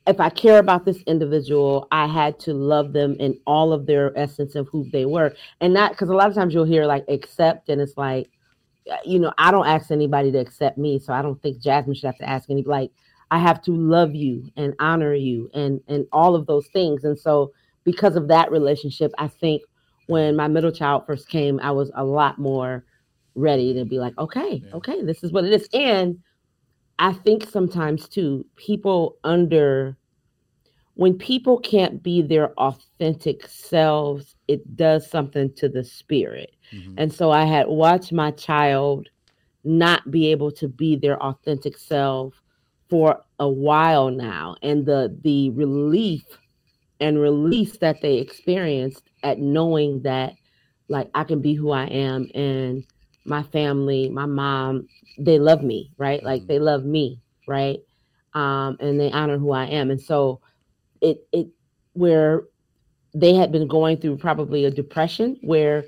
if 0.06 0.20
I 0.20 0.30
care 0.30 0.58
about 0.58 0.84
this 0.84 1.02
individual, 1.06 1.88
I 1.90 2.06
had 2.06 2.38
to 2.40 2.54
love 2.54 2.92
them 2.92 3.16
in 3.18 3.38
all 3.46 3.72
of 3.72 3.86
their 3.86 4.16
essence 4.16 4.54
of 4.54 4.68
who 4.68 4.88
they 4.92 5.04
were. 5.04 5.34
And 5.60 5.74
not 5.74 5.92
because 5.92 6.08
a 6.08 6.14
lot 6.14 6.28
of 6.28 6.34
times 6.34 6.54
you'll 6.54 6.64
hear 6.64 6.86
like 6.86 7.04
accept, 7.08 7.68
and 7.68 7.80
it's 7.80 7.96
like, 7.96 8.30
uh, 8.90 8.96
you 9.04 9.18
know, 9.18 9.32
I 9.36 9.50
don't 9.50 9.66
ask 9.66 9.90
anybody 9.90 10.30
to 10.32 10.38
accept 10.38 10.78
me. 10.78 11.00
So 11.00 11.12
I 11.12 11.22
don't 11.22 11.42
think 11.42 11.60
Jasmine 11.60 11.96
should 11.96 12.06
have 12.06 12.18
to 12.18 12.28
ask 12.28 12.48
any 12.50 12.62
like 12.62 12.92
I 13.32 13.38
have 13.38 13.60
to 13.62 13.72
love 13.72 14.14
you 14.14 14.48
and 14.56 14.74
honor 14.78 15.14
you 15.14 15.50
and 15.54 15.80
and 15.88 16.06
all 16.12 16.36
of 16.36 16.46
those 16.46 16.68
things. 16.68 17.02
And 17.02 17.18
so 17.18 17.52
because 17.86 18.16
of 18.16 18.28
that 18.28 18.50
relationship, 18.50 19.12
I 19.16 19.28
think 19.28 19.62
when 20.08 20.36
my 20.36 20.48
middle 20.48 20.72
child 20.72 21.06
first 21.06 21.28
came, 21.28 21.58
I 21.60 21.70
was 21.70 21.90
a 21.94 22.04
lot 22.04 22.38
more 22.38 22.84
ready 23.34 23.72
to 23.74 23.84
be 23.84 23.98
like, 23.98 24.18
okay, 24.18 24.62
yeah. 24.62 24.74
okay, 24.74 25.02
this 25.02 25.22
is 25.22 25.32
what 25.32 25.44
it 25.44 25.52
is. 25.52 25.68
And 25.72 26.18
I 26.98 27.12
think 27.12 27.48
sometimes 27.48 28.08
too, 28.08 28.44
people 28.56 29.16
under 29.24 29.96
when 30.94 31.16
people 31.16 31.58
can't 31.60 32.02
be 32.02 32.22
their 32.22 32.52
authentic 32.54 33.46
selves, 33.46 34.34
it 34.48 34.76
does 34.76 35.08
something 35.08 35.52
to 35.54 35.68
the 35.68 35.84
spirit. 35.84 36.56
Mm-hmm. 36.72 36.94
And 36.96 37.12
so 37.12 37.30
I 37.30 37.44
had 37.44 37.68
watched 37.68 38.12
my 38.12 38.30
child 38.30 39.10
not 39.62 40.10
be 40.10 40.30
able 40.30 40.50
to 40.52 40.68
be 40.68 40.96
their 40.96 41.22
authentic 41.22 41.76
self 41.76 42.42
for 42.88 43.20
a 43.38 43.48
while 43.48 44.10
now 44.10 44.56
and 44.62 44.86
the 44.86 45.14
the 45.22 45.50
relief 45.50 46.24
and 47.00 47.20
release 47.20 47.78
that 47.78 48.00
they 48.00 48.18
experienced 48.18 49.02
at 49.22 49.38
knowing 49.38 50.02
that 50.02 50.34
like 50.88 51.10
I 51.14 51.24
can 51.24 51.40
be 51.40 51.54
who 51.54 51.70
I 51.70 51.84
am 51.84 52.28
and 52.34 52.84
my 53.24 53.42
family, 53.42 54.08
my 54.08 54.26
mom, 54.26 54.88
they 55.18 55.38
love 55.38 55.62
me, 55.62 55.92
right? 55.98 56.22
Like 56.22 56.42
mm-hmm. 56.42 56.48
they 56.48 56.58
love 56.58 56.84
me, 56.84 57.20
right? 57.48 57.78
Um, 58.34 58.76
and 58.80 59.00
they 59.00 59.10
honor 59.10 59.38
who 59.38 59.50
I 59.50 59.64
am. 59.64 59.90
And 59.90 60.00
so 60.00 60.40
it 61.00 61.26
it 61.32 61.48
where 61.94 62.44
they 63.14 63.34
had 63.34 63.50
been 63.50 63.66
going 63.66 63.98
through 63.98 64.18
probably 64.18 64.64
a 64.64 64.70
depression 64.70 65.38
where 65.42 65.84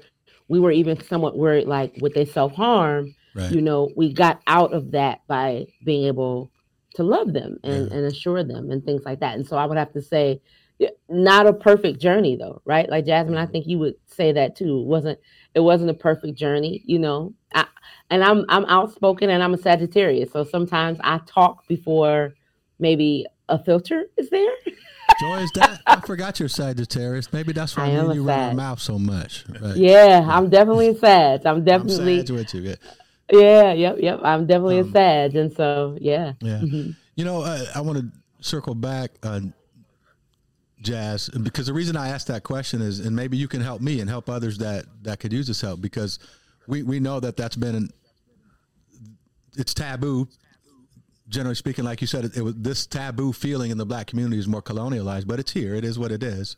we 0.48 0.58
were 0.58 0.72
even 0.72 1.00
somewhat 1.04 1.36
worried 1.36 1.66
like 1.66 1.94
would 2.00 2.14
they 2.14 2.24
self-harm 2.24 3.14
right. 3.34 3.52
you 3.52 3.60
know 3.60 3.90
we 3.96 4.10
got 4.10 4.40
out 4.46 4.72
of 4.72 4.92
that 4.92 5.20
by 5.26 5.66
being 5.84 6.06
able 6.06 6.50
to 6.98 7.04
love 7.04 7.32
them 7.32 7.58
and, 7.62 7.88
yeah. 7.88 7.96
and 7.96 8.06
assure 8.06 8.42
them 8.42 8.70
and 8.70 8.84
things 8.84 9.02
like 9.04 9.20
that. 9.20 9.36
And 9.36 9.46
so 9.46 9.56
I 9.56 9.66
would 9.66 9.78
have 9.78 9.92
to 9.92 10.02
say, 10.02 10.40
not 11.08 11.46
a 11.46 11.52
perfect 11.52 12.00
journey 12.00 12.36
though, 12.36 12.62
right? 12.64 12.88
Like 12.88 13.06
Jasmine, 13.06 13.38
I 13.38 13.46
think 13.46 13.66
you 13.66 13.78
would 13.78 13.94
say 14.06 14.32
that 14.32 14.56
too. 14.56 14.80
It 14.80 14.86
wasn't 14.86 15.18
it 15.54 15.60
wasn't 15.60 15.90
a 15.90 15.94
perfect 15.94 16.36
journey, 16.36 16.82
you 16.84 16.98
know. 16.98 17.34
I, 17.54 17.66
and 18.10 18.22
I'm 18.22 18.44
I'm 18.48 18.64
outspoken 18.66 19.30
and 19.30 19.42
I'm 19.42 19.54
a 19.54 19.58
Sagittarius, 19.58 20.32
so 20.32 20.44
sometimes 20.44 20.98
I 21.02 21.20
talk 21.26 21.66
before 21.66 22.34
maybe 22.78 23.26
a 23.48 23.62
filter 23.62 24.06
is 24.16 24.30
there. 24.30 24.52
Joy, 25.20 25.38
is 25.38 25.50
that 25.52 25.80
I 25.86 26.00
forgot 26.00 26.38
you're 26.38 26.48
Sagittarius. 26.48 27.32
Maybe 27.32 27.52
that's 27.52 27.76
why 27.76 27.86
I 27.86 27.90
you 27.90 28.22
run 28.22 28.46
your 28.46 28.54
mouth 28.54 28.80
so 28.80 28.98
much. 28.98 29.46
Right? 29.60 29.76
Yeah, 29.76 30.24
I'm 30.28 30.48
definitely 30.48 30.96
sad. 30.96 31.44
I'm 31.46 31.64
definitely 31.64 32.20
I'm 32.20 32.34
with 32.36 32.54
you. 32.54 32.60
Yeah. 32.60 32.74
yeah, 33.32 33.72
yep, 33.72 33.96
yep. 33.98 34.20
I'm 34.22 34.46
definitely 34.46 34.80
um, 34.80 34.90
a 34.90 34.92
Sag, 34.92 35.34
and 35.34 35.52
so 35.52 35.96
yeah. 36.00 36.34
Yeah. 36.40 36.58
Mm-hmm. 36.58 36.90
You 37.16 37.24
know, 37.24 37.42
uh, 37.42 37.64
I 37.74 37.80
want 37.80 37.98
to 37.98 38.12
circle 38.40 38.76
back. 38.76 39.10
Uh, 39.24 39.40
Jazz, 40.80 41.28
because 41.28 41.66
the 41.66 41.72
reason 41.72 41.96
I 41.96 42.08
asked 42.08 42.28
that 42.28 42.44
question 42.44 42.80
is, 42.80 43.00
and 43.00 43.14
maybe 43.16 43.36
you 43.36 43.48
can 43.48 43.60
help 43.60 43.80
me 43.80 44.00
and 44.00 44.08
help 44.08 44.28
others 44.28 44.58
that 44.58 44.84
that 45.02 45.18
could 45.18 45.32
use 45.32 45.48
this 45.48 45.60
help, 45.60 45.80
because 45.80 46.20
we 46.68 46.82
we 46.82 47.00
know 47.00 47.18
that 47.18 47.36
that's 47.36 47.56
been 47.56 47.74
an, 47.74 47.90
it's 49.56 49.74
taboo. 49.74 50.28
Generally 51.28 51.56
speaking, 51.56 51.84
like 51.84 52.00
you 52.00 52.06
said, 52.06 52.24
it, 52.24 52.36
it 52.36 52.42
was 52.42 52.54
this 52.54 52.86
taboo 52.86 53.32
feeling 53.32 53.70
in 53.70 53.76
the 53.76 53.84
black 53.84 54.06
community 54.06 54.38
is 54.38 54.46
more 54.46 54.62
colonialized, 54.62 55.26
but 55.26 55.40
it's 55.40 55.52
here. 55.52 55.74
It 55.74 55.84
is 55.84 55.98
what 55.98 56.12
it 56.12 56.22
is. 56.22 56.56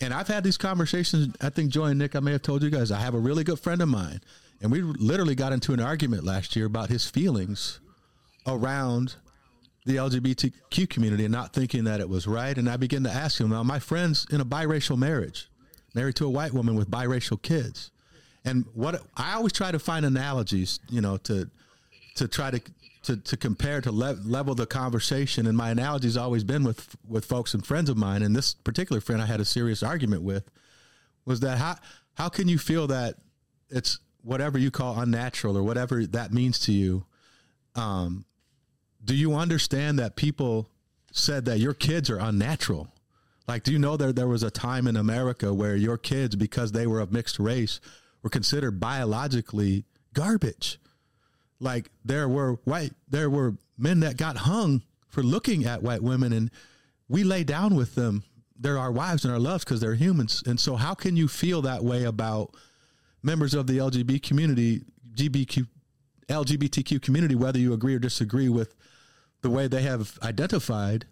And 0.00 0.12
I've 0.12 0.28
had 0.28 0.44
these 0.44 0.58
conversations. 0.58 1.34
I 1.40 1.48
think 1.48 1.70
Joy 1.70 1.86
and 1.86 1.98
Nick, 1.98 2.14
I 2.14 2.20
may 2.20 2.32
have 2.32 2.42
told 2.42 2.62
you 2.62 2.70
guys, 2.70 2.90
I 2.90 3.00
have 3.00 3.14
a 3.14 3.18
really 3.18 3.44
good 3.44 3.58
friend 3.58 3.80
of 3.80 3.88
mine, 3.88 4.20
and 4.60 4.70
we 4.70 4.82
literally 4.82 5.34
got 5.34 5.52
into 5.52 5.72
an 5.72 5.80
argument 5.80 6.22
last 6.22 6.54
year 6.54 6.66
about 6.66 6.90
his 6.90 7.08
feelings 7.08 7.80
around 8.46 9.16
the 9.84 9.96
LGBTQ 9.96 10.88
community 10.88 11.24
and 11.24 11.32
not 11.32 11.52
thinking 11.52 11.84
that 11.84 12.00
it 12.00 12.08
was 12.08 12.26
right. 12.26 12.56
And 12.56 12.68
I 12.68 12.76
began 12.76 13.04
to 13.04 13.10
ask 13.10 13.40
him, 13.40 13.50
now, 13.50 13.62
my 13.62 13.78
friend's 13.78 14.26
in 14.30 14.40
a 14.40 14.44
biracial 14.44 14.96
marriage, 14.96 15.50
married 15.94 16.16
to 16.16 16.26
a 16.26 16.30
white 16.30 16.52
woman 16.52 16.74
with 16.74 16.90
biracial 16.90 17.40
kids. 17.40 17.90
And 18.44 18.64
what 18.74 19.02
I 19.16 19.34
always 19.34 19.52
try 19.52 19.72
to 19.72 19.78
find 19.78 20.04
analogies, 20.04 20.80
you 20.90 21.00
know, 21.00 21.16
to 21.18 21.50
to 22.16 22.28
try 22.28 22.50
to 22.50 22.60
to, 23.04 23.16
to 23.18 23.36
compare 23.36 23.80
to 23.82 23.92
le- 23.92 24.18
level 24.24 24.54
the 24.54 24.66
conversation. 24.66 25.46
And 25.46 25.56
my 25.56 25.70
analogy's 25.70 26.16
always 26.16 26.44
been 26.44 26.64
with 26.64 26.96
with 27.06 27.24
folks 27.24 27.54
and 27.54 27.64
friends 27.64 27.88
of 27.88 27.96
mine. 27.96 28.22
And 28.22 28.34
this 28.34 28.54
particular 28.54 29.00
friend 29.00 29.20
I 29.20 29.26
had 29.26 29.40
a 29.40 29.44
serious 29.44 29.82
argument 29.82 30.22
with 30.22 30.50
was 31.24 31.40
that 31.40 31.58
how 31.58 31.76
how 32.14 32.28
can 32.28 32.48
you 32.48 32.58
feel 32.58 32.86
that 32.88 33.16
it's 33.70 33.98
whatever 34.22 34.58
you 34.58 34.70
call 34.70 34.98
unnatural 34.98 35.56
or 35.56 35.62
whatever 35.62 36.06
that 36.06 36.32
means 36.32 36.58
to 36.60 36.72
you, 36.72 37.04
um, 37.74 38.24
do 39.04 39.14
you 39.14 39.34
understand 39.34 39.98
that 39.98 40.16
people 40.16 40.70
said 41.12 41.44
that 41.44 41.58
your 41.58 41.74
kids 41.74 42.10
are 42.10 42.18
unnatural? 42.18 42.88
Like, 43.46 43.62
do 43.62 43.72
you 43.72 43.78
know 43.78 43.96
that 43.96 44.16
there 44.16 44.28
was 44.28 44.42
a 44.42 44.50
time 44.50 44.86
in 44.86 44.96
America 44.96 45.52
where 45.52 45.76
your 45.76 45.98
kids, 45.98 46.34
because 46.34 46.72
they 46.72 46.86
were 46.86 47.00
of 47.00 47.12
mixed 47.12 47.38
race, 47.38 47.80
were 48.22 48.30
considered 48.30 48.80
biologically 48.80 49.84
garbage? 50.14 50.80
Like, 51.60 51.90
there 52.04 52.28
were 52.28 52.54
white, 52.64 52.92
there 53.08 53.28
were 53.28 53.56
men 53.76 54.00
that 54.00 54.16
got 54.16 54.38
hung 54.38 54.82
for 55.08 55.22
looking 55.22 55.64
at 55.66 55.82
white 55.82 56.02
women, 56.02 56.32
and 56.32 56.50
we 57.08 57.22
lay 57.22 57.44
down 57.44 57.74
with 57.74 57.94
them. 57.94 58.24
They're 58.58 58.78
our 58.78 58.92
wives 58.92 59.24
and 59.24 59.32
our 59.32 59.40
loves 59.40 59.64
because 59.64 59.80
they're 59.80 59.94
humans. 59.94 60.42
And 60.46 60.58
so, 60.58 60.76
how 60.76 60.94
can 60.94 61.16
you 61.16 61.28
feel 61.28 61.62
that 61.62 61.84
way 61.84 62.04
about 62.04 62.54
members 63.22 63.52
of 63.52 63.66
the 63.66 63.78
LGBT 63.78 64.22
community, 64.22 64.82
LGBTQ 65.16 67.02
community, 67.02 67.34
whether 67.34 67.58
you 67.58 67.72
agree 67.72 67.94
or 67.94 67.98
disagree 67.98 68.48
with 68.48 68.74
the 69.44 69.50
way 69.50 69.68
they 69.68 69.82
have 69.82 70.18
identified, 70.22 71.04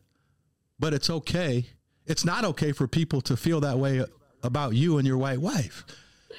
but 0.80 0.94
it's 0.94 1.10
okay. 1.10 1.66
It's 2.06 2.24
not 2.24 2.44
okay 2.46 2.72
for 2.72 2.88
people 2.88 3.20
to 3.20 3.36
feel 3.36 3.60
that 3.60 3.78
way 3.78 4.04
about 4.42 4.74
you 4.74 4.98
and 4.98 5.06
your 5.06 5.18
white 5.18 5.38
wife. 5.38 5.84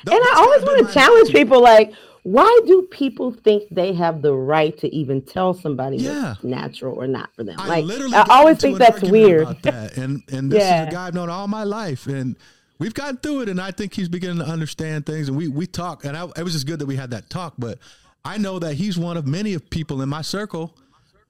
and 0.05 0.15
I 0.15 0.33
always 0.35 0.63
want 0.63 0.87
to 0.87 0.93
challenge 0.93 1.31
people 1.31 1.61
like, 1.61 1.93
why 2.23 2.61
do 2.65 2.87
people 2.89 3.31
think 3.31 3.69
they 3.69 3.93
have 3.93 4.23
the 4.23 4.33
right 4.33 4.75
to 4.79 4.93
even 4.93 5.21
tell 5.21 5.53
somebody 5.53 5.97
yeah. 5.97 6.35
natural 6.41 6.95
or 6.95 7.05
not 7.05 7.29
for 7.35 7.43
them? 7.43 7.57
I 7.59 7.81
like, 7.81 8.13
I 8.13 8.39
always 8.39 8.57
think 8.57 8.79
that's 8.79 9.03
weird. 9.03 9.61
That. 9.61 9.95
And 9.97 10.23
and 10.31 10.51
this 10.51 10.63
yeah. 10.63 10.83
is 10.83 10.87
a 10.87 10.91
guy 10.95 11.07
I've 11.07 11.13
known 11.13 11.29
all 11.29 11.47
my 11.47 11.63
life, 11.63 12.07
and 12.07 12.37
we've 12.79 12.93
gotten 12.93 13.17
through 13.17 13.41
it. 13.41 13.49
And 13.49 13.61
I 13.61 13.71
think 13.71 13.93
he's 13.93 14.09
beginning 14.09 14.39
to 14.39 14.49
understand 14.49 15.05
things. 15.05 15.27
And 15.27 15.37
we 15.37 15.47
we 15.47 15.67
talk, 15.67 16.05
and 16.05 16.17
I, 16.17 16.23
it 16.37 16.43
was 16.43 16.53
just 16.53 16.65
good 16.65 16.79
that 16.79 16.85
we 16.85 16.95
had 16.95 17.11
that 17.11 17.29
talk. 17.29 17.55
But 17.59 17.77
I 18.23 18.37
know 18.37 18.57
that 18.57 18.75
he's 18.75 18.97
one 18.97 19.17
of 19.17 19.27
many 19.27 19.53
of 19.53 19.69
people 19.69 20.01
in 20.01 20.07
my 20.07 20.21
circle 20.21 20.75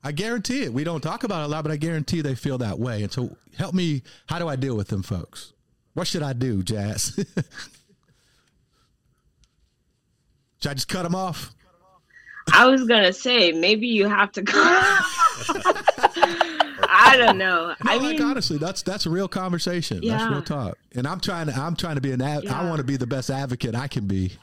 I 0.04 0.12
guarantee 0.12 0.64
it. 0.64 0.74
We 0.74 0.84
don't 0.84 1.02
talk 1.02 1.24
about 1.24 1.42
it 1.42 1.46
a 1.46 1.48
lot, 1.48 1.64
but 1.64 1.72
I 1.72 1.78
guarantee 1.78 2.22
they 2.22 2.36
feel 2.36 2.58
that 2.58 2.78
way. 2.78 3.04
And 3.04 3.12
so 3.12 3.38
help 3.58 3.74
me. 3.74 4.04
How 4.28 4.38
do 4.38 4.48
I 4.48 4.56
deal 4.56 4.76
with 4.76 4.90
them 4.90 5.02
folks? 5.02 5.54
What 5.94 6.08
should 6.08 6.24
I 6.24 6.34
do, 6.34 6.62
Jazz? 6.62 7.14
should 10.62 10.72
I 10.72 10.74
just 10.74 10.90
cut 10.90 11.04
them 11.04 11.16
off? 11.16 11.52
I 12.52 12.66
was 12.66 12.86
gonna 12.86 13.14
say 13.14 13.54
maybe 13.54 13.88
you 13.88 14.10
have 14.10 14.32
to. 14.34 14.44
Cut. 14.44 14.58
I 16.90 17.16
don't 17.18 17.38
know. 17.38 17.68
No, 17.68 17.76
I 17.92 18.00
mean, 18.00 18.18
like 18.18 18.22
honestly, 18.22 18.58
that's 18.58 18.82
that's 18.82 19.06
a 19.06 19.10
real 19.10 19.30
conversation. 19.30 20.02
Yeah. 20.04 20.18
That's 20.18 20.32
real 20.32 20.42
talk. 20.42 20.78
And 20.94 21.08
I'm 21.08 21.22
trying 21.22 21.48
to 21.48 21.54
I'm 21.54 21.76
trying 21.76 21.96
to 21.96 22.02
be 22.02 22.12
an 22.12 22.20
yeah. 22.20 22.42
I 22.50 22.66
want 22.66 22.80
to 22.80 22.84
be 22.84 22.98
the 22.98 23.08
best 23.08 23.30
advocate 23.30 23.76
I 23.76 23.88
can 23.88 24.08
be. 24.08 24.34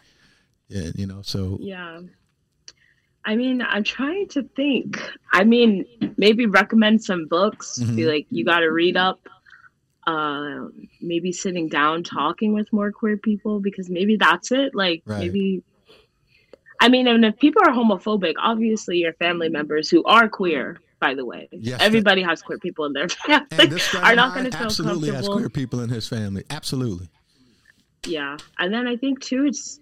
And 0.70 0.94
you 0.96 1.06
know, 1.06 1.20
so 1.22 1.58
yeah. 1.60 2.00
I 3.24 3.36
mean, 3.36 3.62
I'm 3.62 3.84
trying 3.84 4.28
to 4.28 4.42
think. 4.42 5.00
I 5.32 5.44
mean, 5.44 5.84
maybe 6.16 6.46
recommend 6.46 7.02
some 7.04 7.26
books. 7.26 7.78
Mm-hmm. 7.80 7.96
Be 7.96 8.06
like, 8.06 8.26
you 8.30 8.44
got 8.44 8.60
to 8.60 8.70
read 8.70 8.96
up. 8.96 9.20
Uh, 10.06 10.68
maybe 11.00 11.30
sitting 11.30 11.68
down, 11.68 12.02
talking 12.02 12.54
with 12.54 12.72
more 12.72 12.90
queer 12.90 13.16
people 13.18 13.60
because 13.60 13.90
maybe 13.90 14.16
that's 14.16 14.50
it. 14.50 14.74
Like, 14.74 15.02
right. 15.04 15.20
maybe. 15.20 15.62
I 16.80 16.88
mean, 16.88 17.06
and 17.06 17.24
if 17.24 17.38
people 17.38 17.62
are 17.64 17.72
homophobic, 17.72 18.34
obviously 18.40 18.96
your 18.96 19.12
family 19.12 19.50
members 19.50 19.90
who 19.90 20.02
are 20.04 20.28
queer, 20.28 20.80
by 20.98 21.14
the 21.14 21.26
way, 21.26 21.48
yes, 21.52 21.80
everybody 21.82 22.22
has 22.22 22.40
queer 22.40 22.58
people 22.58 22.86
in 22.86 22.94
their 22.94 23.08
family, 23.08 23.46
are 24.02 24.16
not 24.16 24.34
going 24.34 24.50
to 24.50 24.56
feel 24.56 24.66
absolutely 24.66 25.10
comfortable. 25.10 25.14
has 25.14 25.28
queer 25.28 25.48
people 25.50 25.80
in 25.80 25.90
his 25.90 26.08
family. 26.08 26.44
Absolutely. 26.48 27.08
Yeah, 28.06 28.38
and 28.58 28.72
then 28.72 28.88
I 28.88 28.96
think 28.96 29.20
too, 29.20 29.44
it's 29.44 29.80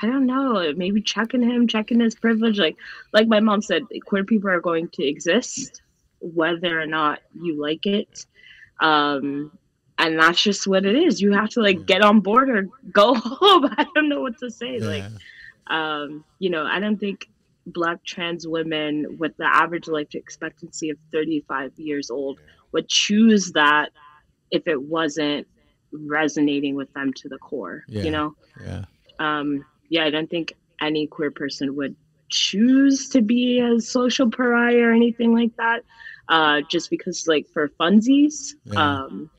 I 0.00 0.06
don't 0.06 0.26
know, 0.26 0.72
maybe 0.76 1.02
checking 1.02 1.42
him, 1.42 1.68
checking 1.68 2.00
his 2.00 2.14
privilege. 2.14 2.58
Like, 2.58 2.76
like 3.12 3.28
my 3.28 3.40
mom 3.40 3.60
said, 3.62 3.82
queer 4.06 4.24
people 4.24 4.50
are 4.50 4.60
going 4.60 4.88
to 4.90 5.04
exist, 5.04 5.82
whether 6.20 6.80
or 6.80 6.86
not 6.86 7.20
you 7.34 7.60
like 7.60 7.84
it. 7.86 8.26
Um, 8.80 9.56
and 9.98 10.18
that's 10.18 10.42
just 10.42 10.66
what 10.66 10.86
it 10.86 10.96
is. 10.96 11.20
You 11.20 11.32
have 11.32 11.50
to 11.50 11.60
like 11.60 11.86
get 11.86 12.02
on 12.02 12.20
board 12.20 12.48
or 12.48 12.68
go 12.90 13.14
home. 13.16 13.66
I 13.76 13.86
don't 13.94 14.08
know 14.08 14.20
what 14.20 14.38
to 14.38 14.50
say. 14.50 14.78
Yeah. 14.78 14.86
Like, 14.86 15.04
um, 15.68 16.24
you 16.38 16.50
know, 16.50 16.64
I 16.64 16.80
don't 16.80 16.98
think 16.98 17.28
black 17.66 18.02
trans 18.04 18.46
women 18.46 19.18
with 19.18 19.36
the 19.36 19.44
average 19.44 19.86
life 19.86 20.14
expectancy 20.14 20.90
of 20.90 20.98
35 21.12 21.78
years 21.78 22.10
old 22.10 22.40
would 22.72 22.88
choose 22.88 23.52
that 23.52 23.90
if 24.50 24.66
it 24.66 24.80
wasn't 24.80 25.46
resonating 25.92 26.74
with 26.74 26.92
them 26.94 27.12
to 27.12 27.28
the 27.28 27.38
core. 27.38 27.84
Yeah. 27.86 28.02
You 28.02 28.10
know? 28.10 28.34
Yeah. 28.60 28.84
Um, 29.18 29.64
yeah, 29.92 30.06
I 30.06 30.10
don't 30.10 30.28
think 30.30 30.54
any 30.80 31.06
queer 31.06 31.30
person 31.30 31.76
would 31.76 31.94
choose 32.30 33.10
to 33.10 33.20
be 33.20 33.60
a 33.60 33.78
social 33.78 34.30
pariah 34.30 34.84
or 34.84 34.92
anything 34.92 35.34
like 35.34 35.54
that. 35.56 35.84
Uh, 36.30 36.62
just 36.70 36.88
because 36.88 37.26
like 37.28 37.46
for 37.46 37.68
funsies. 37.78 38.54
Yeah. 38.64 39.02
Um, 39.02 39.30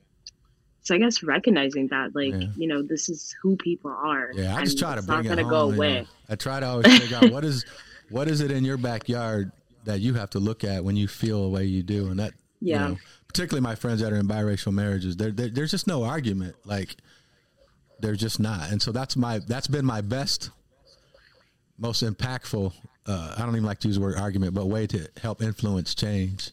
so 0.84 0.94
I 0.94 1.00
guess 1.00 1.24
recognizing 1.24 1.88
that, 1.88 2.14
like, 2.14 2.34
yeah. 2.34 2.50
you 2.56 2.68
know, 2.68 2.84
this 2.84 3.10
is 3.10 3.34
who 3.42 3.56
people 3.56 3.90
are. 3.90 4.32
Yeah, 4.36 4.56
I 4.56 4.64
just 4.64 4.78
try 4.78 4.94
to 4.94 5.02
bring 5.02 5.24
not 5.24 5.40
it 5.40 5.44
home, 5.44 5.50
go 5.50 5.72
away. 5.72 6.06
I 6.30 6.36
try 6.36 6.60
to 6.60 6.68
always 6.68 7.00
figure 7.00 7.18
out 7.18 7.32
what 7.32 7.44
is 7.44 7.66
what 8.10 8.28
is 8.28 8.42
it 8.42 8.52
in 8.52 8.64
your 8.64 8.78
backyard 8.78 9.52
that 9.86 10.02
you 10.02 10.14
have 10.14 10.30
to 10.32 10.40
look 10.40 10.64
at 10.64 10.84
when 10.84 10.96
you 10.96 11.08
feel 11.08 11.44
the 11.44 11.50
way 11.50 11.64
you 11.64 11.82
do, 11.82 12.10
and 12.10 12.20
that 12.20 12.34
yeah. 12.62 12.84
You 12.84 12.94
know, 12.94 13.00
particularly 13.28 13.62
my 13.62 13.76
friends 13.76 14.02
that 14.02 14.14
are 14.14 14.18
in 14.18 14.28
biracial 14.28 14.72
marriages, 14.72 15.18
there 15.18 15.32
there's 15.32 15.72
just 15.72 15.88
no 15.88 16.04
argument. 16.04 16.58
Like 16.64 16.98
they're 18.04 18.16
just 18.16 18.40
not. 18.40 18.70
And 18.70 18.82
so 18.82 18.92
that's 18.92 19.16
my 19.16 19.40
that's 19.40 19.68
been 19.68 19.86
my 19.86 20.02
best, 20.02 20.52
most 21.80 22.04
impactful. 22.04 22.74
Uh, 23.06 23.36
I 23.36 23.42
don't 23.42 23.52
even 23.52 23.64
like 23.64 23.80
to 23.80 23.88
use 23.88 23.96
the 23.96 24.02
word 24.02 24.18
argument, 24.18 24.54
but 24.54 24.68
way 24.68 24.86
to 24.88 25.08
help 25.22 25.42
influence 25.42 25.96
change 25.96 26.52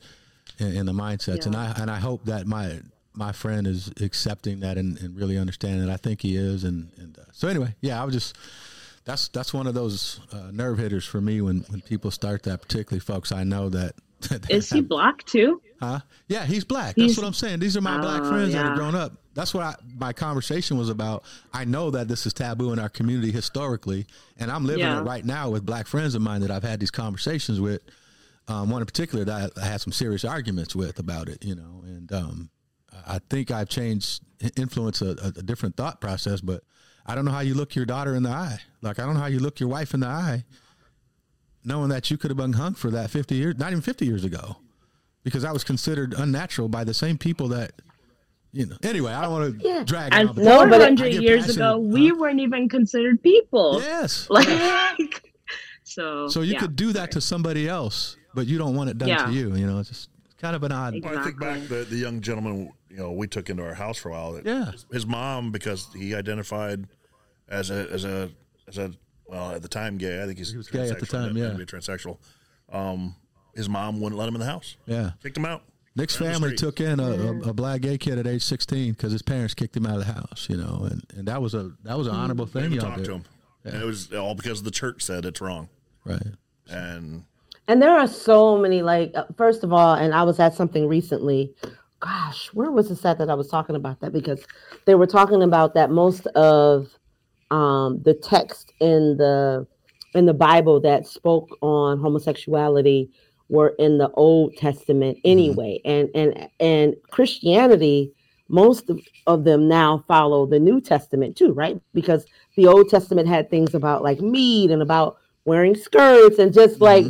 in, 0.59 0.77
in 0.77 0.87
the 0.87 0.93
mindsets. 0.93 1.39
Yeah. 1.39 1.47
And 1.47 1.57
I 1.57 1.73
and 1.77 1.91
I 1.91 1.99
hope 1.99 2.25
that 2.27 2.47
my 2.47 2.81
my 3.13 3.33
friend 3.33 3.67
is 3.67 3.93
accepting 4.01 4.61
that 4.61 4.79
and, 4.79 4.97
and 4.99 5.17
really 5.17 5.37
understanding 5.37 5.87
it. 5.87 5.93
I 5.93 5.97
think 5.97 6.23
he 6.23 6.37
is. 6.37 6.63
And, 6.63 6.93
and 6.97 7.19
uh, 7.19 7.23
so 7.33 7.49
anyway, 7.49 7.75
yeah, 7.81 8.01
I 8.01 8.05
was 8.05 8.15
just 8.15 8.37
that's 9.05 9.27
that's 9.29 9.53
one 9.53 9.67
of 9.67 9.75
those 9.75 10.21
uh, 10.33 10.51
nerve 10.53 10.79
hitters 10.79 11.05
for 11.05 11.21
me 11.21 11.41
when 11.41 11.65
when 11.69 11.81
people 11.81 12.13
start 12.13 12.45
that. 12.45 12.63
Particularly 12.63 13.01
folks 13.01 13.33
I 13.33 13.43
know 13.43 13.69
that. 13.71 13.95
is 14.51 14.71
he 14.71 14.83
black 14.83 15.25
too? 15.25 15.61
Huh? 15.81 16.01
Yeah, 16.29 16.45
he's 16.45 16.63
black. 16.63 16.95
He's, 16.95 17.13
that's 17.13 17.23
what 17.23 17.27
I'm 17.27 17.33
saying. 17.33 17.59
These 17.59 17.77
are 17.77 17.81
my 17.81 17.99
black 17.99 18.23
oh, 18.23 18.31
friends 18.31 18.53
yeah. 18.53 18.63
that 18.63 18.69
have 18.69 18.77
grown 18.77 18.95
up 18.95 19.20
that's 19.35 19.55
what 19.55 19.63
I, 19.63 19.75
my 19.97 20.13
conversation 20.13 20.77
was 20.77 20.89
about. 20.89 21.25
I 21.53 21.65
know 21.65 21.91
that 21.91 22.09
this 22.09 22.27
is 22.27 22.33
taboo 22.33 22.73
in 22.73 22.79
our 22.79 22.89
community 22.89 23.31
historically, 23.31 24.07
and 24.39 24.51
I'm 24.51 24.65
living 24.65 24.85
yeah. 24.85 25.01
it 25.01 25.03
right 25.03 25.25
now 25.25 25.51
with 25.51 25.65
black 25.65 25.87
friends 25.87 26.15
of 26.15 26.23
mine 26.23 26.41
that 26.41 26.51
I've 26.51 26.65
had 26.65 26.81
these 26.81 26.91
conversations 26.91 27.61
with. 27.61 27.83
Um, 28.49 28.69
one 28.71 28.83
in 28.83 28.87
particular 28.87 29.25
that 29.27 29.53
I 29.57 29.65
had 29.65 29.81
some 29.81 29.93
serious 29.93 30.25
arguments 30.25 30.75
with 30.75 30.99
about 30.99 31.29
it, 31.29 31.45
you 31.45 31.55
know, 31.55 31.83
and 31.85 32.13
um, 32.13 32.51
I 33.07 33.21
think 33.31 33.53
I've 33.53 33.69
changed, 33.69 34.23
influenced 34.57 35.03
a, 35.03 35.35
a 35.37 35.43
different 35.43 35.77
thought 35.77 36.01
process, 36.01 36.41
but 36.41 36.65
I 37.07 37.15
don't 37.15 37.25
know 37.25 37.31
how 37.31 37.41
you 37.41 37.55
look 37.55 37.77
your 37.77 37.85
daughter 37.85 38.17
in 38.17 38.25
the 38.25 38.31
eye. 38.31 38.59
Like 38.83 38.99
I 38.99 39.05
don't 39.05 39.15
know 39.15 39.21
how 39.21 39.27
you 39.27 39.39
look 39.39 39.61
your 39.61 39.69
wife 39.69 39.95
in 39.95 40.01
the 40.01 40.09
eye, 40.09 40.45
knowing 41.65 41.91
that 41.91 42.11
you 42.11 42.17
could 42.17 42.31
have 42.31 42.39
been 42.39 42.55
hung 42.55 42.75
for 42.75 42.91
that 42.91 43.11
fifty 43.11 43.37
years, 43.37 43.57
not 43.59 43.71
even 43.71 43.83
fifty 43.83 44.07
years 44.07 44.25
ago, 44.25 44.57
because 45.23 45.43
that 45.43 45.53
was 45.53 45.63
considered 45.63 46.15
unnatural 46.15 46.69
by 46.69 46.83
the 46.83 46.95
same 46.95 47.19
people 47.19 47.49
that, 47.49 47.73
you 48.53 48.67
know. 48.67 48.77
Anyway, 48.83 49.13
I 49.13 49.23
don't 49.23 49.33
want 49.33 49.61
to 49.61 49.67
Yeah. 49.69 49.85
drag. 49.85 50.13
And 50.13 50.23
it 50.23 50.29
on, 50.31 50.35
but 50.37 50.45
No, 50.45 50.57
four 50.59 50.67
but 50.69 50.81
hundred 50.81 51.15
years 51.15 51.47
passionate, 51.47 51.57
ago, 51.57 51.79
we 51.79 52.09
huh? 52.09 52.15
weren't 52.19 52.41
even 52.41 52.69
considered 52.69 53.23
people. 53.23 53.81
yes. 53.81 54.27
Like, 54.31 55.33
so. 55.85 56.29
So 56.29 56.41
you 56.43 56.55
yeah. 56.55 56.61
could 56.61 56.77
do 56.77 56.93
that 56.93 57.11
to 57.13 57.21
somebody 57.21 57.69
else, 57.69 58.17
but 58.35 58.47
you 58.47 58.59
don't 58.59 58.75
want 58.77 58.91
it 58.91 58.99
done 58.99 59.09
Yeah. 59.09 59.27
to 59.27 59.33
you. 59.33 59.55
You 59.57 59.67
know, 59.67 59.79
it's 59.79 59.89
just 59.89 60.11
kind 60.39 60.55
of 60.57 60.63
an 60.63 60.73
odd. 60.73 60.95
Exactly. 60.95 61.17
Well, 61.17 61.21
I 61.21 61.25
think 61.25 61.41
back 61.41 61.69
the 61.69 61.85
the 61.85 61.97
young 61.97 62.21
gentleman 62.21 62.73
you 62.89 62.97
know 62.97 63.13
we 63.13 63.27
took 63.27 63.51
into 63.51 63.63
our 63.63 63.75
house 63.75 63.99
for 63.99 64.09
a 64.09 64.13
while. 64.13 64.33
that 64.33 64.45
Yeah. 64.47 64.71
his, 64.73 64.87
his 64.93 65.07
mom 65.07 65.51
because 65.53 65.89
he 65.95 66.15
identified 66.15 66.87
as 67.49 67.71
a 67.71 67.89
as 67.91 68.05
a 68.05 68.31
as 68.69 68.79
a 68.79 68.93
well 69.27 69.53
at 69.53 69.63
the 69.63 69.69
time 69.69 69.97
gay. 69.99 70.23
I 70.23 70.27
think 70.27 70.39
he's 70.39 70.51
He 70.51 70.57
was 70.57 70.69
gay 70.69 70.89
at 70.89 70.99
the 70.99 71.07
transsexual, 71.07 71.11
time, 71.11 71.35
maybe 71.35 71.47
yeah. 71.47 71.53
be 71.55 71.65
transsexual. 71.65 72.19
Um, 72.73 73.15
his 73.55 73.69
mom 73.69 74.01
wouldn't 74.01 74.19
let 74.19 74.29
him 74.29 74.35
in 74.35 74.41
the 74.41 74.47
house. 74.47 74.77
Yeah. 74.87 75.13
Kicked 75.23 75.37
him 75.37 75.45
out. 75.45 75.63
Nick's 75.97 76.21
Right 76.21 76.29
on 76.29 76.33
the 76.35 76.39
family 76.41 76.57
took 76.57 76.81
in 76.81 77.01
a, 77.01 77.11
a, 77.11 77.39
a 77.51 77.53
black 77.53 77.81
gay 77.81 77.99
kid 77.99 78.19
at 78.19 78.27
age 78.27 78.43
16 78.43 78.93
because 78.93 79.13
his 79.13 79.23
parents 79.23 79.55
kicked 79.55 79.77
him 79.77 79.87
out 79.87 79.99
of 79.99 80.07
the 80.07 80.13
house, 80.13 80.47
you 80.49 80.57
know, 80.57 80.87
and, 80.91 81.03
and 81.17 81.27
that 81.29 81.43
was 81.43 81.55
a 81.55 81.73
that 81.85 81.99
was 81.99 82.07
an 82.07 82.15
honorable 82.15 82.47
They 82.47 82.61
thing. 82.61 82.73
even 82.73 82.79
y'all 82.79 82.85
talked 82.91 82.99
did. 82.99 83.07
to 83.07 83.13
him, 83.15 83.25
and 83.65 83.83
it 83.83 83.85
was 83.85 84.13
all 84.13 84.35
because 84.35 84.63
the 84.63 84.71
church 84.71 85.03
said 85.03 85.25
it's 85.25 85.41
wrong. 85.41 85.69
Right. 86.05 86.23
And 86.71 87.25
And 87.69 87.83
there 87.83 87.91
are 87.99 88.07
so 88.07 88.57
many, 88.57 88.83
like, 88.83 89.13
uh, 89.15 89.25
first 89.37 89.65
of 89.65 89.73
all, 89.73 89.95
and 89.95 90.15
I 90.15 90.23
was 90.23 90.39
at 90.41 90.55
something 90.55 90.87
recently. 90.87 91.55
Gosh, 91.99 92.47
where 92.55 92.71
was 92.71 92.91
it 92.91 93.05
at 93.05 93.19
that 93.19 93.29
I 93.29 93.35
was 93.35 93.49
talking 93.49 93.77
about 93.77 94.01
that? 94.01 94.13
Because 94.13 94.43
they 94.87 94.95
were 94.95 95.07
talking 95.07 95.43
about 95.43 95.75
that 95.75 95.91
most 95.91 96.27
of 96.29 96.89
um, 97.51 98.01
the 98.05 98.15
text 98.15 98.73
in 98.81 99.17
the 99.19 99.67
in 100.15 100.25
the 100.27 100.33
Bible 100.35 100.81
that 100.81 101.07
spoke 101.07 101.51
on 101.61 101.99
homosexuality 102.01 103.11
were 103.51 103.75
in 103.79 103.99
the 103.99 104.11
Old 104.13 104.57
Testament 104.57 105.19
anyway, 105.25 105.81
and 105.85 106.09
and 106.15 106.49
and 106.61 106.95
Christianity, 107.11 108.13
most 108.49 108.89
of, 108.89 109.01
of 109.27 109.45
them 109.45 109.69
now 109.69 110.05
follow 110.09 110.47
the 110.47 110.59
New 110.61 110.81
Testament 110.81 111.37
too, 111.37 111.53
right? 111.53 111.81
Because 111.93 112.25
the 112.57 112.67
Old 112.67 112.89
Testament 112.89 113.29
had 113.29 113.51
things 113.51 113.75
about 113.75 114.03
like 114.03 114.21
meat 114.21 114.71
and 114.71 114.83
about 114.83 115.19
wearing 115.45 115.75
skirts 115.75 116.39
and 116.39 116.53
just 116.55 116.81
like 116.81 117.07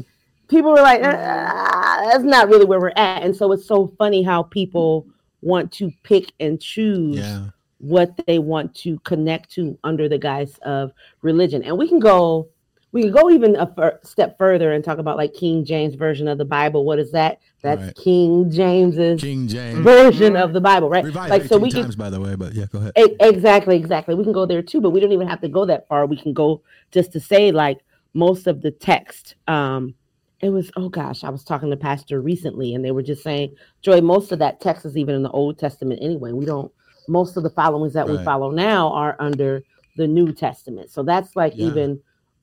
people 0.48 0.70
were 0.72 0.82
like, 0.82 1.00
"Ah, 1.04 2.00
that's 2.10 2.24
not 2.24 2.48
really 2.48 2.64
where 2.64 2.80
we're 2.80 2.92
at. 2.96 3.22
And 3.22 3.36
so 3.36 3.52
it's 3.52 3.66
so 3.66 3.86
funny 3.98 4.22
how 4.22 4.42
people 4.42 5.06
want 5.42 5.72
to 5.72 5.92
pick 6.02 6.32
and 6.40 6.60
choose 6.60 7.18
Yeah. 7.18 7.46
what 7.78 8.10
they 8.26 8.38
want 8.38 8.74
to 8.76 8.98
connect 9.00 9.50
to 9.52 9.78
under 9.84 10.08
the 10.08 10.18
guise 10.18 10.58
of 10.62 10.92
religion. 11.22 11.62
And 11.62 11.78
we 11.78 11.88
can 11.88 11.98
go, 12.00 12.48
we 12.92 13.02
can 13.02 13.12
go 13.12 13.30
even 13.30 13.54
a 13.56 13.72
fur- 13.74 13.98
step 14.02 14.36
further 14.36 14.72
and 14.72 14.82
talk 14.84 14.98
about 14.98 15.16
like 15.16 15.32
King 15.34 15.64
James 15.64 15.94
version 15.94 16.26
of 16.28 16.38
the 16.38 16.44
Bible. 16.44 16.84
What 16.84 16.98
is 16.98 17.12
that? 17.12 17.38
That's 17.62 17.82
Right. 17.82 17.94
King 17.96 18.50
James's 18.50 19.20
King 19.20 19.46
James. 19.46 19.78
version 19.84 20.34
of 20.36 20.52
the 20.52 20.60
Bible, 20.60 20.88
right? 20.88 21.04
Revised 21.04 21.30
Like 21.30 21.42
so 21.44 21.56
18 21.56 21.62
we 21.62 21.70
can 21.70 21.82
times, 21.82 21.96
by 21.96 22.10
the 22.10 22.20
way, 22.20 22.34
but 22.34 22.52
yeah, 22.54 22.64
go 22.72 22.78
ahead. 22.78 22.92
E- 22.98 23.16
Exactly, 23.20 23.76
exactly. 23.76 24.14
We 24.14 24.24
can 24.24 24.32
go 24.32 24.46
there 24.46 24.62
too, 24.62 24.80
but 24.80 24.90
we 24.90 25.00
don't 25.00 25.12
even 25.12 25.28
have 25.28 25.40
to 25.42 25.48
go 25.48 25.64
that 25.66 25.86
far. 25.88 26.06
We 26.06 26.16
can 26.16 26.32
go 26.32 26.62
just 26.90 27.12
to 27.12 27.20
say 27.20 27.52
like 27.52 27.78
most 28.14 28.46
of 28.46 28.62
the 28.62 28.70
text. 28.72 29.36
Um, 29.46 29.94
it 30.40 30.48
was 30.48 30.70
oh 30.76 30.88
gosh, 30.88 31.22
I 31.22 31.28
was 31.30 31.44
talking 31.44 31.70
to 31.70 31.76
pastor 31.76 32.20
recently, 32.20 32.74
and 32.74 32.82
they 32.84 32.90
were 32.92 33.02
just 33.02 33.22
saying, 33.22 33.54
Joy, 33.82 34.00
most 34.00 34.32
of 34.32 34.38
that 34.40 34.60
text 34.60 34.84
is 34.86 34.96
even 34.96 35.14
in 35.14 35.22
the 35.22 35.30
Old 35.30 35.58
Testament 35.58 36.00
anyway. 36.02 36.32
We 36.32 36.46
don't. 36.46 36.72
Most 37.08 37.36
of 37.36 37.42
the 37.42 37.50
followings 37.50 37.92
that 37.92 38.08
we 38.08 38.16
follow 38.24 38.50
now 38.50 38.90
are 38.92 39.16
under 39.20 39.62
the 39.96 40.06
New 40.06 40.32
Testament. 40.32 40.90
So 40.90 41.02
that's 41.02 41.36
like 41.36 41.52
Yeah. 41.56 41.66
even 41.66 42.00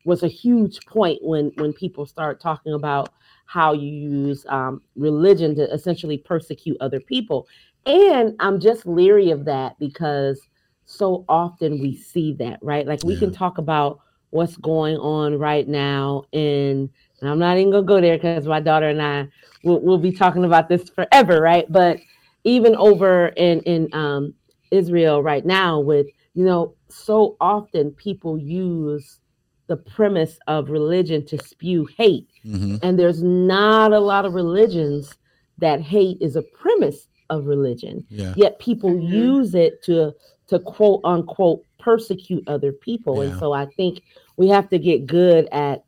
was 0.08 0.24
a 0.24 0.28
huge 0.28 0.80
point 0.86 1.20
when 1.22 1.51
when 1.58 1.74
people 1.74 2.05
start 2.05 2.39
talking 2.39 2.74
about 2.74 3.10
how 3.45 3.74
you 3.74 3.89
use 3.89 4.45
um, 4.47 4.82
religion 4.95 5.53
to 5.55 5.72
essentially 5.72 6.18
persecute 6.18 6.78
other 6.80 6.99
people. 6.99 7.47
And 7.86 8.36
I'm 8.39 8.60
just 8.60 8.86
leery 8.86 9.32
of 9.32 9.45
that 9.45 9.78
because 9.80 10.41
so 10.86 11.26
often 11.28 11.82
we 11.82 11.95
see 11.95 12.34
that, 12.39 12.60
right? 12.62 12.88
Like 12.88 13.03
we 13.03 13.18
can 13.18 13.32
talk 13.32 13.58
about 13.58 13.99
what's 14.30 14.55
going 14.58 14.95
on 14.97 15.38
right 15.38 15.68
now 15.68 16.24
in, 16.32 16.89
and 17.20 17.30
I'm 17.30 17.39
not 17.39 17.58
even 17.58 17.72
gonna 17.72 17.84
go 17.86 17.99
there 17.99 18.18
because 18.18 18.47
my 18.47 18.62
daughter 18.62 18.88
and 18.88 19.01
I 19.01 19.28
will 19.64 19.82
we'll 19.82 19.97
be 19.97 20.14
talking 20.14 20.45
about 20.45 20.70
this 20.70 20.89
forever, 20.89 21.41
right? 21.41 21.66
But 21.70 21.99
even 22.45 22.78
over 22.78 23.28
in 23.28 23.60
in 23.62 23.89
um, 23.93 24.34
Israel 24.72 25.22
right 25.22 25.45
now, 25.45 25.82
with 25.82 26.08
you 26.34 26.45
know, 26.45 26.76
so 26.88 27.36
often 27.41 27.91
people 27.91 28.38
use 28.38 29.20
the 29.68 29.78
premise 29.78 30.39
of 30.47 30.70
religion 30.70 31.26
to 31.26 31.38
spew 31.43 31.86
hate 31.97 32.28
hmm 32.43 32.76
and 32.84 32.97
there's 32.99 33.24
not 33.24 33.91
a 33.93 33.99
lot 33.99 34.26
of 34.26 34.34
religions 34.34 35.18
that 35.57 35.82
hate 35.82 36.18
is 36.22 36.36
a 36.36 36.41
premise 36.41 37.07
of 37.30 37.45
religion 37.45 38.05
Yeah. 38.09 38.34
yet 38.38 38.59
people 38.59 38.97
use 38.99 39.55
it 39.55 39.82
to 39.84 40.13
to 40.47 40.59
quote 40.59 41.01
unquote 41.03 41.63
persecute 41.80 42.43
other 42.47 42.72
people 42.72 43.22
Yeah. 43.24 43.30
and 43.30 43.39
so 43.39 43.51
i 43.53 43.65
think 43.78 44.01
we 44.38 44.47
have 44.49 44.70
to 44.70 44.80
get 44.80 45.05
good 45.07 45.47
at 45.51 45.84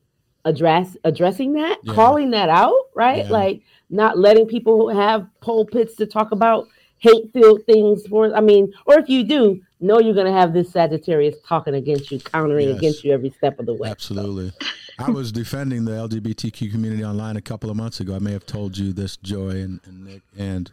address 0.45 0.97
addressing 1.03 1.53
that 1.53 1.79
Yeah. 1.83 1.93
calling 1.93 2.31
that 2.31 2.49
out 2.49 2.75
right 2.95 3.25
Yeah. 3.25 3.31
like 3.33 3.61
not 3.89 4.17
letting 4.17 4.47
people 4.47 4.89
have 4.89 5.27
pulpits 5.41 5.95
to 5.97 6.05
talk 6.05 6.31
about 6.31 6.67
hate 6.97 7.31
filled 7.31 7.63
things 7.65 8.05
for 8.07 8.35
i 8.35 8.41
mean 8.41 8.73
or 8.85 8.99
if 8.99 9.07
you 9.09 9.23
do 9.23 9.61
know 9.79 9.99
you're 9.99 10.13
going 10.13 10.25
to 10.25 10.31
have 10.37 10.53
this 10.53 10.71
sagittarius 10.71 11.35
talking 11.45 11.73
against 11.75 12.11
you 12.11 12.19
countering 12.19 12.67
Yes. 12.69 12.77
against 12.77 13.03
you 13.03 13.11
every 13.13 13.29
step 13.29 13.59
of 13.59 13.65
the 13.65 13.73
way 13.73 13.89
Absolutely. 13.89 14.51
I 14.97 15.09
was 15.09 15.31
defending 15.31 15.85
the 15.85 15.91
LGBTQ 15.91 16.71
community 16.71 17.05
online 17.05 17.37
a 17.37 17.41
couple 17.41 17.69
of 17.69 17.77
months 17.77 18.01
ago. 18.01 18.15
I 18.15 18.19
may 18.19 18.33
have 18.33 18.45
told 18.45 18.77
you 18.77 18.91
this, 18.91 19.15
Joy 19.17 19.51
and, 19.51 19.79
and 19.85 20.05
Nick, 20.05 20.21
and 20.37 20.69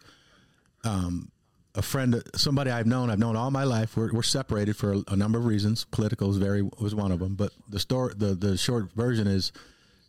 um, 0.85 1.31
a 1.77 1.83
friend, 1.83 2.21
somebody 2.35 2.71
I've 2.73 2.87
known, 2.87 3.09
I've 3.11 3.21
known 3.21 3.37
all 3.37 3.53
my 3.53 3.63
life. 3.63 3.97
We're, 3.97 4.13
we're 4.13 4.23
separated 4.25 4.77
for 4.77 4.95
a, 4.95 5.03
a 5.09 5.17
number 5.17 5.39
of 5.39 5.45
reasons. 5.45 5.85
Political 5.85 6.31
is 6.31 6.37
very 6.39 6.63
was 6.81 6.95
one 6.95 7.13
of 7.13 7.21
them. 7.21 7.35
But 7.37 7.53
the 7.69 7.79
story, 7.79 8.15
the 8.17 8.35
the 8.35 8.57
short 8.57 8.93
version 8.95 9.29
is, 9.29 9.53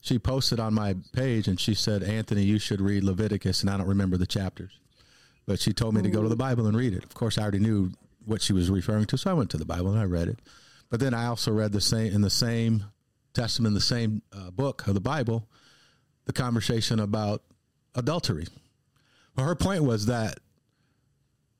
she 0.01 0.17
posted 0.17 0.59
on 0.59 0.73
my 0.73 0.95
page 1.13 1.47
and 1.47 1.59
she 1.59 1.73
said, 1.75 2.01
"Anthony, 2.01 2.43
you 2.43 2.57
should 2.57 2.81
read 2.81 3.03
Leviticus," 3.03 3.61
and 3.61 3.69
I 3.69 3.77
don't 3.77 3.87
remember 3.87 4.17
the 4.17 4.25
chapters, 4.25 4.71
but 5.45 5.59
she 5.59 5.73
told 5.73 5.93
me 5.93 6.01
to 6.01 6.09
go 6.09 6.23
to 6.23 6.29
the 6.29 6.35
Bible 6.35 6.65
and 6.65 6.75
read 6.75 6.93
it. 6.93 7.03
Of 7.03 7.13
course, 7.13 7.37
I 7.37 7.41
already 7.43 7.59
knew 7.59 7.91
what 8.27 8.41
she 8.41 8.53
was 8.53 8.69
referring 8.69 9.05
to, 9.05 9.17
so 9.17 9.31
I 9.31 9.33
went 9.33 9.49
to 9.51 9.57
the 9.57 9.65
Bible 9.65 9.91
and 9.91 9.99
I 9.99 10.03
read 10.03 10.27
it. 10.27 10.39
But 10.89 10.99
then 10.99 11.13
I 11.13 11.25
also 11.25 11.51
read 11.51 11.71
the 11.71 11.81
same 11.81 12.13
in 12.13 12.21
the 12.21 12.29
same 12.29 12.85
testament, 13.33 13.73
the 13.73 13.81
same 13.81 14.21
uh, 14.33 14.51
book 14.51 14.87
of 14.87 14.93
the 14.93 15.01
Bible, 15.01 15.47
the 16.25 16.33
conversation 16.33 16.99
about 16.99 17.43
adultery. 17.95 18.47
Well, 19.35 19.45
her 19.45 19.55
point 19.55 19.83
was 19.83 20.07
that 20.07 20.39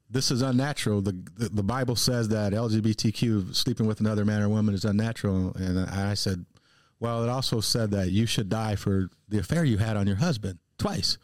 this 0.10 0.32
is 0.32 0.42
unnatural. 0.42 1.02
The, 1.02 1.24
the 1.36 1.50
the 1.50 1.64
Bible 1.64 1.96
says 1.96 2.30
that 2.30 2.54
LGBTQ 2.54 3.56
sleeping 3.56 3.86
with 3.86 4.00
another 4.00 4.26
man 4.26 4.42
or 4.42 4.50
woman 4.50 4.74
is 4.74 4.86
unnatural, 4.86 5.54
and 5.56 5.80
I 5.80 6.14
said, 6.14 6.46
well, 7.00 7.24
it 7.24 7.30
also 7.30 7.60
said 7.62 7.92
that 7.92 8.12
you 8.12 8.26
should 8.26 8.50
die 8.50 8.76
for 8.76 9.10
the 9.28 9.40
affair 9.40 9.64
you 9.64 9.78
had 9.78 9.98
on 9.98 10.08
your 10.08 10.16
husband 10.18 10.60
twice. 10.78 11.18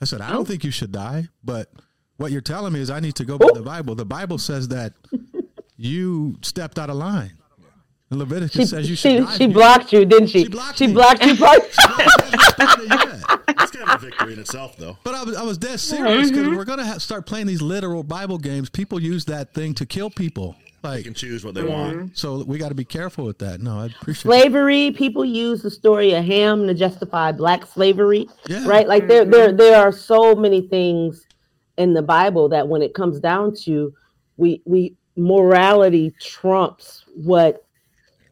I 0.00 0.04
said, 0.04 0.20
I 0.20 0.30
don't 0.30 0.46
think 0.46 0.62
you 0.62 0.70
should 0.70 0.92
die, 0.92 1.28
but 1.42 1.72
what 2.16 2.32
you're 2.32 2.40
telling 2.40 2.72
me 2.72 2.80
is 2.80 2.90
I 2.90 3.00
need 3.00 3.14
to 3.16 3.24
go 3.24 3.38
by 3.38 3.48
the 3.54 3.62
Bible. 3.62 3.94
The 3.94 4.04
Bible 4.04 4.38
says 4.38 4.68
that 4.68 4.94
you 5.76 6.36
stepped 6.42 6.78
out 6.78 6.90
of 6.90 6.96
line. 6.96 7.32
And 8.10 8.20
Leviticus 8.20 8.52
she, 8.52 8.66
says 8.66 8.88
you 8.88 8.94
should 8.94 9.10
she, 9.10 9.18
die. 9.18 9.36
she 9.36 9.46
blocked 9.48 9.92
you 9.92 10.04
didn't 10.04 10.28
she 10.28 10.44
She 10.44 10.48
blocked 10.48 10.78
she 10.78 10.86
me. 10.86 10.92
blocked 10.92 11.24
you 11.24 11.32
Yeah. 11.34 13.22
That's 13.58 13.70
kind 13.70 13.88
of 13.90 13.96
a 13.96 13.98
victory 13.98 14.32
in 14.34 14.38
itself, 14.38 14.76
though. 14.76 14.96
But 15.02 15.14
I 15.14 15.24
was, 15.24 15.36
I 15.36 15.42
was 15.42 15.58
dead 15.58 15.80
serious 15.80 16.30
because 16.30 16.46
mm-hmm. 16.46 16.56
we're 16.56 16.64
going 16.64 16.78
to 16.78 17.00
start 17.00 17.26
playing 17.26 17.46
these 17.48 17.62
literal 17.62 18.04
Bible 18.04 18.38
games. 18.38 18.70
People 18.70 19.02
use 19.02 19.24
that 19.24 19.54
thing 19.54 19.74
to 19.74 19.86
kill 19.86 20.10
people. 20.10 20.54
They 20.82 21.02
can 21.02 21.14
choose 21.14 21.44
what 21.44 21.54
they 21.54 21.62
mm-hmm. 21.62 21.98
want. 21.98 22.18
so 22.18 22.44
we 22.44 22.58
got 22.58 22.68
to 22.68 22.74
be 22.74 22.84
careful 22.84 23.24
with 23.24 23.38
that. 23.38 23.60
No, 23.60 23.80
I 23.80 23.86
appreciate 23.86 24.22
slavery 24.22 24.92
people 24.92 25.24
use 25.24 25.62
the 25.62 25.70
story 25.70 26.12
of 26.12 26.24
ham 26.24 26.66
to 26.68 26.74
justify 26.74 27.32
black 27.32 27.66
slavery 27.66 28.28
Yeah. 28.46 28.66
right 28.68 28.86
like 28.86 29.08
there 29.08 29.24
there 29.24 29.52
there 29.52 29.76
are 29.82 29.90
so 29.90 30.36
many 30.36 30.60
things 30.68 31.26
in 31.76 31.94
the 31.94 32.02
bible 32.02 32.48
that 32.48 32.68
when 32.68 32.82
it 32.82 32.94
comes 32.94 33.20
down 33.20 33.54
to 33.54 33.92
we 34.36 34.62
we 34.64 34.94
morality 35.16 36.14
trumps 36.20 37.04
what 37.14 37.64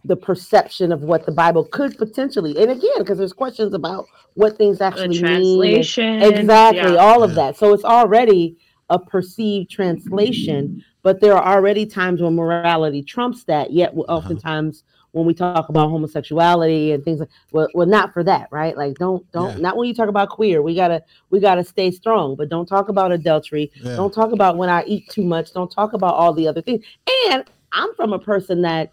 the 0.05 0.17
perception 0.17 0.93
of 0.93 1.01
what 1.03 1.25
the 1.27 1.33
bible 1.33 1.65
could 1.65 1.97
potentially 1.97 2.57
and 2.59 2.71
again 2.71 2.99
because 2.99 3.19
there's 3.19 3.33
questions 3.33 3.73
about 3.75 4.07
what 4.35 4.57
things 4.59 4.81
actually 4.81 5.09
mean 5.09 5.25
and- 5.25 5.35
translation, 5.45 6.23
exactly 6.23 6.93
yeah. 6.95 6.97
all 6.99 7.23
of 7.23 7.35
that 7.35 7.57
so 7.57 7.73
it's 7.73 7.85
already 7.85 8.57
a 8.91 8.99
perceived 8.99 9.71
translation 9.71 10.85
but 11.03 11.21
there 11.21 11.35
are 11.37 11.57
already 11.57 11.87
times 11.87 12.21
when 12.21 12.35
morality 12.35 13.03
trumps 13.03 13.45
that 13.45 13.73
yet 13.73 13.91
Uh-huh. 13.93 14.15
oftentimes 14.17 14.85
when 15.15 15.27
we 15.27 15.33
talk 15.33 15.69
about 15.69 15.91
homosexuality 15.91 16.91
and 16.91 17.05
things 17.05 17.21
like 17.21 17.29
well, 17.53 17.69
well 17.73 17.87
not 17.87 18.13
for 18.13 18.25
that 18.25 18.49
right? 18.51 18.77
Like 18.77 18.97
don't 18.97 19.31
don't 19.31 19.57
Yeah. 19.57 19.63
not 19.63 19.77
when 19.77 19.87
you 19.87 19.95
talk 19.95 20.09
about 20.09 20.29
queer. 20.29 20.61
We 20.61 20.75
gotta 20.75 21.03
we 21.31 21.39
gotta 21.39 21.63
stay 21.63 21.93
strong 21.93 22.35
but 22.35 22.49
don't 22.49 22.67
talk 22.67 22.89
about 22.89 23.13
adultery. 23.13 23.71
Yeah. 23.77 23.95
don't 23.97 24.13
talk 24.13 24.33
about 24.33 24.57
when 24.57 24.69
i 24.69 24.83
eat 24.87 25.09
too 25.09 25.23
much. 25.23 25.53
Don't 25.53 25.71
talk 25.71 25.93
about 25.93 26.15
all 26.15 26.33
the 26.35 26.49
other 26.49 26.61
things. 26.61 26.85
And 27.31 27.45
i'm 27.73 27.95
from 27.95 28.13
a 28.13 28.19
person 28.19 28.63
that 28.63 28.93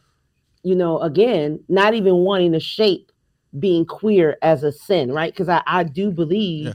you 0.63 0.75
know 0.75 0.99
again 0.99 1.59
not 1.69 1.95
even 1.95 2.15
wanting 2.17 2.51
to 2.51 2.59
shape 2.59 3.11
being 3.59 3.83
queer 3.85 4.37
as 4.43 4.63
a 4.63 4.71
sin 4.71 5.11
right? 5.11 5.33
Because 5.33 5.49
I, 5.49 5.63
I 5.65 5.83
do 5.83 6.11
believe 6.11 6.67
Yeah. 6.67 6.73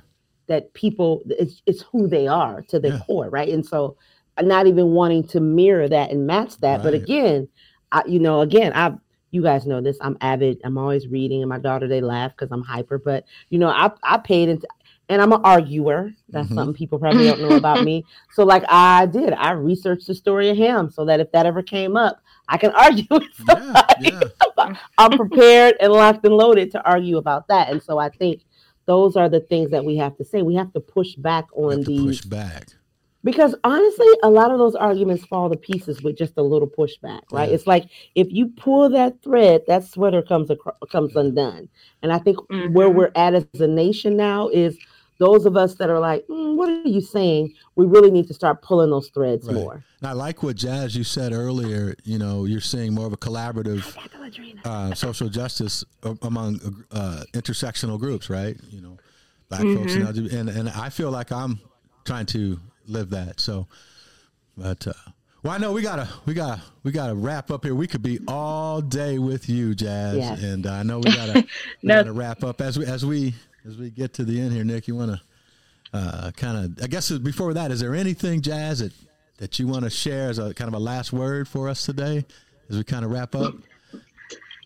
that 0.48 0.74
people 0.74 1.22
it's, 1.26 1.62
it's 1.66 1.82
who 1.82 2.08
they 2.08 2.26
are 2.26 2.62
to 2.62 2.80
their 2.80 2.94
Yeah. 2.94 2.98
core 3.06 3.30
right? 3.30 3.48
And 3.48 3.64
so 3.64 3.96
not 4.42 4.66
even 4.66 4.88
wanting 4.88 5.22
to 5.28 5.40
mirror 5.40 5.88
that 5.88 6.10
and 6.10 6.26
match 6.26 6.58
that. 6.58 6.82
But 6.82 6.94
again 6.94 7.48
I, 7.92 8.02
you 8.08 8.18
know 8.18 8.40
again 8.40 8.72
i 8.74 8.92
you 9.36 9.42
guys 9.42 9.66
know 9.66 9.80
this 9.82 9.98
i'm 10.00 10.16
avid 10.22 10.58
i'm 10.64 10.78
always 10.78 11.06
reading 11.08 11.42
and 11.42 11.48
my 11.48 11.58
daughter 11.58 11.86
they 11.86 12.00
laugh 12.00 12.32
because 12.34 12.50
i'm 12.50 12.62
hyper 12.62 12.96
but 12.98 13.24
you 13.50 13.58
know 13.58 13.68
i 13.68 13.90
i 14.02 14.16
paid 14.16 14.48
into 14.48 14.66
and 15.10 15.20
i'm 15.22 15.32
an 15.32 15.40
arguer 15.44 16.10
that's 16.30 16.48
Mhm. 16.48 16.54
something 16.54 16.74
people 16.74 16.98
probably 16.98 17.24
don't 17.24 17.42
know 17.42 17.56
about 17.56 17.84
me 17.84 18.04
so 18.32 18.44
like 18.44 18.64
i 18.68 19.04
did 19.06 19.32
i 19.34 19.50
researched 19.52 20.06
the 20.06 20.14
story 20.14 20.48
of 20.48 20.56
him 20.56 20.90
so 20.90 21.04
that 21.04 21.20
if 21.20 21.30
that 21.32 21.44
ever 21.44 21.62
came 21.62 21.96
up 21.96 22.20
i 22.48 22.56
can 22.56 22.70
argue 22.86 23.04
with 23.10 23.24
somebody 23.46 24.10
yeah. 24.10 24.22
i'm 24.98 25.12
prepared 25.16 25.74
and 25.80 25.92
locked 25.92 26.24
and 26.24 26.34
loaded 26.34 26.70
to 26.72 26.82
argue 26.90 27.18
about 27.18 27.46
that 27.48 27.68
and 27.70 27.82
so 27.82 27.98
i 27.98 28.08
think 28.08 28.42
those 28.86 29.16
are 29.16 29.28
the 29.28 29.40
things 29.40 29.70
that 29.70 29.84
we 29.84 29.96
have 29.96 30.16
to 30.16 30.24
say 30.24 30.42
we 30.42 30.54
have 30.54 30.72
to 30.72 30.80
push 30.80 31.14
back 31.16 31.44
on 31.54 31.82
these 31.82 32.20
push 32.20 32.20
back. 32.22 32.68
Because 33.26 33.56
honestly, 33.64 34.06
a 34.22 34.30
lot 34.30 34.52
of 34.52 34.58
those 34.58 34.76
arguments 34.76 35.24
fall 35.26 35.50
to 35.50 35.56
pieces 35.56 36.00
with 36.00 36.16
just 36.16 36.34
a 36.36 36.42
little 36.42 36.68
pushback, 36.68 37.22
right? 37.32 37.48
Yeah. 37.48 37.54
It's 37.56 37.66
like 37.66 37.88
if 38.14 38.28
you 38.30 38.46
pull 38.50 38.88
that 38.90 39.20
thread, 39.20 39.62
that 39.66 39.82
sweater 39.84 40.22
comes 40.22 40.48
acro- 40.48 40.76
comes 40.92 41.16
undone. 41.16 41.68
And 42.02 42.12
I 42.12 42.18
think 42.18 42.38
where 42.48 42.88
Mhm. 42.88 42.94
we're 42.94 43.10
at 43.16 43.34
as 43.34 43.44
a 43.60 43.66
nation 43.66 44.16
now 44.16 44.48
is 44.48 44.78
those 45.18 45.44
of 45.44 45.56
us 45.56 45.74
that 45.76 45.90
are 45.90 45.98
like, 45.98 46.24
"Mm, 46.28 46.56
"What 46.56 46.68
are 46.68 46.88
you 46.88 47.00
saying?" 47.00 47.52
We 47.74 47.84
really 47.86 48.12
need 48.12 48.28
to 48.28 48.34
start 48.34 48.62
pulling 48.62 48.90
those 48.90 49.08
threads 49.08 49.46
Right. 49.46 49.54
more. 49.56 49.84
And 50.00 50.08
I 50.08 50.12
like 50.12 50.42
what 50.44 50.54
Jazz 50.56 50.94
you 50.94 51.02
said 51.04 51.32
earlier. 51.32 51.96
You 52.04 52.18
know, 52.18 52.44
you're 52.44 52.60
seeing 52.60 52.94
more 52.94 53.06
of 53.06 53.12
a 53.12 53.16
collaborative 53.16 53.96
uh, 54.64 54.94
social 54.94 55.28
justice 55.28 55.84
among 56.22 56.84
uh, 56.92 57.24
intersectional 57.34 57.98
groups, 57.98 58.30
right? 58.30 58.56
You 58.70 58.82
know, 58.82 58.98
black 59.48 59.62
folks 59.62 59.94
and, 59.96 60.04
LGBT, 60.04 60.32
and 60.38 60.48
and 60.48 60.68
I 60.68 60.90
feel 60.90 61.10
like 61.10 61.32
I'm 61.32 61.58
trying 62.04 62.26
to 62.26 62.60
live 62.88 63.10
that. 63.10 63.40
So, 63.40 63.66
but 64.56 64.86
uh, 64.86 64.92
well, 65.42 65.52
I 65.52 65.58
know 65.58 65.72
we 65.72 65.82
gotta 65.82 66.08
we 66.24 66.34
gotta 66.34 66.60
we 66.82 66.92
gotta 66.92 67.14
wrap 67.14 67.50
up 67.50 67.64
here. 67.64 67.74
We 67.74 67.86
could 67.86 68.02
be 68.02 68.18
all 68.26 68.80
day 68.80 69.18
with 69.18 69.48
you, 69.48 69.74
Jazz, 69.74 70.16
Yes. 70.16 70.42
and 70.42 70.66
I 70.66 70.82
know 70.82 70.98
we 70.98 71.10
gotta 71.14 71.34
we 71.82 71.88
No. 71.88 71.96
gotta 72.02 72.12
wrap 72.12 72.42
up 72.44 72.60
as 72.60 72.78
we 72.78 72.86
as 72.86 73.04
we 73.04 73.34
as 73.66 73.76
we 73.76 73.90
get 73.90 74.14
to 74.14 74.24
the 74.24 74.40
end 74.40 74.52
here. 74.52 74.64
Nick, 74.64 74.88
you 74.88 74.94
want 74.96 75.12
to 75.12 75.20
uh, 75.92 76.30
kind 76.32 76.64
of 76.78 76.84
I 76.84 76.86
guess 76.88 77.10
before 77.10 77.54
that, 77.54 77.70
is 77.70 77.80
there 77.80 77.94
anything, 77.94 78.40
Jazz, 78.42 78.80
that 78.80 78.92
that 79.38 79.58
you 79.58 79.66
want 79.68 79.84
to 79.84 79.90
share 79.90 80.30
as 80.30 80.38
a 80.38 80.54
kind 80.54 80.68
of 80.68 80.74
a 80.74 80.78
last 80.78 81.12
word 81.12 81.46
for 81.46 81.68
us 81.68 81.84
today 81.84 82.24
as 82.70 82.76
we 82.76 82.84
kind 82.84 83.04
of 83.04 83.10
wrap 83.10 83.34
up? 83.34 83.54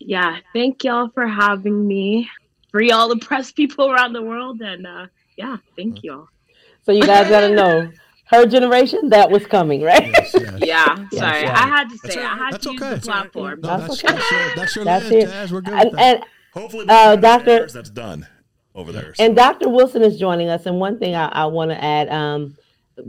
Yeah, 0.00 0.38
thank 0.54 0.82
y'all 0.84 1.08
for 1.10 1.26
having 1.26 1.86
me. 1.86 2.28
Free 2.70 2.90
all 2.92 3.08
the 3.08 3.16
press 3.18 3.50
people 3.52 3.90
around 3.90 4.12
the 4.12 4.22
world, 4.22 4.60
and 4.62 4.86
uh, 4.86 5.06
yeah, 5.36 5.56
thank 5.76 6.02
y'all. 6.04 6.28
So 6.84 6.92
you 6.92 7.02
guys 7.02 7.28
got 7.28 7.40
to 7.48 7.54
know, 7.54 7.90
her 8.30 8.46
generation 8.46 9.08
that 9.10 9.30
was 9.30 9.44
coming, 9.46 9.82
right? 9.82 10.06
Yes, 10.08 10.34
yes. 10.34 10.58
Yeah, 10.60 11.06
Yes, 11.12 11.20
sorry, 11.20 11.40
yes. 11.42 11.58
I 11.58 11.66
had 11.66 11.88
to 11.90 11.98
say, 11.98 12.20
all 12.20 12.26
I 12.26 12.36
had 12.36 12.52
That's 12.54 12.64
to 12.66 12.72
use 12.72 12.82
okay. 12.82 12.90
the 12.90 12.94
That's 12.96 13.08
all 13.08 13.14
right. 13.14 13.32
platform. 13.32 13.60
No, 13.60 13.68
That's 13.68 14.02
that's, 14.02 14.04
okay. 14.04 14.14
that's 14.14 14.30
your, 14.30 14.54
that's 14.56 14.76
your 14.76 14.84
That's 14.84 15.04
lens, 15.10 15.24
it. 15.24 15.26
Jazz. 15.28 15.52
We're 15.52 15.60
good 15.62 15.74
And, 15.74 15.84
with 15.90 15.92
that. 15.98 16.16
and 16.16 16.24
Hopefully, 16.52 16.86
Uh, 16.88 17.16
Doctor- 17.16 17.58
Doctor, 17.60 17.72
that's 17.72 17.90
done 17.90 18.26
over 18.74 18.92
there. 18.92 19.14
And 19.18 19.36
Dr. 19.36 19.68
Wilson 19.68 20.02
is 20.02 20.18
joining 20.18 20.48
us. 20.48 20.66
And 20.66 20.78
one 20.80 20.98
thing 20.98 21.14
I, 21.14 21.26
I 21.28 21.46
want 21.46 21.70
to 21.70 21.82
add, 21.84 22.08
um, 22.08 22.56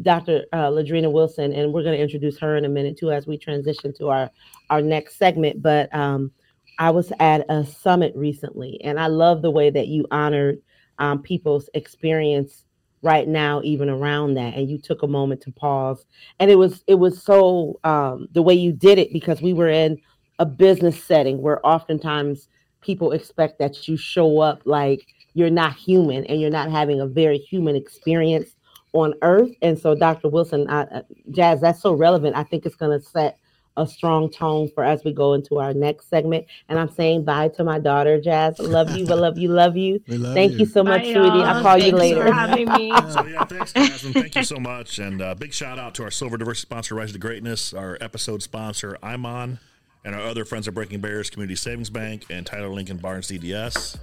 Dr. 0.04 0.46
Uh, 0.54 0.70
Ladrina 0.70 1.12
Wilson, 1.12 1.52
and 1.54 1.74
we're 1.74 1.84
going 1.84 1.96
to 1.98 2.02
introduce 2.02 2.38
her 2.40 2.56
in 2.56 2.66
a 2.66 2.70
minute 2.70 2.98
too 2.98 3.12
as 3.12 3.28
we 3.28 3.38
transition 3.38 3.94
to 3.98 4.10
our 4.10 4.30
our 4.70 4.82
next 4.82 5.18
segment. 5.18 5.62
But 5.62 5.94
um, 5.94 6.32
I 6.80 6.92
was 6.92 7.12
at 7.20 7.46
a 7.50 7.66
summit 7.66 8.14
recently, 8.16 8.80
and 8.84 9.00
I 9.00 9.08
love 9.08 9.42
the 9.42 9.52
way 9.52 9.70
that 9.70 9.88
you 9.88 10.06
honored 10.12 10.60
um, 11.00 11.22
people's 11.22 11.70
experience 11.74 12.64
right 13.02 13.28
now, 13.28 13.62
even 13.64 13.90
around 13.90 14.36
that, 14.36 14.56
and 14.56 14.70
you 14.70 14.78
took 14.78 15.04
a 15.04 15.08
moment 15.08 15.42
to 15.42 15.52
pause. 15.52 16.06
And 16.40 16.52
it 16.52 16.56
was 16.56 16.84
it 16.88 16.96
was 16.96 17.22
so 17.22 17.80
um, 17.84 18.28
the 18.34 18.42
way 18.42 18.54
you 18.54 18.72
did 18.72 18.98
it 19.00 19.12
because 19.14 19.42
we 19.42 19.54
were 19.54 19.70
in 19.70 20.00
a 20.40 20.46
business 20.46 21.02
setting 21.04 21.42
where 21.42 21.66
oftentimes 21.66 22.48
people 22.82 23.12
expect 23.12 23.60
that 23.60 23.88
you 23.88 23.96
show 23.96 24.40
up 24.40 24.62
like 24.66 25.06
you're 25.34 25.50
not 25.50 25.76
human 25.76 26.26
and 26.26 26.42
you're 26.42 26.50
not 26.50 26.72
having 26.72 27.00
a 27.00 27.08
very 27.08 27.38
human 27.38 27.76
experience 27.76 28.56
on 28.94 29.14
earth 29.22 29.52
and 29.62 29.80
so 29.80 29.96
dr 29.96 30.28
wilson 30.28 30.68
I, 30.68 30.82
uh, 30.82 31.02
jazz 31.30 31.62
that's 31.62 31.82
so 31.82 31.94
relevant 31.94 32.36
i 32.36 32.44
think 32.44 32.66
it's 32.66 32.76
going 32.76 33.00
to 33.00 33.06
set 33.06 33.38
a 33.78 33.88
strong 33.88 34.30
tone 34.30 34.70
for 34.76 34.84
as 34.84 35.04
we 35.04 35.14
go 35.14 35.34
into 35.34 35.60
our 35.60 35.74
next 35.74 36.10
segment 36.10 36.46
and 36.70 36.78
i'm 36.78 36.90
saying 36.90 37.24
bye 37.24 37.48
to 37.48 37.64
my 37.64 37.80
daughter 37.80 38.20
jazz 38.20 38.60
love 38.60 38.90
you 38.98 39.06
I 39.08 39.14
love 39.14 39.38
you 39.38 39.48
love 39.48 39.78
you 39.78 40.02
love 40.08 40.34
thank 40.34 40.54
you. 40.54 40.60
you 40.60 40.66
so 40.66 40.84
much 40.84 41.02
Bye, 41.04 41.14
sweetie 41.14 41.20
y'all. 41.20 41.44
i'll 41.44 41.62
call 41.62 41.78
you 41.78 41.92
later 41.94 42.26
for 42.28 42.34
having 42.34 42.68
me. 42.74 42.92
So 43.12 43.26
yeah, 43.26 43.44
thanks, 43.46 43.74
Jasmine. 43.74 44.14
Thank 44.14 44.36
you 44.36 44.44
so 44.44 44.58
much, 44.58 45.00
and 45.00 45.22
uh, 45.22 45.36
big 45.36 45.54
shout 45.54 45.80
out 45.80 45.96
to 45.96 46.04
our 46.04 46.12
silver 46.12 46.38
diversity 46.38 46.68
sponsor, 46.68 46.96
Rise 46.96 47.12
to 47.14 47.20
Greatness, 47.20 47.74
our 47.74 47.98
episode 48.00 48.42
sponsor, 48.44 48.98
Imon, 49.04 49.60
and 50.06 50.16
our 50.16 50.22
other 50.22 50.46
friends 50.46 50.68
at 50.68 50.74
Breaking 50.74 51.00
Barriers 51.02 51.30
Community 51.30 51.56
Savings 51.56 51.90
Bank 51.90 52.26
and 52.30 52.46
Tyler 52.46 52.70
Lincoln 52.70 52.98
Barnes 52.98 53.28
DDS. 53.28 53.98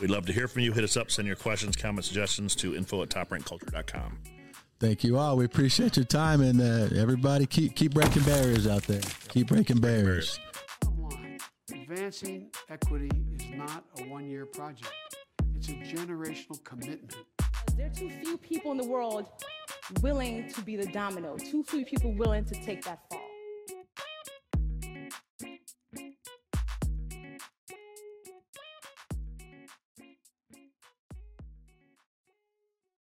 We'd 0.00 0.10
love 0.10 0.26
to 0.26 0.32
hear 0.32 0.48
from 0.48 0.62
you. 0.62 0.72
Hit 0.72 0.84
us 0.84 0.96
up, 0.96 1.10
send 1.10 1.26
your 1.26 1.36
questions, 1.36 1.76
comments, 1.76 2.08
suggestions 2.08 2.54
to 2.56 2.74
info 2.76 3.02
at 3.02 3.08
toprankculture.com. 3.10 4.35
Thank 4.78 5.04
you 5.04 5.16
all. 5.16 5.36
We 5.38 5.46
appreciate 5.46 5.96
your 5.96 6.04
time, 6.04 6.42
and 6.42 6.60
uh, 6.60 6.94
everybody 7.00 7.46
keep 7.46 7.74
keep 7.74 7.94
breaking 7.94 8.24
barriers 8.24 8.66
out 8.66 8.82
there. 8.82 9.00
Keep 9.28 9.48
breaking 9.48 9.80
barriers. 9.80 10.38
Bottom 10.82 11.02
line, 11.08 11.38
advancing 11.72 12.50
equity 12.68 13.10
is 13.38 13.46
not 13.54 13.84
a 13.98 14.02
one 14.04 14.28
year 14.28 14.44
project, 14.44 14.92
it's 15.54 15.68
a 15.68 15.72
generational 15.72 16.62
commitment. 16.62 17.16
There 17.74 17.86
are 17.86 17.90
too 17.90 18.10
few 18.10 18.36
people 18.36 18.70
in 18.72 18.78
the 18.78 18.86
world 18.86 19.28
willing 20.02 20.48
to 20.50 20.60
be 20.60 20.76
the 20.76 20.86
domino, 20.86 21.36
too 21.36 21.62
few 21.64 21.84
people 21.84 22.12
willing 22.12 22.44
to 22.44 22.54
take 22.54 22.84
that 22.84 23.00
fall. 23.10 23.25